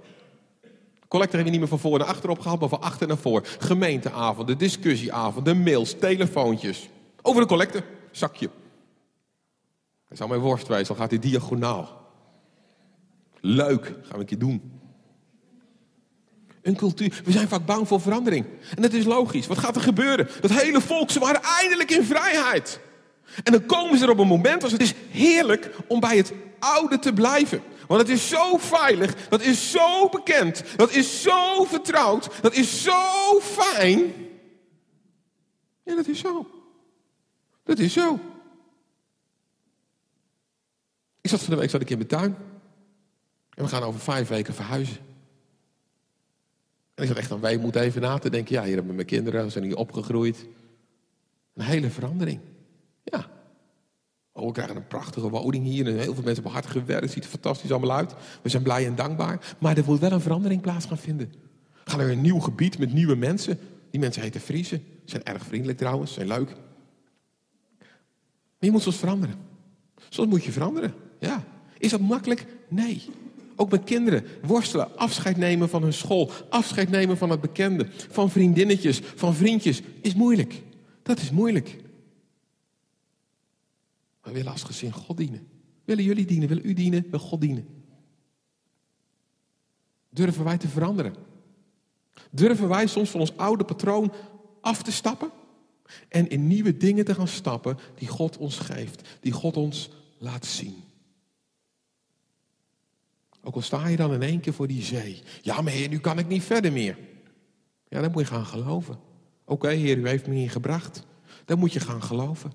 Collector 1.07 1.35
hebben 1.37 1.53
we 1.53 1.59
niet 1.59 1.69
meer 1.69 1.79
van 1.79 1.89
voor 1.89 1.99
naar 1.99 2.07
achter 2.07 2.29
opgehaald, 2.29 2.59
maar 2.59 2.69
van 2.69 2.81
achter 2.81 3.07
naar 3.07 3.17
voor. 3.17 3.41
Gemeenteavonden, 3.59 4.57
discussieavonden, 4.57 5.63
mails, 5.63 5.99
telefoontjes. 5.99 6.89
Over 7.21 7.41
de 7.41 7.47
collecte, 7.47 7.83
zakje. 8.11 8.49
Dat 10.07 10.17
zou 10.17 10.29
mijn 10.29 10.41
worst 10.41 10.67
wijzen, 10.67 10.87
dan 10.87 10.97
gaat 10.97 11.11
hij 11.11 11.19
diagonaal. 11.19 12.01
Leuk, 13.39 13.85
gaan 13.85 14.11
we 14.11 14.19
een 14.19 14.25
keer 14.25 14.39
doen. 14.39 14.80
Een 16.61 16.75
cultuur. 16.75 17.21
We 17.23 17.31
zijn 17.31 17.47
vaak 17.47 17.65
bang 17.65 17.87
voor 17.87 18.01
verandering. 18.01 18.45
En 18.75 18.81
dat 18.81 18.93
is 18.93 19.05
logisch. 19.05 19.47
Wat 19.47 19.57
gaat 19.57 19.75
er 19.75 19.81
gebeuren? 19.81 20.29
Dat 20.41 20.51
hele 20.51 20.81
volk, 20.81 21.09
ze 21.09 21.19
waren 21.19 21.41
eindelijk 21.41 21.91
in 21.91 22.03
vrijheid. 22.03 22.79
En 23.43 23.51
dan 23.51 23.65
komen 23.65 23.97
ze 23.97 24.03
er 24.03 24.11
op 24.11 24.19
een 24.19 24.27
moment 24.27 24.63
als 24.63 24.71
het 24.71 24.81
is 24.81 24.93
heerlijk 25.09 25.75
om 25.87 25.99
bij 25.99 26.17
het 26.17 26.33
oude 26.59 26.99
te 26.99 27.13
blijven. 27.13 27.61
Want 27.87 28.01
het 28.01 28.09
is 28.09 28.29
zo 28.29 28.57
veilig, 28.57 29.27
dat 29.29 29.41
is 29.41 29.71
zo 29.71 30.09
bekend, 30.09 30.63
dat 30.75 30.91
is 30.91 31.21
zo 31.21 31.63
vertrouwd, 31.63 32.41
dat 32.41 32.53
is 32.53 32.83
zo 32.83 33.39
fijn. 33.41 34.13
Ja, 35.83 35.95
dat 35.95 36.07
is 36.07 36.19
zo. 36.19 36.49
Dat 37.63 37.79
is 37.79 37.93
zo. 37.93 38.19
Ik 41.21 41.29
zat 41.29 41.41
van 41.41 41.53
de 41.53 41.59
week 41.59 41.69
zat 41.69 41.81
ik 41.81 41.89
in 41.89 41.97
mijn 41.97 42.09
tuin. 42.09 42.35
En 43.53 43.63
we 43.63 43.69
gaan 43.69 43.83
over 43.83 43.99
vijf 43.99 44.27
weken 44.27 44.53
verhuizen. 44.53 45.10
En 47.01 47.07
ik 47.07 47.13
zat 47.13 47.23
echt 47.23 47.39
wij 47.39 47.57
moeten 47.57 47.81
even 47.81 48.01
na 48.01 48.17
te 48.17 48.29
denken. 48.29 48.55
Ja, 48.55 48.63
hier 48.63 48.75
hebben 48.75 48.95
mijn 48.95 49.07
kinderen, 49.07 49.51
zijn 49.51 49.63
hier 49.63 49.75
opgegroeid. 49.75 50.45
Een 51.53 51.63
hele 51.63 51.89
verandering. 51.89 52.39
Ja. 53.03 53.25
Oh, 54.31 54.45
we 54.45 54.51
krijgen 54.51 54.75
een 54.75 54.87
prachtige 54.87 55.29
woning 55.29 55.65
hier. 55.65 55.87
En 55.87 55.93
heel 55.93 56.03
veel 56.03 56.13
mensen 56.13 56.33
hebben 56.33 56.51
hard 56.51 56.65
gewerkt. 56.65 57.03
Het 57.03 57.11
ziet 57.11 57.23
er 57.23 57.29
fantastisch 57.29 57.71
allemaal 57.71 57.97
uit. 57.97 58.13
We 58.41 58.49
zijn 58.49 58.63
blij 58.63 58.85
en 58.85 58.95
dankbaar. 58.95 59.55
Maar 59.59 59.77
er 59.77 59.83
moet 59.85 59.99
wel 59.99 60.11
een 60.11 60.21
verandering 60.21 60.61
plaats 60.61 60.85
gaan 60.85 60.97
vinden. 60.97 61.33
We 61.83 61.89
gaan 61.89 61.99
naar 61.99 62.09
een 62.09 62.21
nieuw 62.21 62.39
gebied 62.39 62.77
met 62.77 62.93
nieuwe 62.93 63.15
mensen. 63.15 63.59
Die 63.89 63.99
mensen 63.99 64.21
heten 64.21 64.41
Friesen. 64.41 64.83
Zijn 65.05 65.23
erg 65.23 65.45
vriendelijk 65.45 65.77
trouwens. 65.77 66.13
Zijn 66.13 66.27
leuk. 66.27 66.49
Maar 67.79 68.69
je 68.69 68.71
moet 68.71 68.81
soms 68.81 68.97
veranderen. 68.97 69.35
Soms 70.09 70.29
moet 70.29 70.43
je 70.43 70.51
veranderen. 70.51 70.93
Ja. 71.19 71.43
Is 71.77 71.91
dat 71.91 71.99
makkelijk? 71.99 72.45
Nee. 72.67 73.05
Ook 73.61 73.71
met 73.71 73.83
kinderen 73.83 74.25
worstelen, 74.41 74.97
afscheid 74.97 75.37
nemen 75.37 75.69
van 75.69 75.81
hun 75.81 75.93
school, 75.93 76.31
afscheid 76.49 76.89
nemen 76.89 77.17
van 77.17 77.29
het 77.29 77.41
bekende, 77.41 77.87
van 77.91 78.29
vriendinnetjes, 78.29 78.99
van 78.99 79.33
vriendjes, 79.35 79.81
is 80.01 80.15
moeilijk. 80.15 80.61
Dat 81.03 81.19
is 81.19 81.31
moeilijk. 81.31 81.77
We 84.21 84.31
willen 84.31 84.51
als 84.51 84.63
gezin 84.63 84.91
God 84.91 85.17
dienen. 85.17 85.47
Willen 85.85 86.03
jullie 86.03 86.25
dienen? 86.25 86.47
Willen 86.47 86.65
u 86.65 86.73
dienen? 86.73 87.05
Wil 87.09 87.19
God 87.19 87.41
dienen? 87.41 87.67
Durven 90.09 90.43
wij 90.43 90.57
te 90.57 90.67
veranderen? 90.67 91.15
Durven 92.31 92.67
wij 92.67 92.87
soms 92.87 93.09
van 93.09 93.19
ons 93.19 93.37
oude 93.37 93.63
patroon 93.63 94.13
af 94.61 94.83
te 94.83 94.91
stappen 94.91 95.31
en 96.09 96.29
in 96.29 96.47
nieuwe 96.47 96.77
dingen 96.77 97.05
te 97.05 97.15
gaan 97.15 97.27
stappen 97.27 97.77
die 97.95 98.07
God 98.07 98.37
ons 98.37 98.57
geeft, 98.57 99.17
die 99.19 99.31
God 99.31 99.57
ons 99.57 99.89
laat 100.17 100.45
zien? 100.45 100.83
Ook 103.43 103.55
al 103.55 103.61
sta 103.61 103.87
je 103.87 103.95
dan 103.95 104.13
in 104.13 104.21
één 104.21 104.39
keer 104.39 104.53
voor 104.53 104.67
die 104.67 104.83
zee. 104.83 105.21
Ja, 105.41 105.61
maar 105.61 105.73
heer, 105.73 105.89
nu 105.89 105.99
kan 105.99 106.19
ik 106.19 106.27
niet 106.27 106.43
verder 106.43 106.71
meer. 106.71 106.97
Ja, 107.87 108.01
dan 108.01 108.11
moet 108.11 108.21
je 108.21 108.27
gaan 108.27 108.45
geloven. 108.45 108.99
Oké, 109.45 109.69
heer, 109.69 109.97
u 109.97 110.07
heeft 110.07 110.27
me 110.27 110.35
hier 110.35 110.51
gebracht. 110.51 111.05
Dan 111.45 111.59
moet 111.59 111.73
je 111.73 111.79
gaan 111.79 112.03
geloven. 112.03 112.51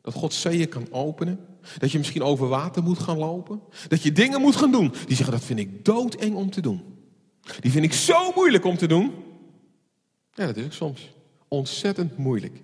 Dat 0.00 0.14
God 0.14 0.32
zeeën 0.34 0.68
kan 0.68 0.86
openen. 0.90 1.40
Dat 1.78 1.92
je 1.92 1.98
misschien 1.98 2.22
over 2.22 2.48
water 2.48 2.82
moet 2.82 2.98
gaan 2.98 3.18
lopen. 3.18 3.60
Dat 3.88 4.02
je 4.02 4.12
dingen 4.12 4.40
moet 4.40 4.56
gaan 4.56 4.72
doen. 4.72 4.92
Die 5.06 5.16
zeggen, 5.16 5.34
dat 5.34 5.44
vind 5.44 5.58
ik 5.58 5.84
doodeng 5.84 6.34
om 6.34 6.50
te 6.50 6.60
doen. 6.60 6.82
Die 7.60 7.70
vind 7.70 7.84
ik 7.84 7.92
zo 7.92 8.32
moeilijk 8.34 8.64
om 8.64 8.76
te 8.76 8.86
doen. 8.86 9.12
Ja, 10.34 10.52
dat 10.52 10.64
soms. 10.68 11.10
Ontzettend 11.48 12.16
moeilijk. 12.16 12.58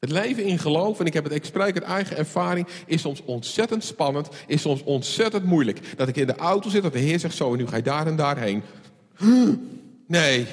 Het 0.00 0.10
leven 0.10 0.44
in 0.44 0.58
geloof, 0.58 1.00
en 1.00 1.06
ik 1.06 1.12
heb 1.12 1.24
het, 1.24 1.32
ik 1.32 1.44
spreek 1.44 1.74
uit 1.74 1.82
eigen 1.82 2.16
ervaring, 2.16 2.66
is 2.86 3.00
soms 3.00 3.22
ontzettend 3.24 3.84
spannend, 3.84 4.28
is 4.46 4.60
soms 4.60 4.82
ontzettend 4.82 5.44
moeilijk. 5.44 5.96
Dat 5.96 6.08
ik 6.08 6.16
in 6.16 6.26
de 6.26 6.36
auto 6.36 6.68
zit, 6.68 6.82
dat 6.82 6.92
de 6.92 6.98
Heer 6.98 7.18
zegt 7.18 7.36
zo, 7.36 7.52
en 7.52 7.58
nu 7.58 7.66
ga 7.66 7.76
je 7.76 7.82
daar 7.82 8.06
en 8.06 8.16
daarheen. 8.16 8.62
Nee. 10.06 10.46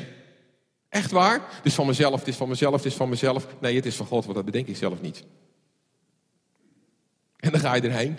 Echt 0.89 1.11
waar? 1.11 1.33
Het 1.33 1.65
is 1.65 1.73
van 1.73 1.85
mezelf, 1.85 2.19
het 2.19 2.27
is 2.27 2.35
van 2.35 2.49
mezelf, 2.49 2.75
het 2.75 2.85
is 2.85 2.93
van 2.93 3.09
mezelf. 3.09 3.47
Nee, 3.59 3.75
het 3.75 3.85
is 3.85 3.95
van 3.95 4.05
God, 4.05 4.23
want 4.23 4.35
dat 4.35 4.45
bedenk 4.45 4.67
ik 4.67 4.77
zelf 4.77 5.01
niet. 5.01 5.23
En 7.37 7.51
dan 7.51 7.59
ga 7.59 7.75
je 7.75 7.81
erheen. 7.81 8.17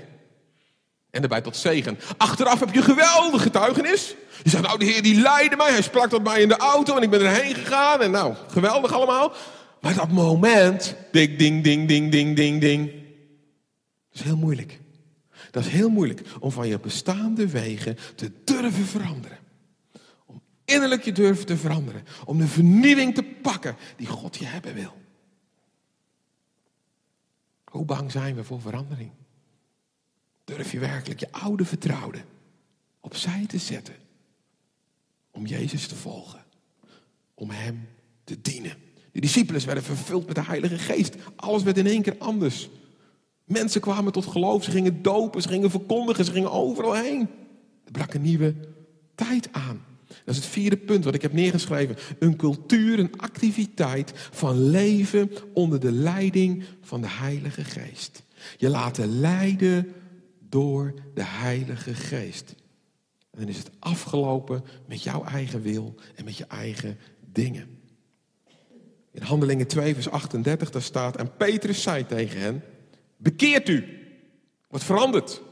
En 1.10 1.20
daarbij 1.20 1.40
tot 1.40 1.56
zegen. 1.56 1.98
Achteraf 2.16 2.60
heb 2.60 2.74
je 2.74 2.82
geweldige 2.82 3.38
getuigenis. 3.38 4.14
Je 4.42 4.50
zegt, 4.50 4.62
nou, 4.62 4.78
de 4.78 4.84
Heer 4.84 5.02
die 5.02 5.20
leidde 5.20 5.56
mij. 5.56 5.70
Hij 5.70 5.82
sprak 5.82 6.08
tot 6.08 6.24
mij 6.24 6.40
in 6.40 6.48
de 6.48 6.56
auto 6.56 6.96
en 6.96 7.02
ik 7.02 7.10
ben 7.10 7.20
erheen 7.20 7.54
gegaan. 7.54 8.02
En 8.02 8.10
nou, 8.10 8.34
geweldig 8.48 8.92
allemaal. 8.92 9.32
Maar 9.80 9.94
dat 9.94 10.10
moment, 10.10 10.96
ding, 11.12 11.38
ding, 11.38 11.64
ding, 11.64 11.88
ding, 11.88 12.10
ding, 12.10 12.36
ding, 12.36 12.60
ding. 12.60 12.90
Dat 14.08 14.14
is 14.14 14.22
heel 14.22 14.36
moeilijk. 14.36 14.80
Dat 15.50 15.64
is 15.64 15.70
heel 15.70 15.88
moeilijk 15.88 16.22
om 16.40 16.50
van 16.50 16.68
je 16.68 16.78
bestaande 16.78 17.48
wegen 17.48 17.96
te 18.14 18.32
durven 18.44 18.84
veranderen. 18.84 19.38
Om 20.26 20.42
innerlijk 20.64 21.04
je 21.04 21.12
durven 21.12 21.46
te 21.46 21.56
veranderen. 21.56 22.04
Om 22.24 22.38
de 22.38 22.46
vernieuwing 22.46 23.14
te 23.14 23.22
pakken 23.22 23.76
die 23.96 24.06
God 24.06 24.36
je 24.36 24.44
hebben 24.44 24.74
wil. 24.74 24.96
Hoe 27.64 27.84
bang 27.84 28.10
zijn 28.10 28.34
we 28.34 28.44
voor 28.44 28.60
verandering? 28.60 29.10
Durf 30.44 30.72
je 30.72 30.78
werkelijk 30.78 31.20
je 31.20 31.32
oude 31.32 31.64
vertrouwde 31.64 32.24
opzij 33.00 33.46
te 33.46 33.58
zetten 33.58 33.94
om 35.30 35.46
Jezus 35.46 35.86
te 35.86 35.94
volgen, 35.94 36.44
om 37.34 37.50
Hem 37.50 37.88
te 38.24 38.40
dienen? 38.40 38.87
De 39.12 39.20
discipelen 39.20 39.66
werden 39.66 39.84
vervuld 39.84 40.26
met 40.26 40.34
de 40.34 40.44
Heilige 40.44 40.78
Geest. 40.78 41.14
Alles 41.36 41.62
werd 41.62 41.78
in 41.78 41.86
één 41.86 42.02
keer 42.02 42.16
anders. 42.18 42.68
Mensen 43.44 43.80
kwamen 43.80 44.12
tot 44.12 44.26
geloof, 44.26 44.64
ze 44.64 44.70
gingen 44.70 45.02
dopen, 45.02 45.42
ze 45.42 45.48
gingen 45.48 45.70
verkondigen, 45.70 46.24
ze 46.24 46.32
gingen 46.32 46.50
overal 46.50 46.94
heen. 46.94 47.20
Er 47.84 47.92
brak 47.92 48.14
een 48.14 48.22
nieuwe 48.22 48.54
tijd 49.14 49.48
aan. 49.52 49.84
Dat 50.06 50.36
is 50.36 50.36
het 50.36 50.52
vierde 50.52 50.76
punt 50.76 51.04
wat 51.04 51.14
ik 51.14 51.22
heb 51.22 51.32
neergeschreven. 51.32 51.96
Een 52.18 52.36
cultuur, 52.36 52.98
een 52.98 53.16
activiteit 53.16 54.12
van 54.14 54.70
leven 54.70 55.30
onder 55.52 55.80
de 55.80 55.92
leiding 55.92 56.64
van 56.80 57.00
de 57.00 57.08
Heilige 57.08 57.64
Geest. 57.64 58.22
Je 58.56 58.68
laten 58.68 59.20
leiden 59.20 59.92
door 60.48 60.94
de 61.14 61.24
Heilige 61.24 61.94
Geest. 61.94 62.54
En 63.30 63.40
dan 63.40 63.48
is 63.48 63.58
het 63.58 63.70
afgelopen 63.78 64.64
met 64.86 65.02
jouw 65.02 65.24
eigen 65.24 65.62
wil 65.62 65.94
en 66.14 66.24
met 66.24 66.36
je 66.36 66.46
eigen 66.46 66.98
dingen. 67.32 67.77
In 69.18 69.24
Handelingen 69.24 69.66
2, 69.66 69.94
vers 69.94 70.10
38, 70.10 70.70
daar 70.70 70.82
staat: 70.82 71.16
En 71.16 71.30
Petrus 71.36 71.82
zei 71.82 72.06
tegen 72.06 72.40
hen: 72.40 72.62
Bekeert 73.16 73.68
u, 73.68 73.84
wat 74.68 74.84
verandert. 74.84 75.42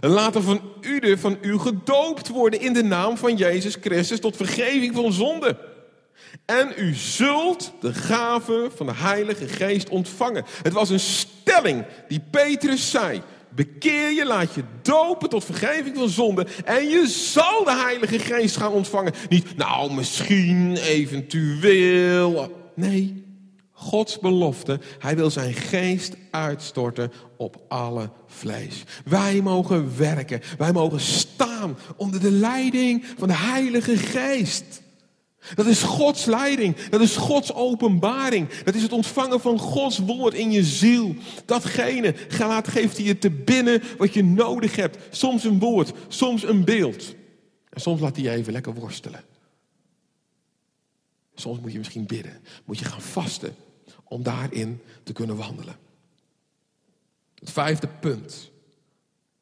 En 0.00 0.10
laten 0.10 0.42
van 0.42 0.60
u 0.80 1.18
van 1.18 1.38
u 1.40 1.58
gedoopt 1.58 2.28
worden 2.28 2.60
in 2.60 2.72
de 2.72 2.82
naam 2.82 3.16
van 3.16 3.36
Jezus 3.36 3.76
Christus 3.80 4.20
tot 4.20 4.36
vergeving 4.36 4.94
van 4.94 5.12
zonde. 5.12 5.58
En 6.44 6.72
u 6.76 6.94
zult 6.94 7.72
de 7.80 7.94
gave 7.94 8.70
van 8.76 8.86
de 8.86 8.94
Heilige 8.94 9.48
Geest 9.48 9.88
ontvangen. 9.88 10.44
Het 10.62 10.72
was 10.72 10.90
een 10.90 11.00
stelling 11.00 11.84
die 12.08 12.20
Petrus 12.30 12.90
zei. 12.90 13.22
Bekeer 13.48 14.10
je, 14.10 14.26
laat 14.26 14.54
je 14.54 14.62
dopen 14.82 15.28
tot 15.28 15.44
vergeving 15.44 15.96
van 15.96 16.08
zonde. 16.08 16.46
En 16.64 16.88
je 16.88 17.06
zal 17.06 17.64
de 17.64 17.74
Heilige 17.74 18.18
Geest 18.18 18.56
gaan 18.56 18.72
ontvangen. 18.72 19.12
Niet, 19.28 19.56
nou, 19.56 19.92
misschien, 19.92 20.76
eventueel. 20.76 22.64
Nee, 22.76 23.24
Gods 23.78 24.18
belofte. 24.18 24.80
Hij 24.98 25.16
wil 25.16 25.30
zijn 25.30 25.54
geest 25.54 26.16
uitstorten 26.30 27.12
op 27.36 27.56
alle 27.68 28.10
vlees. 28.26 28.84
Wij 29.04 29.40
mogen 29.42 29.98
werken. 29.98 30.40
Wij 30.58 30.72
mogen 30.72 31.00
staan 31.00 31.78
onder 31.96 32.20
de 32.20 32.30
leiding 32.30 33.04
van 33.18 33.28
de 33.28 33.36
Heilige 33.36 33.96
Geest. 33.96 34.82
Dat 35.54 35.66
is 35.66 35.82
Gods 35.82 36.24
leiding. 36.24 36.76
Dat 36.76 37.00
is 37.00 37.16
Gods 37.16 37.54
openbaring. 37.54 38.48
Dat 38.64 38.74
is 38.74 38.82
het 38.82 38.92
ontvangen 38.92 39.40
van 39.40 39.58
Gods 39.58 39.98
woord 39.98 40.34
in 40.34 40.50
je 40.50 40.64
ziel. 40.64 41.14
Datgene 41.44 42.14
laat 42.38 42.68
geeft 42.68 42.96
hij 42.96 43.06
je 43.06 43.18
te 43.18 43.30
binnen 43.30 43.82
wat 43.98 44.14
je 44.14 44.24
nodig 44.24 44.76
hebt. 44.76 44.98
Soms 45.10 45.44
een 45.44 45.58
woord, 45.58 45.92
soms 46.08 46.44
een 46.44 46.64
beeld. 46.64 47.14
En 47.70 47.80
soms 47.80 48.00
laat 48.00 48.16
hij 48.16 48.24
je 48.24 48.30
even 48.30 48.52
lekker 48.52 48.74
worstelen. 48.74 49.35
Soms 51.40 51.60
moet 51.60 51.72
je 51.72 51.78
misschien 51.78 52.06
bidden. 52.06 52.40
Moet 52.64 52.78
je 52.78 52.84
gaan 52.84 53.02
vasten 53.02 53.54
om 54.04 54.22
daarin 54.22 54.80
te 55.02 55.12
kunnen 55.12 55.36
wandelen. 55.36 55.76
Het 57.34 57.50
vijfde 57.50 57.88
punt. 58.00 58.50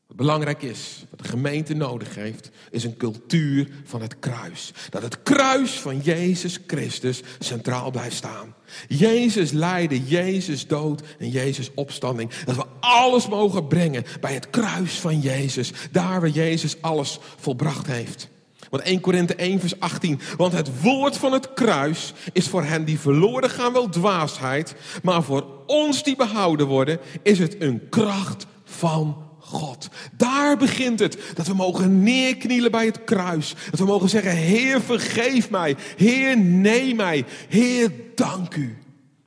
Wat 0.07 0.17
belangrijk 0.17 0.63
is, 0.63 1.05
wat 1.11 1.19
de 1.19 1.29
gemeente 1.29 1.75
nodig 1.75 2.15
heeft, 2.15 2.51
is 2.71 2.85
een 2.85 2.97
cultuur 2.97 3.69
van 3.85 4.03
het 4.03 4.19
kruis. 4.19 4.73
Dat 4.91 5.03
het 5.03 5.23
kruis 5.23 5.71
van 5.71 6.01
Jezus 6.01 6.59
Christus 6.67 7.23
centraal 7.39 7.91
blijft 7.91 8.17
staan. 8.17 8.55
Jezus 8.89 9.51
lijden, 9.51 10.05
Jezus 10.05 10.67
dood 10.67 11.03
en 11.19 11.29
Jezus 11.29 11.75
opstanding. 11.75 12.35
Dat 12.35 12.57
we 12.57 12.67
alles 12.81 13.29
mogen 13.29 13.69
brengen 13.69 14.05
bij 14.21 14.35
het 14.35 14.51
kruis 14.51 15.01
van 15.01 15.21
Jezus. 15.21 15.73
Daar 15.91 16.21
waar 16.21 16.29
Jezus 16.29 16.83
alles 16.83 17.19
volbracht 17.37 17.87
heeft. 17.87 18.33
Want 18.75 18.87
1 18.87 19.01
Korinthe 19.01 19.35
1 19.35 19.61
vers 19.61 19.81
18. 19.81 20.21
Want 20.37 20.53
het 20.53 20.81
woord 20.81 21.17
van 21.17 21.33
het 21.33 21.53
kruis 21.55 22.13
is 22.33 22.49
voor 22.49 22.65
hen 22.65 22.85
die 22.85 22.99
verloren 22.99 23.51
gaan 23.51 23.73
wel 23.73 23.89
dwaasheid. 23.89 24.75
Maar 25.03 25.23
voor 25.23 25.47
ons 25.67 26.03
die 26.03 26.17
behouden 26.17 26.67
worden 26.67 26.99
is 27.23 27.39
het 27.39 27.61
een 27.61 27.89
kracht 27.89 28.47
van 28.65 29.17
God. 29.39 29.89
Daar 30.17 30.57
begint 30.57 30.99
het. 30.99 31.19
Dat 31.35 31.47
we 31.47 31.55
mogen 31.55 32.03
neerknielen 32.03 32.71
bij 32.71 32.87
het 32.87 33.05
kruis. 33.05 33.55
Dat 33.71 33.81
we 33.81 33.87
mogen 33.87 34.09
zeggen, 34.09 34.33
Heer 34.33 34.81
vergeef 34.81 35.51
mij. 35.51 35.77
Heer 35.97 36.39
neem 36.39 36.97
mij. 36.97 37.25
Heer 37.49 37.93
dank 38.15 38.55
u. 38.55 38.79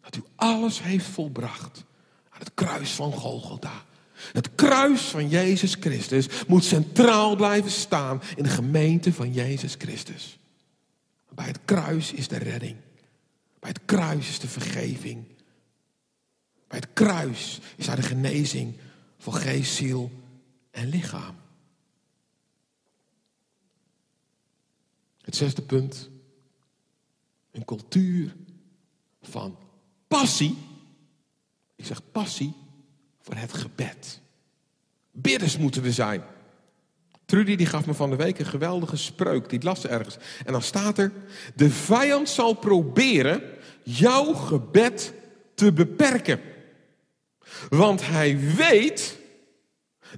Dat 0.02 0.16
u 0.16 0.24
alles 0.36 0.82
heeft 0.84 1.06
volbracht. 1.06 1.86
Aan 2.30 2.40
het 2.40 2.52
kruis 2.54 2.92
van 2.92 3.12
Golgotha. 3.12 3.86
Het 4.32 4.56
kruis 4.56 5.02
van 5.02 5.30
Jezus 5.30 5.76
Christus 5.80 6.28
moet 6.48 6.64
centraal 6.64 7.36
blijven 7.36 7.72
staan 7.72 8.22
in 8.36 8.44
de 8.44 8.50
gemeente 8.50 9.14
van 9.14 9.34
Jezus 9.34 9.76
Christus. 9.78 10.40
Bij 11.30 11.46
het 11.46 11.60
kruis 11.66 12.12
is 12.12 12.28
de 12.28 12.38
redding. 12.38 12.76
Bij 13.60 13.70
het 13.70 13.82
kruis 13.86 14.30
is 14.30 14.40
de 14.40 14.48
vergeving. 14.48 15.26
Bij 16.68 16.80
het 16.80 16.94
kruis 16.94 17.60
is 17.76 17.86
daar 17.86 17.96
de 17.96 18.02
genezing 18.02 18.76
voor 19.18 19.34
geest, 19.34 19.74
ziel 19.74 20.12
en 20.72 20.90
lichaam. 20.90 21.36
Het 25.22 25.36
zesde 25.36 25.62
punt. 25.62 26.10
Een 27.52 27.66
cultuur 27.66 28.36
van 29.22 29.58
passie. 30.08 30.58
Ik 31.76 31.86
zeg 31.86 32.12
passie 32.12 32.54
voor 33.28 33.36
het 33.36 33.54
gebed. 33.54 34.20
Bidders 35.12 35.58
moeten 35.58 35.82
we 35.82 35.92
zijn. 35.92 36.24
Trudy 37.26 37.56
die 37.56 37.66
gaf 37.66 37.86
me 37.86 37.94
van 37.94 38.10
de 38.10 38.16
week 38.16 38.40
een 38.40 38.46
geweldige 38.46 38.98
spreuk. 38.98 39.50
Die 39.50 39.64
las 39.64 39.88
ergens. 39.88 40.18
En 40.46 40.52
dan 40.52 40.62
staat 40.62 40.98
er: 40.98 41.12
De 41.56 41.70
vijand 41.70 42.30
zal 42.30 42.54
proberen 42.54 43.42
jouw 43.84 44.34
gebed 44.34 45.14
te 45.56 45.74
beperken. 45.74 46.40
Want 47.70 48.08
hij 48.08 48.40
weet 48.56 49.18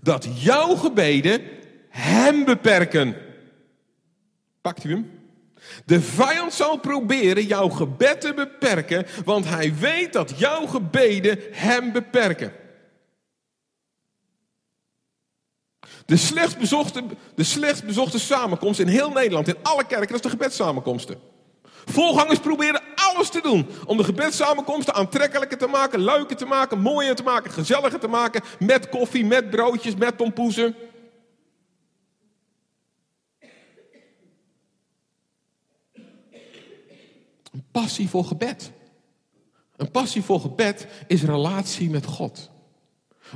dat 0.02 0.28
jouw 0.34 0.76
gebeden 0.76 1.42
hem 1.90 2.46
beperken. 2.46 3.16
Pakt 4.62 4.84
u 4.84 4.90
hem? 4.92 5.12
De 5.86 6.02
vijand 6.02 6.54
zal 6.54 6.78
proberen 6.80 7.46
jouw 7.46 7.70
gebed 7.70 8.22
te 8.22 8.34
beperken, 8.34 9.06
want 9.26 9.46
hij 9.46 9.76
weet 9.76 10.14
dat 10.14 10.34
jouw 10.40 10.66
gebeden 10.66 11.40
hem 11.52 11.92
beperken. 11.92 12.52
De 16.10 16.18
slechtst 16.18 16.58
bezochte, 16.58 17.04
de 17.36 17.44
slechtst 17.44 17.86
bezochte 17.86 18.20
samenkomst 18.20 18.80
in 18.80 18.88
heel 18.88 19.12
Nederland, 19.12 19.48
in 19.48 19.56
alle 19.62 19.86
kerken, 19.86 20.08
dat 20.08 20.16
is 20.16 20.22
de 20.22 20.30
gebedssamenkomsten. 20.30 21.20
Volgangers 21.86 22.40
proberen 22.40 22.82
alles 22.96 23.30
te 23.30 23.42
doen 23.42 23.68
om 23.86 23.98
de 23.98 24.04
gebedssamenkomsten 24.04 24.94
aantrekkelijker 24.94 25.58
te 25.58 25.68
maken, 25.68 26.04
leuker 26.04 26.36
te 26.36 26.46
maken, 26.46 26.80
mooier 26.80 27.16
te 27.16 27.24
maken, 27.24 27.52
gezelliger 27.52 28.00
te 28.00 28.08
maken. 28.08 28.42
Met 28.60 28.90
koffie, 28.90 29.26
met 29.26 29.50
broodjes, 29.50 29.96
met 29.96 30.18
tompoezen. 30.18 30.76
Een 37.52 37.66
passie 37.72 38.10
voor 38.10 38.26
gebed. 38.26 38.72
Een 39.76 39.92
passie 39.92 40.24
voor 40.24 40.40
gebed 40.40 40.88
is 41.08 41.24
relatie 41.24 41.90
met 41.90 42.06
God. 42.06 42.50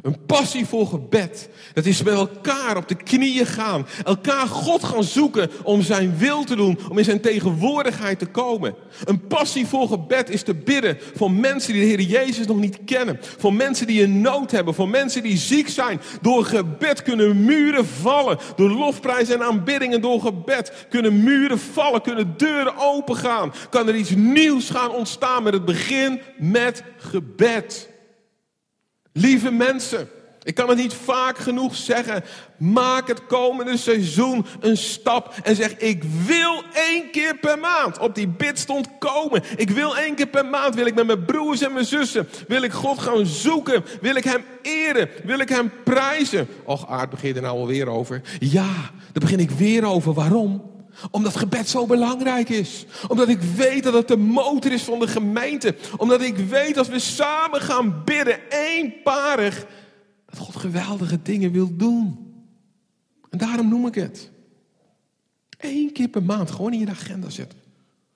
Een 0.01 0.25
passie 0.25 0.65
voor 0.65 0.87
gebed. 0.87 1.49
Dat 1.73 1.85
is 1.85 2.03
met 2.03 2.13
elkaar 2.13 2.77
op 2.77 2.87
de 2.87 2.95
knieën 2.95 3.45
gaan. 3.45 3.87
Elkaar 4.03 4.47
God 4.47 4.83
gaan 4.83 5.03
zoeken 5.03 5.51
om 5.63 5.81
zijn 5.81 6.17
wil 6.17 6.43
te 6.43 6.55
doen. 6.55 6.79
Om 6.89 6.97
in 6.97 7.03
zijn 7.03 7.21
tegenwoordigheid 7.21 8.19
te 8.19 8.25
komen. 8.25 8.75
Een 9.03 9.27
passie 9.27 9.67
voor 9.67 9.87
gebed 9.87 10.29
is 10.29 10.43
te 10.43 10.53
bidden 10.53 10.97
voor 11.15 11.31
mensen 11.31 11.73
die 11.73 11.81
de 11.81 11.87
Heer 11.87 12.01
Jezus 12.01 12.47
nog 12.47 12.57
niet 12.57 12.77
kennen. 12.85 13.19
Voor 13.37 13.53
mensen 13.53 13.87
die 13.87 14.03
een 14.03 14.21
nood 14.21 14.51
hebben. 14.51 14.73
Voor 14.73 14.89
mensen 14.89 15.23
die 15.23 15.37
ziek 15.37 15.69
zijn. 15.69 16.01
Door 16.21 16.45
gebed 16.45 17.01
kunnen 17.01 17.45
muren 17.45 17.85
vallen. 17.85 18.37
Door 18.55 18.69
lofprijs 18.69 19.29
en 19.29 19.43
aanbiddingen 19.43 20.01
door 20.01 20.21
gebed 20.21 20.85
kunnen 20.89 21.23
muren 21.23 21.59
vallen. 21.59 22.01
Kunnen 22.01 22.33
deuren 22.37 22.77
opengaan. 22.77 23.53
Kan 23.69 23.87
er 23.87 23.95
iets 23.95 24.15
nieuws 24.15 24.69
gaan 24.69 24.91
ontstaan 24.91 25.43
met 25.43 25.53
het 25.53 25.65
begin 25.65 26.21
met 26.37 26.83
gebed. 26.97 27.91
Lieve 29.13 29.51
mensen, 29.51 30.09
ik 30.43 30.55
kan 30.55 30.69
het 30.69 30.77
niet 30.77 30.93
vaak 30.93 31.37
genoeg 31.37 31.75
zeggen. 31.75 32.23
Maak 32.57 33.07
het 33.07 33.25
komende 33.25 33.77
seizoen 33.77 34.45
een 34.59 34.77
stap 34.77 35.33
en 35.43 35.55
zeg: 35.55 35.77
Ik 35.77 36.03
wil 36.25 36.63
één 36.73 37.11
keer 37.11 37.37
per 37.37 37.59
maand 37.59 37.99
op 37.99 38.15
die 38.15 38.27
bidstond 38.27 38.89
komen. 38.99 39.43
Ik 39.55 39.69
wil 39.69 39.97
één 39.97 40.15
keer 40.15 40.27
per 40.27 40.45
maand, 40.45 40.75
wil 40.75 40.85
ik 40.85 40.95
met 40.95 41.05
mijn 41.05 41.25
broers 41.25 41.61
en 41.61 41.73
mijn 41.73 41.85
zussen, 41.85 42.27
wil 42.47 42.61
ik 42.61 42.71
God 42.71 42.99
gaan 42.99 43.25
zoeken. 43.25 43.83
Wil 44.01 44.15
ik 44.15 44.23
Hem 44.23 44.43
eren, 44.61 45.09
wil 45.23 45.39
ik 45.39 45.49
Hem 45.49 45.71
prijzen. 45.83 46.47
Och, 46.63 46.87
Aard 46.87 47.09
begin 47.09 47.35
er 47.35 47.41
nou 47.41 47.57
alweer 47.57 47.87
over. 47.87 48.21
Ja, 48.39 48.71
daar 48.93 49.11
begin 49.13 49.39
ik 49.39 49.51
weer 49.51 49.85
over. 49.85 50.13
Waarom? 50.13 50.72
Omdat 51.11 51.35
gebed 51.35 51.69
zo 51.69 51.85
belangrijk 51.85 52.49
is. 52.49 52.85
Omdat 53.07 53.29
ik 53.29 53.41
weet 53.41 53.83
dat 53.83 53.93
het 53.93 54.07
de 54.07 54.17
motor 54.17 54.71
is 54.71 54.83
van 54.83 54.99
de 54.99 55.07
gemeente. 55.07 55.75
Omdat 55.97 56.21
ik 56.21 56.37
weet 56.37 56.77
als 56.77 56.87
we 56.87 56.99
samen 56.99 57.61
gaan 57.61 58.03
bidden, 58.03 58.39
eenparig, 58.49 59.65
dat 60.25 60.37
God 60.37 60.55
geweldige 60.55 61.21
dingen 61.21 61.51
wil 61.51 61.75
doen. 61.75 62.33
En 63.29 63.37
daarom 63.37 63.69
noem 63.69 63.87
ik 63.87 63.95
het. 63.95 64.31
Eén 65.57 65.91
keer 65.91 66.07
per 66.07 66.23
maand 66.23 66.51
gewoon 66.51 66.73
in 66.73 66.79
je 66.79 66.89
agenda 66.89 67.29
zetten. 67.29 67.59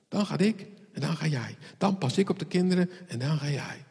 Dan 0.07 0.25
ga 0.25 0.37
ik 0.37 0.67
en 0.93 1.01
dan 1.01 1.17
ga 1.17 1.27
jij. 1.27 1.57
Dan 1.77 1.97
pas 1.97 2.17
ik 2.17 2.29
op 2.29 2.39
de 2.39 2.45
kinderen 2.45 2.89
en 3.07 3.19
dan 3.19 3.37
ga 3.37 3.49
jij. 3.49 3.85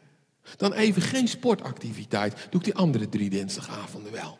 Dan 0.56 0.72
even 0.72 1.02
geen 1.02 1.28
sportactiviteit. 1.28 2.46
Doe 2.50 2.60
ik 2.60 2.66
die 2.66 2.74
andere 2.74 3.08
drie 3.08 3.30
dinsdagavonden 3.30 4.12
wel. 4.12 4.38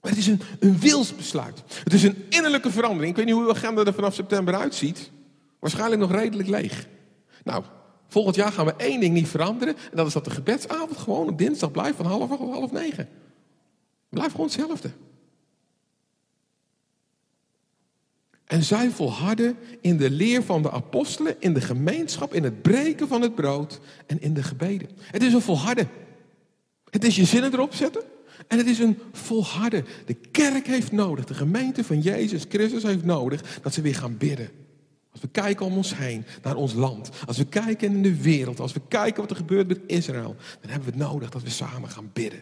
Maar 0.00 0.10
het 0.10 0.20
is 0.20 0.26
een, 0.26 0.40
een 0.58 0.78
wilsbesluit. 0.78 1.62
Het 1.84 1.92
is 1.92 2.02
een 2.02 2.24
innerlijke 2.28 2.70
verandering. 2.70 3.10
Ik 3.10 3.16
weet 3.16 3.24
niet 3.24 3.34
hoe 3.34 3.44
uw 3.44 3.50
agenda 3.50 3.84
er 3.84 3.94
vanaf 3.94 4.14
september 4.14 4.54
uitziet. 4.54 5.10
Waarschijnlijk 5.58 6.00
nog 6.00 6.12
redelijk 6.12 6.48
leeg. 6.48 6.86
Nou, 7.44 7.64
volgend 8.08 8.36
jaar 8.36 8.52
gaan 8.52 8.66
we 8.66 8.74
één 8.76 9.00
ding 9.00 9.14
niet 9.14 9.28
veranderen. 9.28 9.76
En 9.76 9.96
dat 9.96 10.06
is 10.06 10.12
dat 10.12 10.24
de 10.24 10.30
gebedsavond 10.30 10.96
gewoon 10.96 11.28
op 11.28 11.38
dinsdag 11.38 11.70
blijft 11.70 11.96
van 11.96 12.06
half 12.06 12.30
acht 12.30 12.40
of 12.40 12.52
half 12.52 12.72
negen. 12.72 13.08
Blijf 14.08 14.30
gewoon 14.30 14.46
hetzelfde. 14.46 14.90
En 18.44 18.62
zij 18.62 18.90
volharden 18.90 19.56
in 19.80 19.96
de 19.96 20.10
leer 20.10 20.42
van 20.42 20.62
de 20.62 20.70
apostelen, 20.70 21.36
in 21.38 21.54
de 21.54 21.60
gemeenschap, 21.60 22.34
in 22.34 22.44
het 22.44 22.62
breken 22.62 23.08
van 23.08 23.22
het 23.22 23.34
brood 23.34 23.80
en 24.06 24.20
in 24.20 24.34
de 24.34 24.42
gebeden. 24.42 24.88
Het 25.00 25.22
is 25.22 25.32
een 25.32 25.40
volharden. 25.40 25.88
Het 26.90 27.04
is 27.04 27.16
je 27.16 27.24
zinnen 27.24 27.52
erop 27.52 27.74
zetten. 27.74 28.02
En 28.50 28.58
het 28.58 28.66
is 28.66 28.78
een 28.78 28.98
volharden. 29.12 29.84
De 30.06 30.14
kerk 30.14 30.66
heeft 30.66 30.92
nodig, 30.92 31.24
de 31.24 31.34
gemeente 31.34 31.84
van 31.84 32.00
Jezus 32.00 32.44
Christus 32.48 32.82
heeft 32.82 33.04
nodig 33.04 33.58
dat 33.62 33.74
ze 33.74 33.80
weer 33.80 33.94
gaan 33.94 34.16
bidden. 34.16 34.50
Als 35.12 35.20
we 35.20 35.28
kijken 35.28 35.66
om 35.66 35.76
ons 35.76 35.96
heen, 35.96 36.24
naar 36.42 36.56
ons 36.56 36.72
land. 36.72 37.10
Als 37.26 37.36
we 37.36 37.46
kijken 37.46 37.94
in 37.94 38.02
de 38.02 38.22
wereld. 38.22 38.60
Als 38.60 38.72
we 38.72 38.80
kijken 38.88 39.20
wat 39.20 39.30
er 39.30 39.36
gebeurt 39.36 39.68
met 39.68 39.80
Israël. 39.86 40.36
Dan 40.60 40.70
hebben 40.70 40.88
we 40.88 40.96
het 40.96 41.10
nodig 41.10 41.30
dat 41.30 41.42
we 41.42 41.50
samen 41.50 41.90
gaan 41.90 42.10
bidden. 42.12 42.40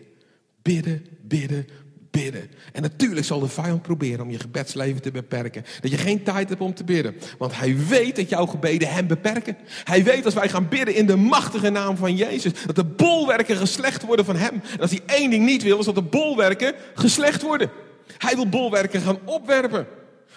Bidden, 0.62 1.06
bidden, 1.22 1.66
bidden. 2.10 2.50
En 2.72 2.82
natuurlijk 2.82 3.26
zal 3.26 3.40
de 3.40 3.48
vijand 3.48 3.82
proberen 3.82 4.20
om 4.20 4.30
je 4.30 4.38
gebedsleven 4.38 5.02
te 5.02 5.10
beperken. 5.10 5.64
Dat 5.80 5.90
je 5.90 5.96
geen 5.96 6.22
tijd 6.22 6.48
hebt 6.48 6.60
om 6.60 6.74
te 6.74 6.84
bidden. 6.84 7.14
Want 7.38 7.56
hij 7.56 7.76
weet 7.76 8.16
dat 8.16 8.28
jouw 8.28 8.46
gebeden 8.46 8.90
hem 8.90 9.06
beperken. 9.06 9.56
Hij 9.84 10.04
weet 10.04 10.24
als 10.24 10.34
wij 10.34 10.48
gaan 10.48 10.68
bidden 10.68 10.94
in 10.94 11.06
de 11.06 11.16
machtige 11.16 11.70
naam 11.70 11.96
van 11.96 12.16
Jezus. 12.16 12.52
Dat 12.66 12.76
de 12.76 12.84
bolwerken 12.84 13.56
geslecht 13.56 14.04
worden 14.04 14.24
van 14.24 14.36
hem. 14.36 14.62
En 14.72 14.80
als 14.80 14.90
hij 14.90 15.00
één 15.06 15.30
ding 15.30 15.44
niet 15.44 15.62
wil, 15.62 15.78
is 15.78 15.84
dat 15.84 15.94
de 15.94 16.02
bolwerken 16.02 16.74
geslecht 16.94 17.42
worden. 17.42 17.70
Hij 18.18 18.34
wil 18.34 18.48
bolwerken 18.48 19.00
gaan 19.00 19.18
opwerpen. 19.24 19.86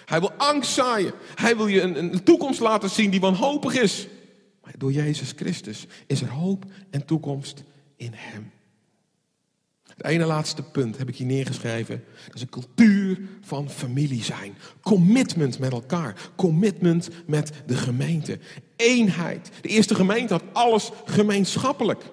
Hij 0.05 0.19
wil 0.19 0.31
angst 0.31 0.71
zaaien. 0.71 1.13
Hij 1.35 1.57
wil 1.57 1.67
je 1.67 1.81
een, 1.81 1.97
een 1.97 2.23
toekomst 2.23 2.59
laten 2.59 2.89
zien 2.89 3.09
die 3.09 3.19
wanhopig 3.19 3.73
is. 3.73 4.07
Maar 4.63 4.73
door 4.77 4.91
Jezus 4.91 5.33
Christus 5.35 5.87
is 6.07 6.21
er 6.21 6.29
hoop 6.29 6.65
en 6.89 7.05
toekomst 7.05 7.63
in 7.95 8.11
hem. 8.15 8.51
Het 10.01 10.09
ene 10.09 10.25
laatste 10.25 10.63
punt 10.63 10.97
heb 10.97 11.09
ik 11.09 11.15
hier 11.15 11.27
neergeschreven. 11.27 12.03
Dat 12.25 12.35
is 12.35 12.41
een 12.41 12.49
cultuur 12.49 13.19
van 13.41 13.69
familie 13.69 14.23
zijn. 14.23 14.57
Commitment 14.81 15.59
met 15.59 15.71
elkaar. 15.71 16.15
Commitment 16.35 17.09
met 17.25 17.51
de 17.65 17.75
gemeente. 17.75 18.39
Eenheid. 18.75 19.51
De 19.61 19.67
eerste 19.67 19.95
gemeente 19.95 20.33
had 20.33 20.43
alles 20.51 20.91
gemeenschappelijk. 21.05 22.03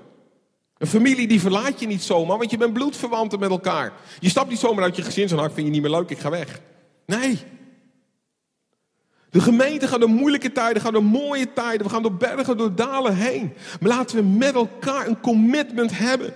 Een 0.78 0.86
familie 0.86 1.28
die 1.28 1.40
verlaat 1.40 1.80
je 1.80 1.86
niet 1.86 2.02
zomaar, 2.02 2.38
want 2.38 2.50
je 2.50 2.56
bent 2.56 2.72
bloedverwanten 2.72 3.38
met 3.38 3.50
elkaar. 3.50 3.92
Je 4.20 4.28
stapt 4.28 4.50
niet 4.50 4.58
zomaar 4.58 4.84
uit 4.84 4.96
je 4.96 5.02
gezin 5.02 5.28
en 5.28 5.38
vind 5.38 5.66
je 5.66 5.72
niet 5.72 5.82
meer 5.82 5.90
leuk, 5.90 6.10
ik 6.10 6.18
ga 6.18 6.30
weg. 6.30 6.60
Nee. 7.06 7.38
De 9.30 9.40
gemeente 9.40 9.88
gaat 9.88 10.00
door 10.00 10.08
moeilijke 10.08 10.52
tijden, 10.52 10.82
gaat 10.82 10.92
door 10.92 11.04
mooie 11.04 11.52
tijden. 11.52 11.86
We 11.86 11.92
gaan 11.92 12.02
door 12.02 12.16
bergen, 12.16 12.56
door 12.56 12.74
dalen 12.74 13.16
heen. 13.16 13.52
Maar 13.80 13.90
laten 13.90 14.16
we 14.16 14.22
met 14.22 14.54
elkaar 14.54 15.06
een 15.06 15.20
commitment 15.20 15.98
hebben 15.98 16.34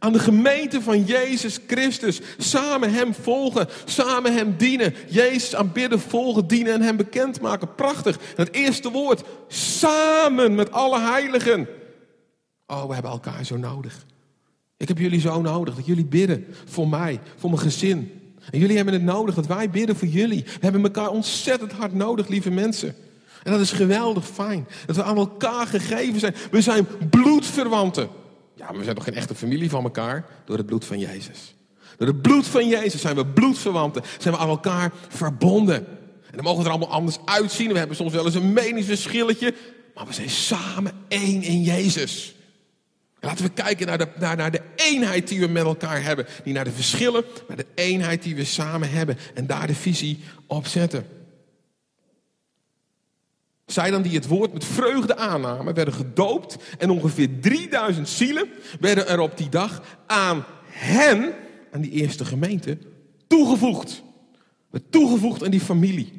aan 0.00 0.12
de 0.12 0.18
gemeente 0.18 0.82
van 0.82 1.04
Jezus 1.04 1.58
Christus. 1.66 2.20
Samen 2.38 2.92
Hem 2.92 3.14
volgen, 3.14 3.68
samen 3.84 4.34
Hem 4.34 4.54
dienen. 4.56 4.94
Jezus 5.08 5.54
aanbidden, 5.54 6.00
volgen, 6.00 6.46
dienen 6.46 6.72
en 6.72 6.82
Hem 6.82 6.96
bekendmaken. 6.96 7.74
Prachtig. 7.74 8.16
En 8.16 8.44
het 8.44 8.52
eerste 8.52 8.90
woord, 8.90 9.22
samen 9.48 10.54
met 10.54 10.72
alle 10.72 11.00
heiligen. 11.00 11.68
Oh, 12.66 12.86
we 12.86 12.92
hebben 12.92 13.10
elkaar 13.10 13.44
zo 13.44 13.56
nodig. 13.56 14.06
Ik 14.76 14.88
heb 14.88 14.98
jullie 14.98 15.20
zo 15.20 15.40
nodig, 15.40 15.74
dat 15.74 15.86
jullie 15.86 16.04
bidden 16.04 16.46
voor 16.64 16.88
mij, 16.88 17.20
voor 17.36 17.50
mijn 17.50 17.62
gezin. 17.62 18.20
En 18.50 18.58
jullie 18.58 18.76
hebben 18.76 18.94
het 18.94 19.02
nodig 19.02 19.34
dat 19.34 19.46
wij 19.46 19.70
bidden 19.70 19.96
voor 19.96 20.08
jullie. 20.08 20.42
We 20.44 20.58
hebben 20.60 20.82
elkaar 20.82 21.08
ontzettend 21.10 21.72
hard 21.72 21.94
nodig, 21.94 22.28
lieve 22.28 22.50
mensen. 22.50 22.94
En 23.42 23.52
dat 23.52 23.60
is 23.60 23.72
geweldig 23.72 24.26
fijn. 24.26 24.68
Dat 24.86 24.96
we 24.96 25.02
aan 25.02 25.16
elkaar 25.16 25.66
gegeven 25.66 26.20
zijn. 26.20 26.34
We 26.50 26.60
zijn 26.60 26.86
bloedverwanten. 27.10 28.08
Ja, 28.60 28.66
maar 28.66 28.76
we 28.76 28.82
zijn 28.82 28.94
toch 28.94 29.04
geen 29.04 29.14
echte 29.14 29.34
familie 29.34 29.70
van 29.70 29.84
elkaar? 29.84 30.24
Door 30.44 30.56
het 30.56 30.66
bloed 30.66 30.84
van 30.84 30.98
Jezus. 30.98 31.54
Door 31.96 32.06
het 32.06 32.22
bloed 32.22 32.46
van 32.46 32.68
Jezus 32.68 33.00
zijn 33.00 33.16
we 33.16 33.26
bloedverwanten. 33.26 34.02
Zijn 34.18 34.34
we 34.34 34.40
aan 34.40 34.48
elkaar 34.48 34.92
verbonden. 35.08 35.76
En 36.30 36.36
dan 36.36 36.44
mogen 36.44 36.58
we 36.58 36.64
er 36.64 36.70
allemaal 36.70 36.90
anders 36.90 37.18
uitzien. 37.24 37.72
We 37.72 37.78
hebben 37.78 37.96
soms 37.96 38.12
wel 38.12 38.24
eens 38.24 38.34
een 38.34 38.52
meningsverschilletje. 38.52 39.54
Maar 39.94 40.06
we 40.06 40.12
zijn 40.12 40.30
samen 40.30 40.92
één 41.08 41.42
in 41.42 41.62
Jezus. 41.62 42.34
laten 43.20 43.44
we 43.44 43.50
kijken 43.50 43.86
naar 43.86 43.98
de, 43.98 44.08
naar, 44.18 44.36
naar 44.36 44.50
de 44.50 44.62
eenheid 44.76 45.28
die 45.28 45.40
we 45.40 45.46
met 45.46 45.64
elkaar 45.64 46.02
hebben. 46.02 46.26
Niet 46.44 46.54
naar 46.54 46.64
de 46.64 46.70
verschillen, 46.70 47.24
maar 47.48 47.56
de 47.56 47.66
eenheid 47.74 48.22
die 48.22 48.34
we 48.34 48.44
samen 48.44 48.90
hebben. 48.90 49.18
En 49.34 49.46
daar 49.46 49.66
de 49.66 49.74
visie 49.74 50.20
op 50.46 50.66
zetten. 50.66 51.06
Zij 53.72 53.90
dan 53.90 54.02
die 54.02 54.14
het 54.14 54.26
woord 54.26 54.52
met 54.52 54.64
vreugde 54.64 55.16
aannamen, 55.16 55.74
werden 55.74 55.94
gedoopt. 55.94 56.56
En 56.78 56.90
ongeveer 56.90 57.40
3000 57.40 58.08
zielen 58.08 58.48
werden 58.80 59.08
er 59.08 59.20
op 59.20 59.36
die 59.36 59.48
dag 59.48 59.98
aan 60.06 60.44
hen, 60.64 61.34
aan 61.72 61.80
die 61.80 61.90
eerste 61.90 62.24
gemeente, 62.24 62.78
toegevoegd. 63.26 64.02
Werd 64.70 64.92
toegevoegd 64.92 65.44
aan 65.44 65.50
die 65.50 65.60
familie. 65.60 66.12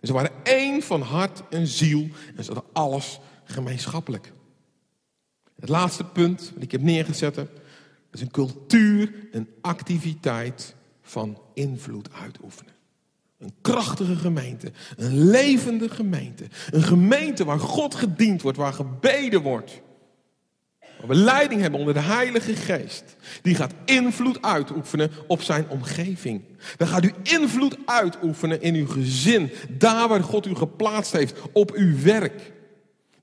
En 0.00 0.06
ze 0.06 0.12
waren 0.12 0.32
één 0.42 0.82
van 0.82 1.00
hart 1.00 1.42
en 1.50 1.66
ziel. 1.66 2.08
En 2.36 2.44
ze 2.44 2.52
hadden 2.52 2.70
alles 2.72 3.20
gemeenschappelijk. 3.44 4.32
Het 5.60 5.68
laatste 5.68 6.04
punt 6.04 6.50
wat 6.54 6.62
ik 6.62 6.72
heb 6.72 6.82
neergezet, 6.82 7.38
is 8.12 8.20
een 8.20 8.30
cultuur, 8.30 9.14
een 9.30 9.48
activiteit 9.60 10.74
van 11.02 11.40
invloed 11.54 12.12
uitoefenen. 12.12 12.72
Een 13.42 13.54
krachtige 13.60 14.16
gemeente, 14.16 14.72
een 14.96 15.30
levende 15.30 15.88
gemeente, 15.88 16.44
een 16.70 16.82
gemeente 16.82 17.44
waar 17.44 17.58
God 17.58 17.94
gediend 17.94 18.42
wordt, 18.42 18.58
waar 18.58 18.72
gebeden 18.72 19.42
wordt. 19.42 19.80
Waar 20.98 21.08
we 21.08 21.14
leiding 21.14 21.60
hebben 21.60 21.78
onder 21.78 21.94
de 21.94 22.00
Heilige 22.00 22.56
Geest. 22.56 23.16
Die 23.42 23.54
gaat 23.54 23.74
invloed 23.84 24.42
uitoefenen 24.42 25.10
op 25.26 25.42
zijn 25.42 25.68
omgeving. 25.68 26.42
Dan 26.76 26.88
gaat 26.88 27.04
u 27.04 27.12
invloed 27.22 27.76
uitoefenen 27.84 28.62
in 28.62 28.74
uw 28.74 28.86
gezin. 28.86 29.50
Daar 29.78 30.08
waar 30.08 30.22
God 30.22 30.46
u 30.46 30.54
geplaatst 30.54 31.12
heeft. 31.12 31.34
Op 31.52 31.72
uw 31.72 32.02
werk. 32.02 32.52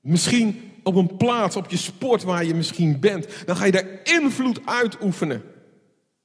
Misschien 0.00 0.70
op 0.82 0.94
een 0.94 1.16
plaats, 1.16 1.56
op 1.56 1.70
je 1.70 1.76
sport 1.76 2.22
waar 2.22 2.44
je 2.44 2.54
misschien 2.54 3.00
bent. 3.00 3.26
Dan 3.46 3.56
ga 3.56 3.64
je 3.64 3.72
daar 3.72 4.00
invloed 4.02 4.60
uitoefenen. 4.64 5.42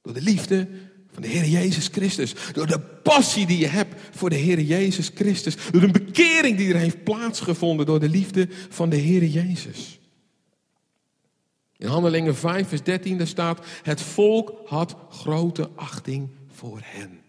Door 0.02 0.14
de 0.14 0.22
liefde 0.22 0.68
van 1.16 1.24
de 1.24 1.30
Heer 1.30 1.44
Jezus 1.44 1.88
Christus. 1.92 2.34
Door 2.52 2.66
de 2.66 2.80
passie 2.80 3.46
die 3.46 3.58
je 3.58 3.66
hebt 3.66 3.94
voor 4.10 4.30
de 4.30 4.36
Heer 4.36 4.60
Jezus 4.60 5.10
Christus. 5.14 5.56
Door 5.70 5.80
de 5.80 5.90
bekering 5.90 6.56
die 6.56 6.72
er 6.72 6.78
heeft 6.78 7.04
plaatsgevonden 7.04 7.86
door 7.86 8.00
de 8.00 8.08
liefde 8.08 8.48
van 8.68 8.88
de 8.88 8.96
Heer 8.96 9.24
Jezus. 9.24 9.98
In 11.76 11.86
Handelingen 11.86 12.36
5, 12.36 12.68
vers 12.68 12.82
13, 12.82 13.18
daar 13.18 13.26
staat: 13.26 13.66
Het 13.82 14.00
volk 14.00 14.52
had 14.66 14.96
grote 15.10 15.70
achting 15.74 16.28
voor 16.52 16.80
hen. 16.82 17.20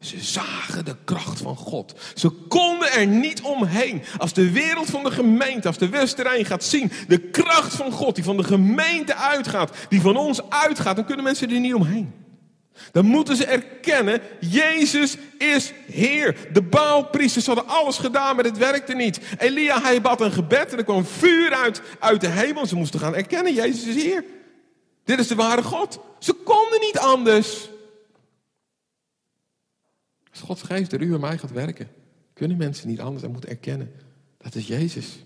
Ze 0.00 0.20
zagen 0.20 0.84
de 0.84 0.96
kracht 1.04 1.40
van 1.40 1.56
God. 1.56 1.94
Ze 2.14 2.28
konden 2.30 2.92
er 2.92 3.06
niet 3.06 3.42
omheen. 3.42 4.02
Als 4.18 4.32
de 4.32 4.50
wereld 4.50 4.90
van 4.90 5.02
de 5.02 5.10
gemeente, 5.10 5.66
als 5.66 5.78
de 5.78 5.88
Westerijn 5.88 6.44
gaat 6.44 6.64
zien, 6.64 6.90
de 7.08 7.18
kracht 7.18 7.74
van 7.74 7.92
God 7.92 8.14
die 8.14 8.24
van 8.24 8.36
de 8.36 8.44
gemeente 8.44 9.14
uitgaat, 9.14 9.76
die 9.88 10.00
van 10.00 10.16
ons 10.16 10.50
uitgaat, 10.50 10.96
dan 10.96 11.04
kunnen 11.04 11.24
mensen 11.24 11.50
er 11.50 11.60
niet 11.60 11.74
omheen. 11.74 12.24
Dan 12.92 13.04
moeten 13.04 13.36
ze 13.36 13.44
erkennen, 13.44 14.20
Jezus 14.40 15.16
is 15.38 15.72
Heer. 15.86 16.48
De 16.52 16.62
Baalpriesters 16.62 17.46
hadden 17.46 17.66
alles 17.66 17.98
gedaan, 17.98 18.36
maar 18.36 18.44
het 18.44 18.58
werkte 18.58 18.94
niet. 18.94 19.20
Elia, 19.38 19.82
hij 19.82 20.00
bad 20.00 20.20
een 20.20 20.32
gebed 20.32 20.72
en 20.72 20.78
er 20.78 20.84
kwam 20.84 21.04
vuur 21.04 21.54
uit, 21.54 21.82
uit 21.98 22.20
de 22.20 22.28
hemel. 22.28 22.66
Ze 22.66 22.76
moesten 22.76 23.00
gaan 23.00 23.14
erkennen, 23.14 23.54
Jezus 23.54 23.96
is 23.96 24.02
Heer. 24.02 24.24
Dit 25.04 25.18
is 25.18 25.28
de 25.28 25.34
ware 25.34 25.62
God. 25.62 25.98
Ze 26.18 26.32
konden 26.32 26.80
niet 26.80 26.98
anders. 26.98 27.68
Als 30.30 30.40
Gods 30.40 30.62
geest 30.62 30.90
door 30.90 31.00
u 31.00 31.14
en 31.14 31.20
mij 31.20 31.38
gaat 31.38 31.52
werken, 31.52 31.90
kunnen 32.32 32.56
mensen 32.56 32.88
niet 32.88 33.00
anders 33.00 33.24
en 33.24 33.30
moeten 33.30 33.50
erkennen, 33.50 33.92
dat 34.38 34.54
is 34.54 34.66
Jezus. 34.66 35.18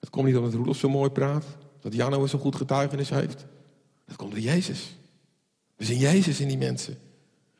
Het 0.00 0.10
komt 0.10 0.26
niet 0.26 0.36
omdat 0.36 0.54
Roelof 0.54 0.76
zo 0.76 0.88
mooi 0.88 1.10
praat, 1.10 1.44
dat 1.80 1.94
Janno 1.94 2.26
zo 2.26 2.38
goed 2.38 2.56
getuigenis 2.56 3.10
heeft. 3.10 3.46
Dat 4.06 4.16
komt 4.16 4.30
door 4.30 4.40
Jezus. 4.40 4.96
We 5.80 5.86
zien 5.86 5.98
Jezus 5.98 6.40
in 6.40 6.48
die 6.48 6.58
mensen. 6.58 6.98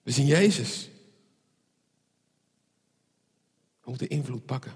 We 0.02 0.10
zien 0.10 0.26
Jezus. 0.26 0.90
We 3.80 3.90
moeten 3.90 4.08
invloed 4.08 4.46
pakken. 4.46 4.72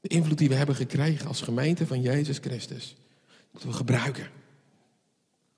De 0.00 0.08
invloed 0.08 0.38
die 0.38 0.48
we 0.48 0.54
hebben 0.54 0.74
gekregen 0.74 1.26
als 1.26 1.40
gemeente 1.40 1.86
van 1.86 2.00
Jezus 2.00 2.38
Christus. 2.38 2.96
Moeten 3.50 3.70
we 3.70 3.76
gebruiken. 3.76 4.30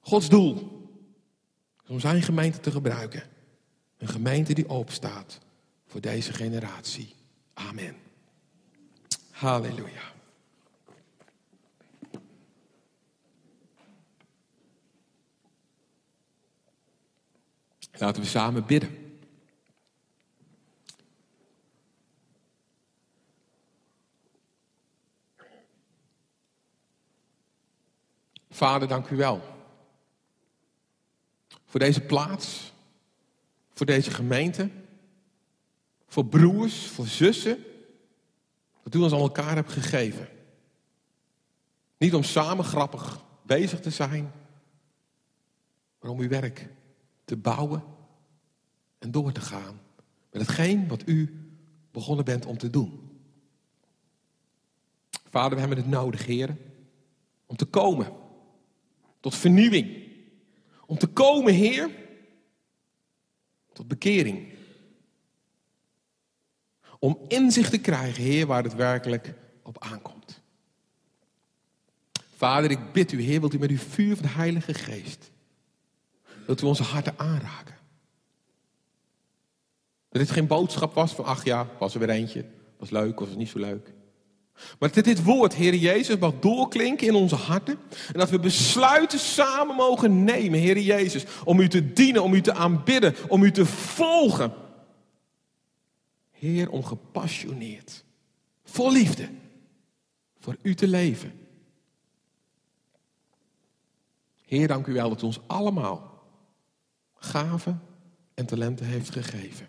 Gods 0.00 0.28
doel 0.28 0.54
is 1.84 1.90
om 1.90 2.00
zijn 2.00 2.22
gemeente 2.22 2.60
te 2.60 2.70
gebruiken. 2.70 3.22
Een 3.96 4.08
gemeente 4.08 4.52
die 4.52 4.68
openstaat 4.68 5.38
voor 5.86 6.00
deze 6.00 6.32
generatie. 6.32 7.14
Amen. 7.54 7.96
Halleluja. 9.30 10.12
Laten 18.00 18.22
we 18.22 18.28
samen 18.28 18.66
bidden. 18.66 19.18
Vader, 28.50 28.88
dank 28.88 29.08
u 29.08 29.16
wel. 29.16 29.42
Voor 31.64 31.80
deze 31.80 32.00
plaats, 32.00 32.72
voor 33.72 33.86
deze 33.86 34.10
gemeente, 34.10 34.70
voor 36.06 36.26
broers, 36.26 36.86
voor 36.86 37.06
zussen, 37.06 37.64
dat 38.82 38.94
u 38.94 38.98
ons 38.98 39.12
aan 39.12 39.18
elkaar 39.18 39.54
hebt 39.54 39.72
gegeven. 39.72 40.28
Niet 41.96 42.14
om 42.14 42.22
samen 42.22 42.64
grappig 42.64 43.24
bezig 43.42 43.80
te 43.80 43.90
zijn, 43.90 44.32
maar 46.00 46.10
om 46.10 46.20
uw 46.20 46.28
werk 46.28 46.68
te 47.30 47.36
bouwen 47.36 47.84
en 48.98 49.10
door 49.10 49.32
te 49.32 49.40
gaan 49.40 49.80
met 50.30 50.40
hetgeen 50.40 50.88
wat 50.88 51.02
u 51.08 51.50
begonnen 51.90 52.24
bent 52.24 52.46
om 52.46 52.58
te 52.58 52.70
doen. 52.70 53.20
Vader, 55.10 55.52
we 55.52 55.58
hebben 55.58 55.78
het 55.78 55.86
nodig, 55.86 56.26
Heer, 56.26 56.56
om 57.46 57.56
te 57.56 57.64
komen 57.64 58.12
tot 59.20 59.34
vernieuwing. 59.34 60.08
Om 60.86 60.98
te 60.98 61.06
komen, 61.06 61.54
Heer, 61.54 61.90
tot 63.72 63.88
bekering. 63.88 64.52
Om 66.98 67.18
inzicht 67.28 67.70
te 67.70 67.80
krijgen, 67.80 68.22
Heer, 68.22 68.46
waar 68.46 68.62
het 68.62 68.74
werkelijk 68.74 69.34
op 69.62 69.78
aankomt. 69.78 70.40
Vader, 72.36 72.70
ik 72.70 72.92
bid 72.92 73.12
u, 73.12 73.20
Heer, 73.20 73.40
wilt 73.40 73.54
u 73.54 73.58
met 73.58 73.70
uw 73.70 73.78
vuur 73.78 74.16
van 74.16 74.26
de 74.26 74.32
Heilige 74.32 74.74
Geest 74.74 75.30
dat 76.50 76.60
u 76.60 76.66
onze 76.66 76.82
harten 76.82 77.14
aanraken. 77.16 77.76
Dat 80.08 80.20
dit 80.20 80.30
geen 80.30 80.46
boodschap 80.46 80.94
was 80.94 81.12
van, 81.12 81.24
ach 81.24 81.44
ja, 81.44 81.66
was 81.78 81.94
er 81.94 82.00
weer 82.00 82.10
eentje. 82.10 82.44
Was 82.78 82.90
leuk, 82.90 83.20
was 83.20 83.36
niet 83.36 83.48
zo 83.48 83.58
leuk. 83.58 83.92
Maar 84.78 84.92
dat 84.92 85.04
dit 85.04 85.22
woord, 85.22 85.54
Heer 85.54 85.74
Jezus, 85.74 86.18
mag 86.18 86.32
doorklinken 86.40 87.06
in 87.06 87.14
onze 87.14 87.34
harten. 87.34 87.78
En 88.12 88.18
dat 88.18 88.30
we 88.30 88.38
besluiten 88.38 89.18
samen 89.18 89.76
mogen 89.76 90.24
nemen, 90.24 90.58
Heer 90.58 90.78
Jezus, 90.78 91.24
om 91.44 91.60
u 91.60 91.68
te 91.68 91.92
dienen, 91.92 92.22
om 92.22 92.34
u 92.34 92.40
te 92.40 92.54
aanbidden, 92.54 93.14
om 93.28 93.42
u 93.42 93.50
te 93.50 93.66
volgen. 93.66 94.52
Heer, 96.30 96.70
om 96.70 96.84
gepassioneerd, 96.84 98.04
vol 98.64 98.92
liefde, 98.92 99.28
voor 100.38 100.56
u 100.62 100.74
te 100.74 100.88
leven. 100.88 101.32
Heer, 104.46 104.68
dank 104.68 104.86
u 104.86 104.92
wel 104.92 105.08
dat 105.08 105.22
u 105.22 105.24
ons 105.24 105.40
allemaal 105.46 106.09
gaven 107.20 107.82
en 108.34 108.46
talenten 108.46 108.86
heeft 108.86 109.10
gegeven. 109.10 109.68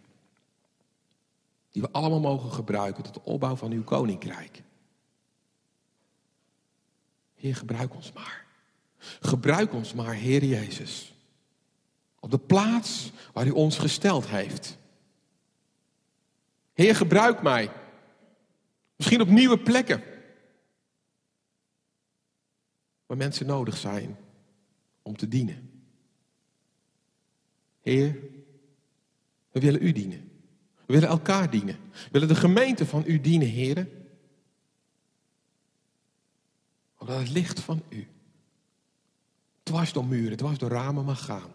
Die 1.69 1.81
we 1.81 1.91
allemaal 1.91 2.19
mogen 2.19 2.51
gebruiken 2.51 3.03
tot 3.03 3.13
de 3.13 3.23
opbouw 3.23 3.55
van 3.55 3.71
uw 3.71 3.83
koninkrijk. 3.83 4.63
Heer, 7.35 7.55
gebruik 7.55 7.95
ons 7.95 8.11
maar. 8.11 8.45
Gebruik 9.19 9.73
ons 9.73 9.93
maar, 9.93 10.13
Heer 10.13 10.43
Jezus. 10.43 11.13
Op 12.19 12.31
de 12.31 12.39
plaats 12.39 13.11
waar 13.33 13.47
u 13.47 13.51
ons 13.51 13.77
gesteld 13.77 14.27
heeft. 14.27 14.77
Heer, 16.73 16.95
gebruik 16.95 17.41
mij. 17.41 17.71
Misschien 18.95 19.21
op 19.21 19.27
nieuwe 19.27 19.59
plekken. 19.59 20.03
Waar 23.05 23.17
mensen 23.17 23.45
nodig 23.45 23.77
zijn 23.77 24.17
om 25.01 25.17
te 25.17 25.27
dienen. 25.27 25.70
Heer, 27.81 28.15
we 29.51 29.59
willen 29.59 29.83
u 29.83 29.91
dienen. 29.91 30.31
We 30.85 30.93
willen 30.93 31.09
elkaar 31.09 31.49
dienen. 31.49 31.77
We 31.91 32.09
willen 32.11 32.27
de 32.27 32.35
gemeente 32.35 32.85
van 32.85 33.03
u 33.05 33.21
dienen, 33.21 33.47
Heer. 33.47 33.87
Omdat 36.97 37.19
het 37.19 37.29
licht 37.29 37.59
van 37.59 37.83
u 37.89 38.07
dwars 39.63 39.93
door 39.93 40.05
muren, 40.05 40.37
dwars 40.37 40.57
door 40.57 40.69
ramen 40.69 41.05
mag 41.05 41.25
gaan. 41.25 41.51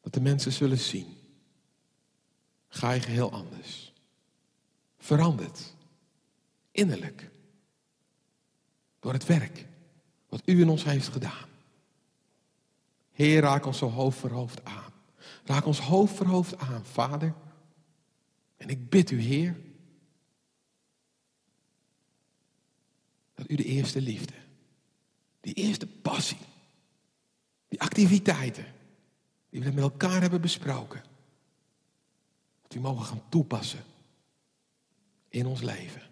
Dat 0.00 0.12
de 0.12 0.20
mensen 0.20 0.52
zullen 0.52 0.78
zien. 0.78 1.16
Ga 2.68 2.92
je 2.92 3.00
geheel 3.00 3.32
anders. 3.32 3.92
Veranderd. 4.98 5.74
Innerlijk. 6.70 7.30
Door 9.00 9.12
het 9.12 9.26
werk 9.26 9.66
wat 10.28 10.42
u 10.44 10.60
in 10.60 10.68
ons 10.68 10.84
heeft 10.84 11.08
gedaan. 11.08 11.48
Heer, 13.14 13.40
raak 13.40 13.66
ons 13.66 13.80
hoofd 13.80 14.18
voor 14.18 14.30
hoofd 14.30 14.64
aan. 14.64 14.92
Raak 15.44 15.66
ons 15.66 15.80
hoofd 15.80 16.14
voor 16.14 16.26
hoofd 16.26 16.58
aan, 16.58 16.84
Vader. 16.84 17.34
En 18.56 18.68
ik 18.68 18.90
bid 18.90 19.10
u, 19.10 19.20
Heer, 19.20 19.56
dat 23.34 23.50
u 23.50 23.54
de 23.54 23.64
eerste 23.64 24.00
liefde, 24.00 24.34
die 25.40 25.54
eerste 25.54 25.86
passie, 25.86 26.38
die 27.68 27.80
activiteiten 27.80 28.66
die 29.50 29.62
we 29.62 29.70
met 29.70 29.84
elkaar 29.84 30.20
hebben 30.20 30.40
besproken, 30.40 31.02
dat 32.62 32.74
u 32.74 32.80
mogen 32.80 33.04
gaan 33.04 33.22
toepassen 33.28 33.84
in 35.28 35.46
ons 35.46 35.62
leven. 35.62 36.02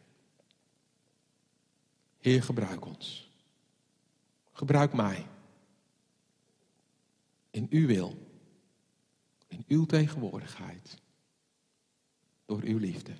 Heer, 2.19 2.43
gebruik 2.43 2.85
ons. 2.85 3.31
Gebruik 4.53 4.93
mij. 4.93 5.27
In 7.53 7.67
uw 7.71 7.87
wil. 7.87 8.17
In 9.49 9.65
uw 9.69 9.85
tegenwoordigheid. 9.85 10.97
Door 12.47 12.61
uw 12.63 12.79
liefde. 12.79 13.13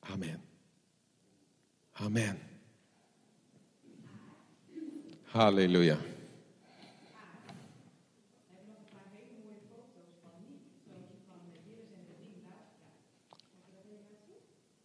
Amen. 0.00 0.42
Amen. 1.92 2.38
Halleluja. 5.22 5.98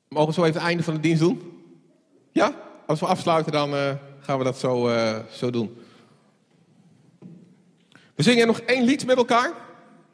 Mogen 0.07 0.28
we 0.28 0.34
zo 0.34 0.44
even 0.44 0.60
het 0.60 0.68
einde 0.68 0.84
van 0.84 0.94
de 0.94 0.99
dienst 0.99 1.22
doen? 1.22 1.64
Ja? 2.32 2.56
Als 2.88 2.99
we 2.99 3.06
afsluiten, 3.06 3.52
dan 3.52 3.76
eh, 3.76 3.95
gaan 4.19 4.38
we 4.38 4.44
dat 4.44 4.57
zo, 4.60 4.88
eh, 4.88 5.19
zo 5.32 5.49
doen. 5.49 5.78
We 8.22 8.27
zingen 8.27 8.48
nog 8.48 8.60
één 8.60 8.84
lied 8.84 9.06
met 9.06 9.18
elkaar. 9.18 9.52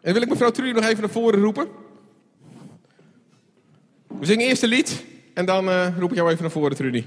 En 0.01 0.13
wil 0.13 0.21
ik 0.21 0.29
mevrouw 0.29 0.51
Trudy 0.51 0.71
nog 0.71 0.83
even 0.83 0.99
naar 0.99 1.09
voren 1.09 1.39
roepen. 1.39 1.67
We 4.07 4.25
zingen 4.25 4.47
eerst 4.47 4.63
een 4.63 4.69
lied 4.69 5.03
en 5.33 5.45
dan 5.45 5.69
eh, 5.69 5.97
roep 5.97 6.09
ik 6.09 6.15
jou 6.15 6.29
even 6.29 6.41
naar 6.41 6.51
voren, 6.51 6.75
Trudy. 6.75 7.05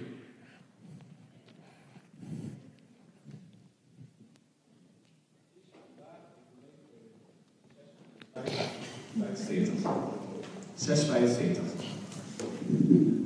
Zes 10.75 11.07
6,75. 11.07 13.20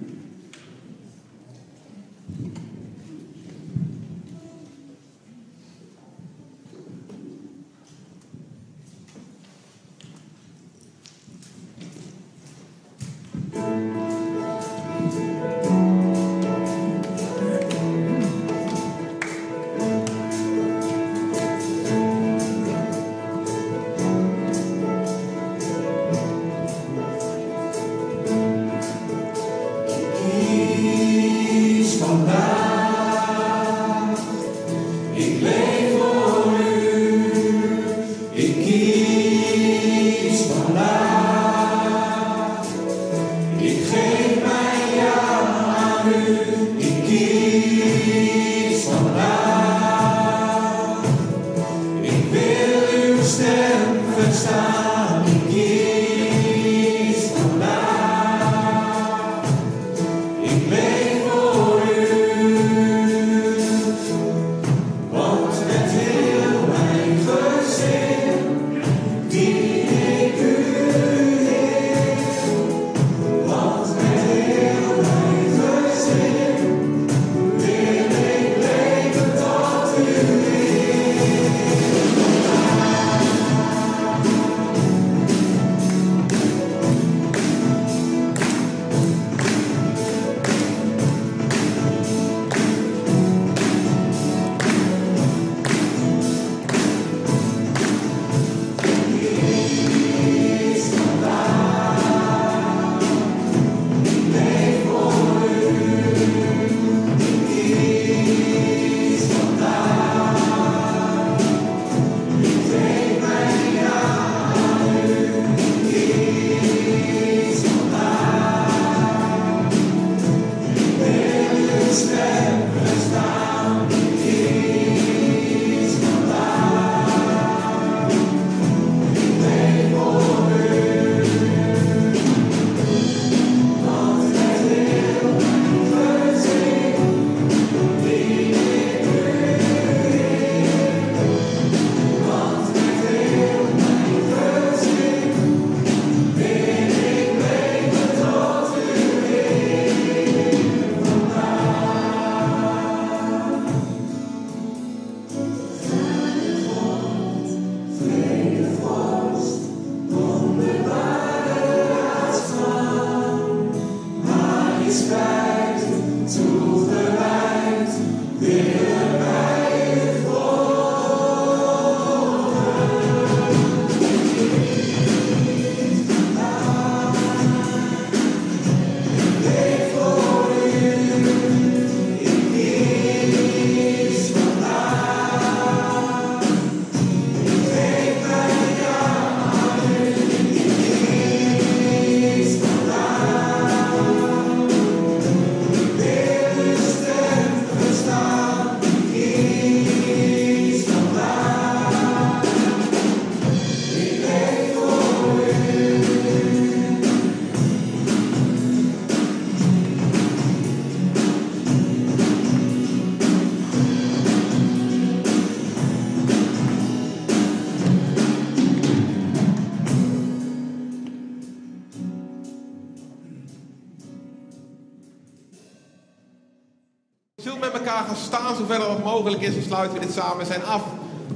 Mogelijk 229.14 229.42
is? 229.42 229.54
Dan 229.54 229.62
sluiten 229.62 229.98
we 229.98 230.06
dit 230.06 230.14
samen 230.14 230.46
zijn 230.46 230.64
af. 230.64 230.82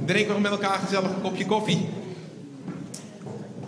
Drinken 0.05 0.35
we 0.35 0.41
met 0.41 0.51
elkaar 0.51 0.79
gezellig 0.79 1.09
een 1.09 1.21
kopje 1.21 1.45
koffie. 1.45 1.89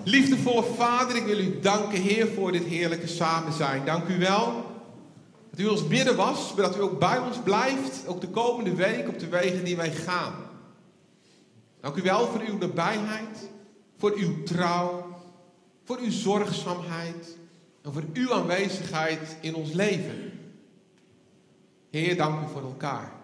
Liefdevolle 0.04 0.64
Vader, 0.64 1.16
ik 1.16 1.26
wil 1.26 1.40
u 1.40 1.60
danken, 1.60 2.02
Heer, 2.02 2.28
voor 2.28 2.52
dit 2.52 2.64
heerlijke 2.64 3.08
samen 3.08 3.54
zijn. 3.54 3.86
Dank 3.86 4.08
u 4.08 4.20
wel 4.20 4.66
dat 5.50 5.60
u 5.60 5.68
ons 5.68 5.84
midden 5.84 6.16
was, 6.16 6.54
maar 6.54 6.66
dat 6.66 6.78
u 6.78 6.82
ook 6.82 7.00
bij 7.00 7.18
ons 7.18 7.38
blijft, 7.44 8.08
ook 8.08 8.22
de 8.22 8.28
komende 8.28 8.76
week 8.76 9.08
op 9.08 9.20
de 9.20 9.28
wegen 9.28 9.64
die 9.64 9.76
wij 9.76 9.92
gaan. 9.92 10.34
Dank 11.82 11.96
u 11.96 12.02
wel 12.02 12.28
voor 12.28 12.42
uw 12.48 12.58
nabijheid, 12.58 13.50
voor 13.98 14.14
uw 14.16 14.44
trouw, 14.44 15.16
voor 15.84 15.98
uw 15.98 16.12
zorgzaamheid 16.12 17.38
en 17.82 17.94
voor 17.94 18.04
uw 18.14 18.34
aanwezigheid 18.34 19.38
in 19.42 19.56
ons 19.56 19.72
leven. 19.72 20.32
Heer, 21.90 22.18
dank 22.18 22.42
u 22.42 22.52
voor 22.54 22.62
elkaar. 22.62 23.21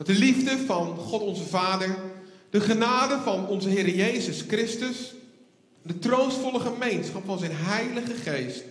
Dat 0.00 0.08
de 0.08 0.18
liefde 0.18 0.58
van 0.58 0.96
God 0.96 1.20
onze 1.20 1.46
Vader, 1.46 1.96
de 2.50 2.60
genade 2.60 3.18
van 3.18 3.46
onze 3.46 3.68
Heer 3.68 3.88
Jezus 3.88 4.44
Christus, 4.48 5.14
de 5.82 5.98
troostvolle 5.98 6.60
gemeenschap 6.60 7.24
van 7.24 7.38
zijn 7.38 7.50
Heilige 7.54 8.14
Geest 8.14 8.64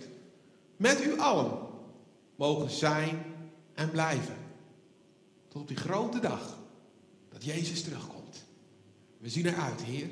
met 0.76 1.04
u 1.04 1.18
allen 1.18 1.50
mogen 2.36 2.70
zijn 2.70 3.22
en 3.74 3.90
blijven. 3.90 4.34
Tot 5.48 5.62
op 5.62 5.68
die 5.68 5.76
grote 5.76 6.20
dag 6.20 6.58
dat 7.32 7.44
Jezus 7.44 7.82
terugkomt. 7.82 8.44
We 9.18 9.28
zien 9.28 9.46
eruit, 9.46 9.82
Heer. 9.82 10.08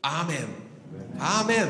Amen. 0.00 0.48
Amen. 1.18 1.68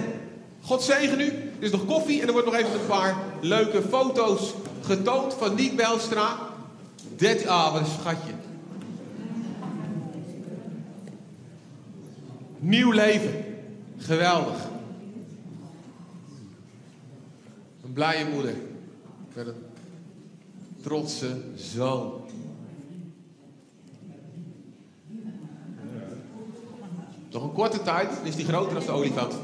God 0.60 0.82
zegen 0.82 1.20
u. 1.20 1.26
Er 1.26 1.52
is 1.59 1.70
nog 1.70 1.86
koffie 1.86 2.20
en 2.20 2.26
er 2.26 2.32
wordt 2.32 2.46
nog 2.46 2.56
even 2.56 2.80
een 2.80 2.86
paar 2.86 3.16
leuke 3.40 3.82
foto's 3.82 4.55
getoond 4.80 5.34
van 5.34 5.55
Niek 5.55 5.76
Belstra. 5.76 6.38
13, 7.16 7.48
ah, 7.48 7.84
schatje. 7.98 8.44
Nieuw 12.65 12.91
leven. 12.91 13.45
Geweldig. 13.97 14.69
Een 17.85 17.93
blije 17.93 18.27
moeder. 18.27 18.55
Een 19.35 19.55
trotse 20.82 21.36
zoon. 21.55 22.12
Nog 27.31 27.43
een 27.43 27.53
korte 27.53 27.82
tijd 27.82 28.11
is 28.23 28.36
die 28.36 28.45
groter 28.45 28.74
dan 28.74 28.85
de 28.85 28.91
olifant. 28.91 29.35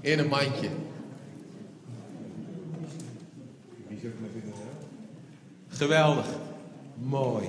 In 0.00 0.18
een 0.18 0.28
mandje. 0.28 0.68
Geweldig. 5.68 6.26
Mooi. 6.94 7.48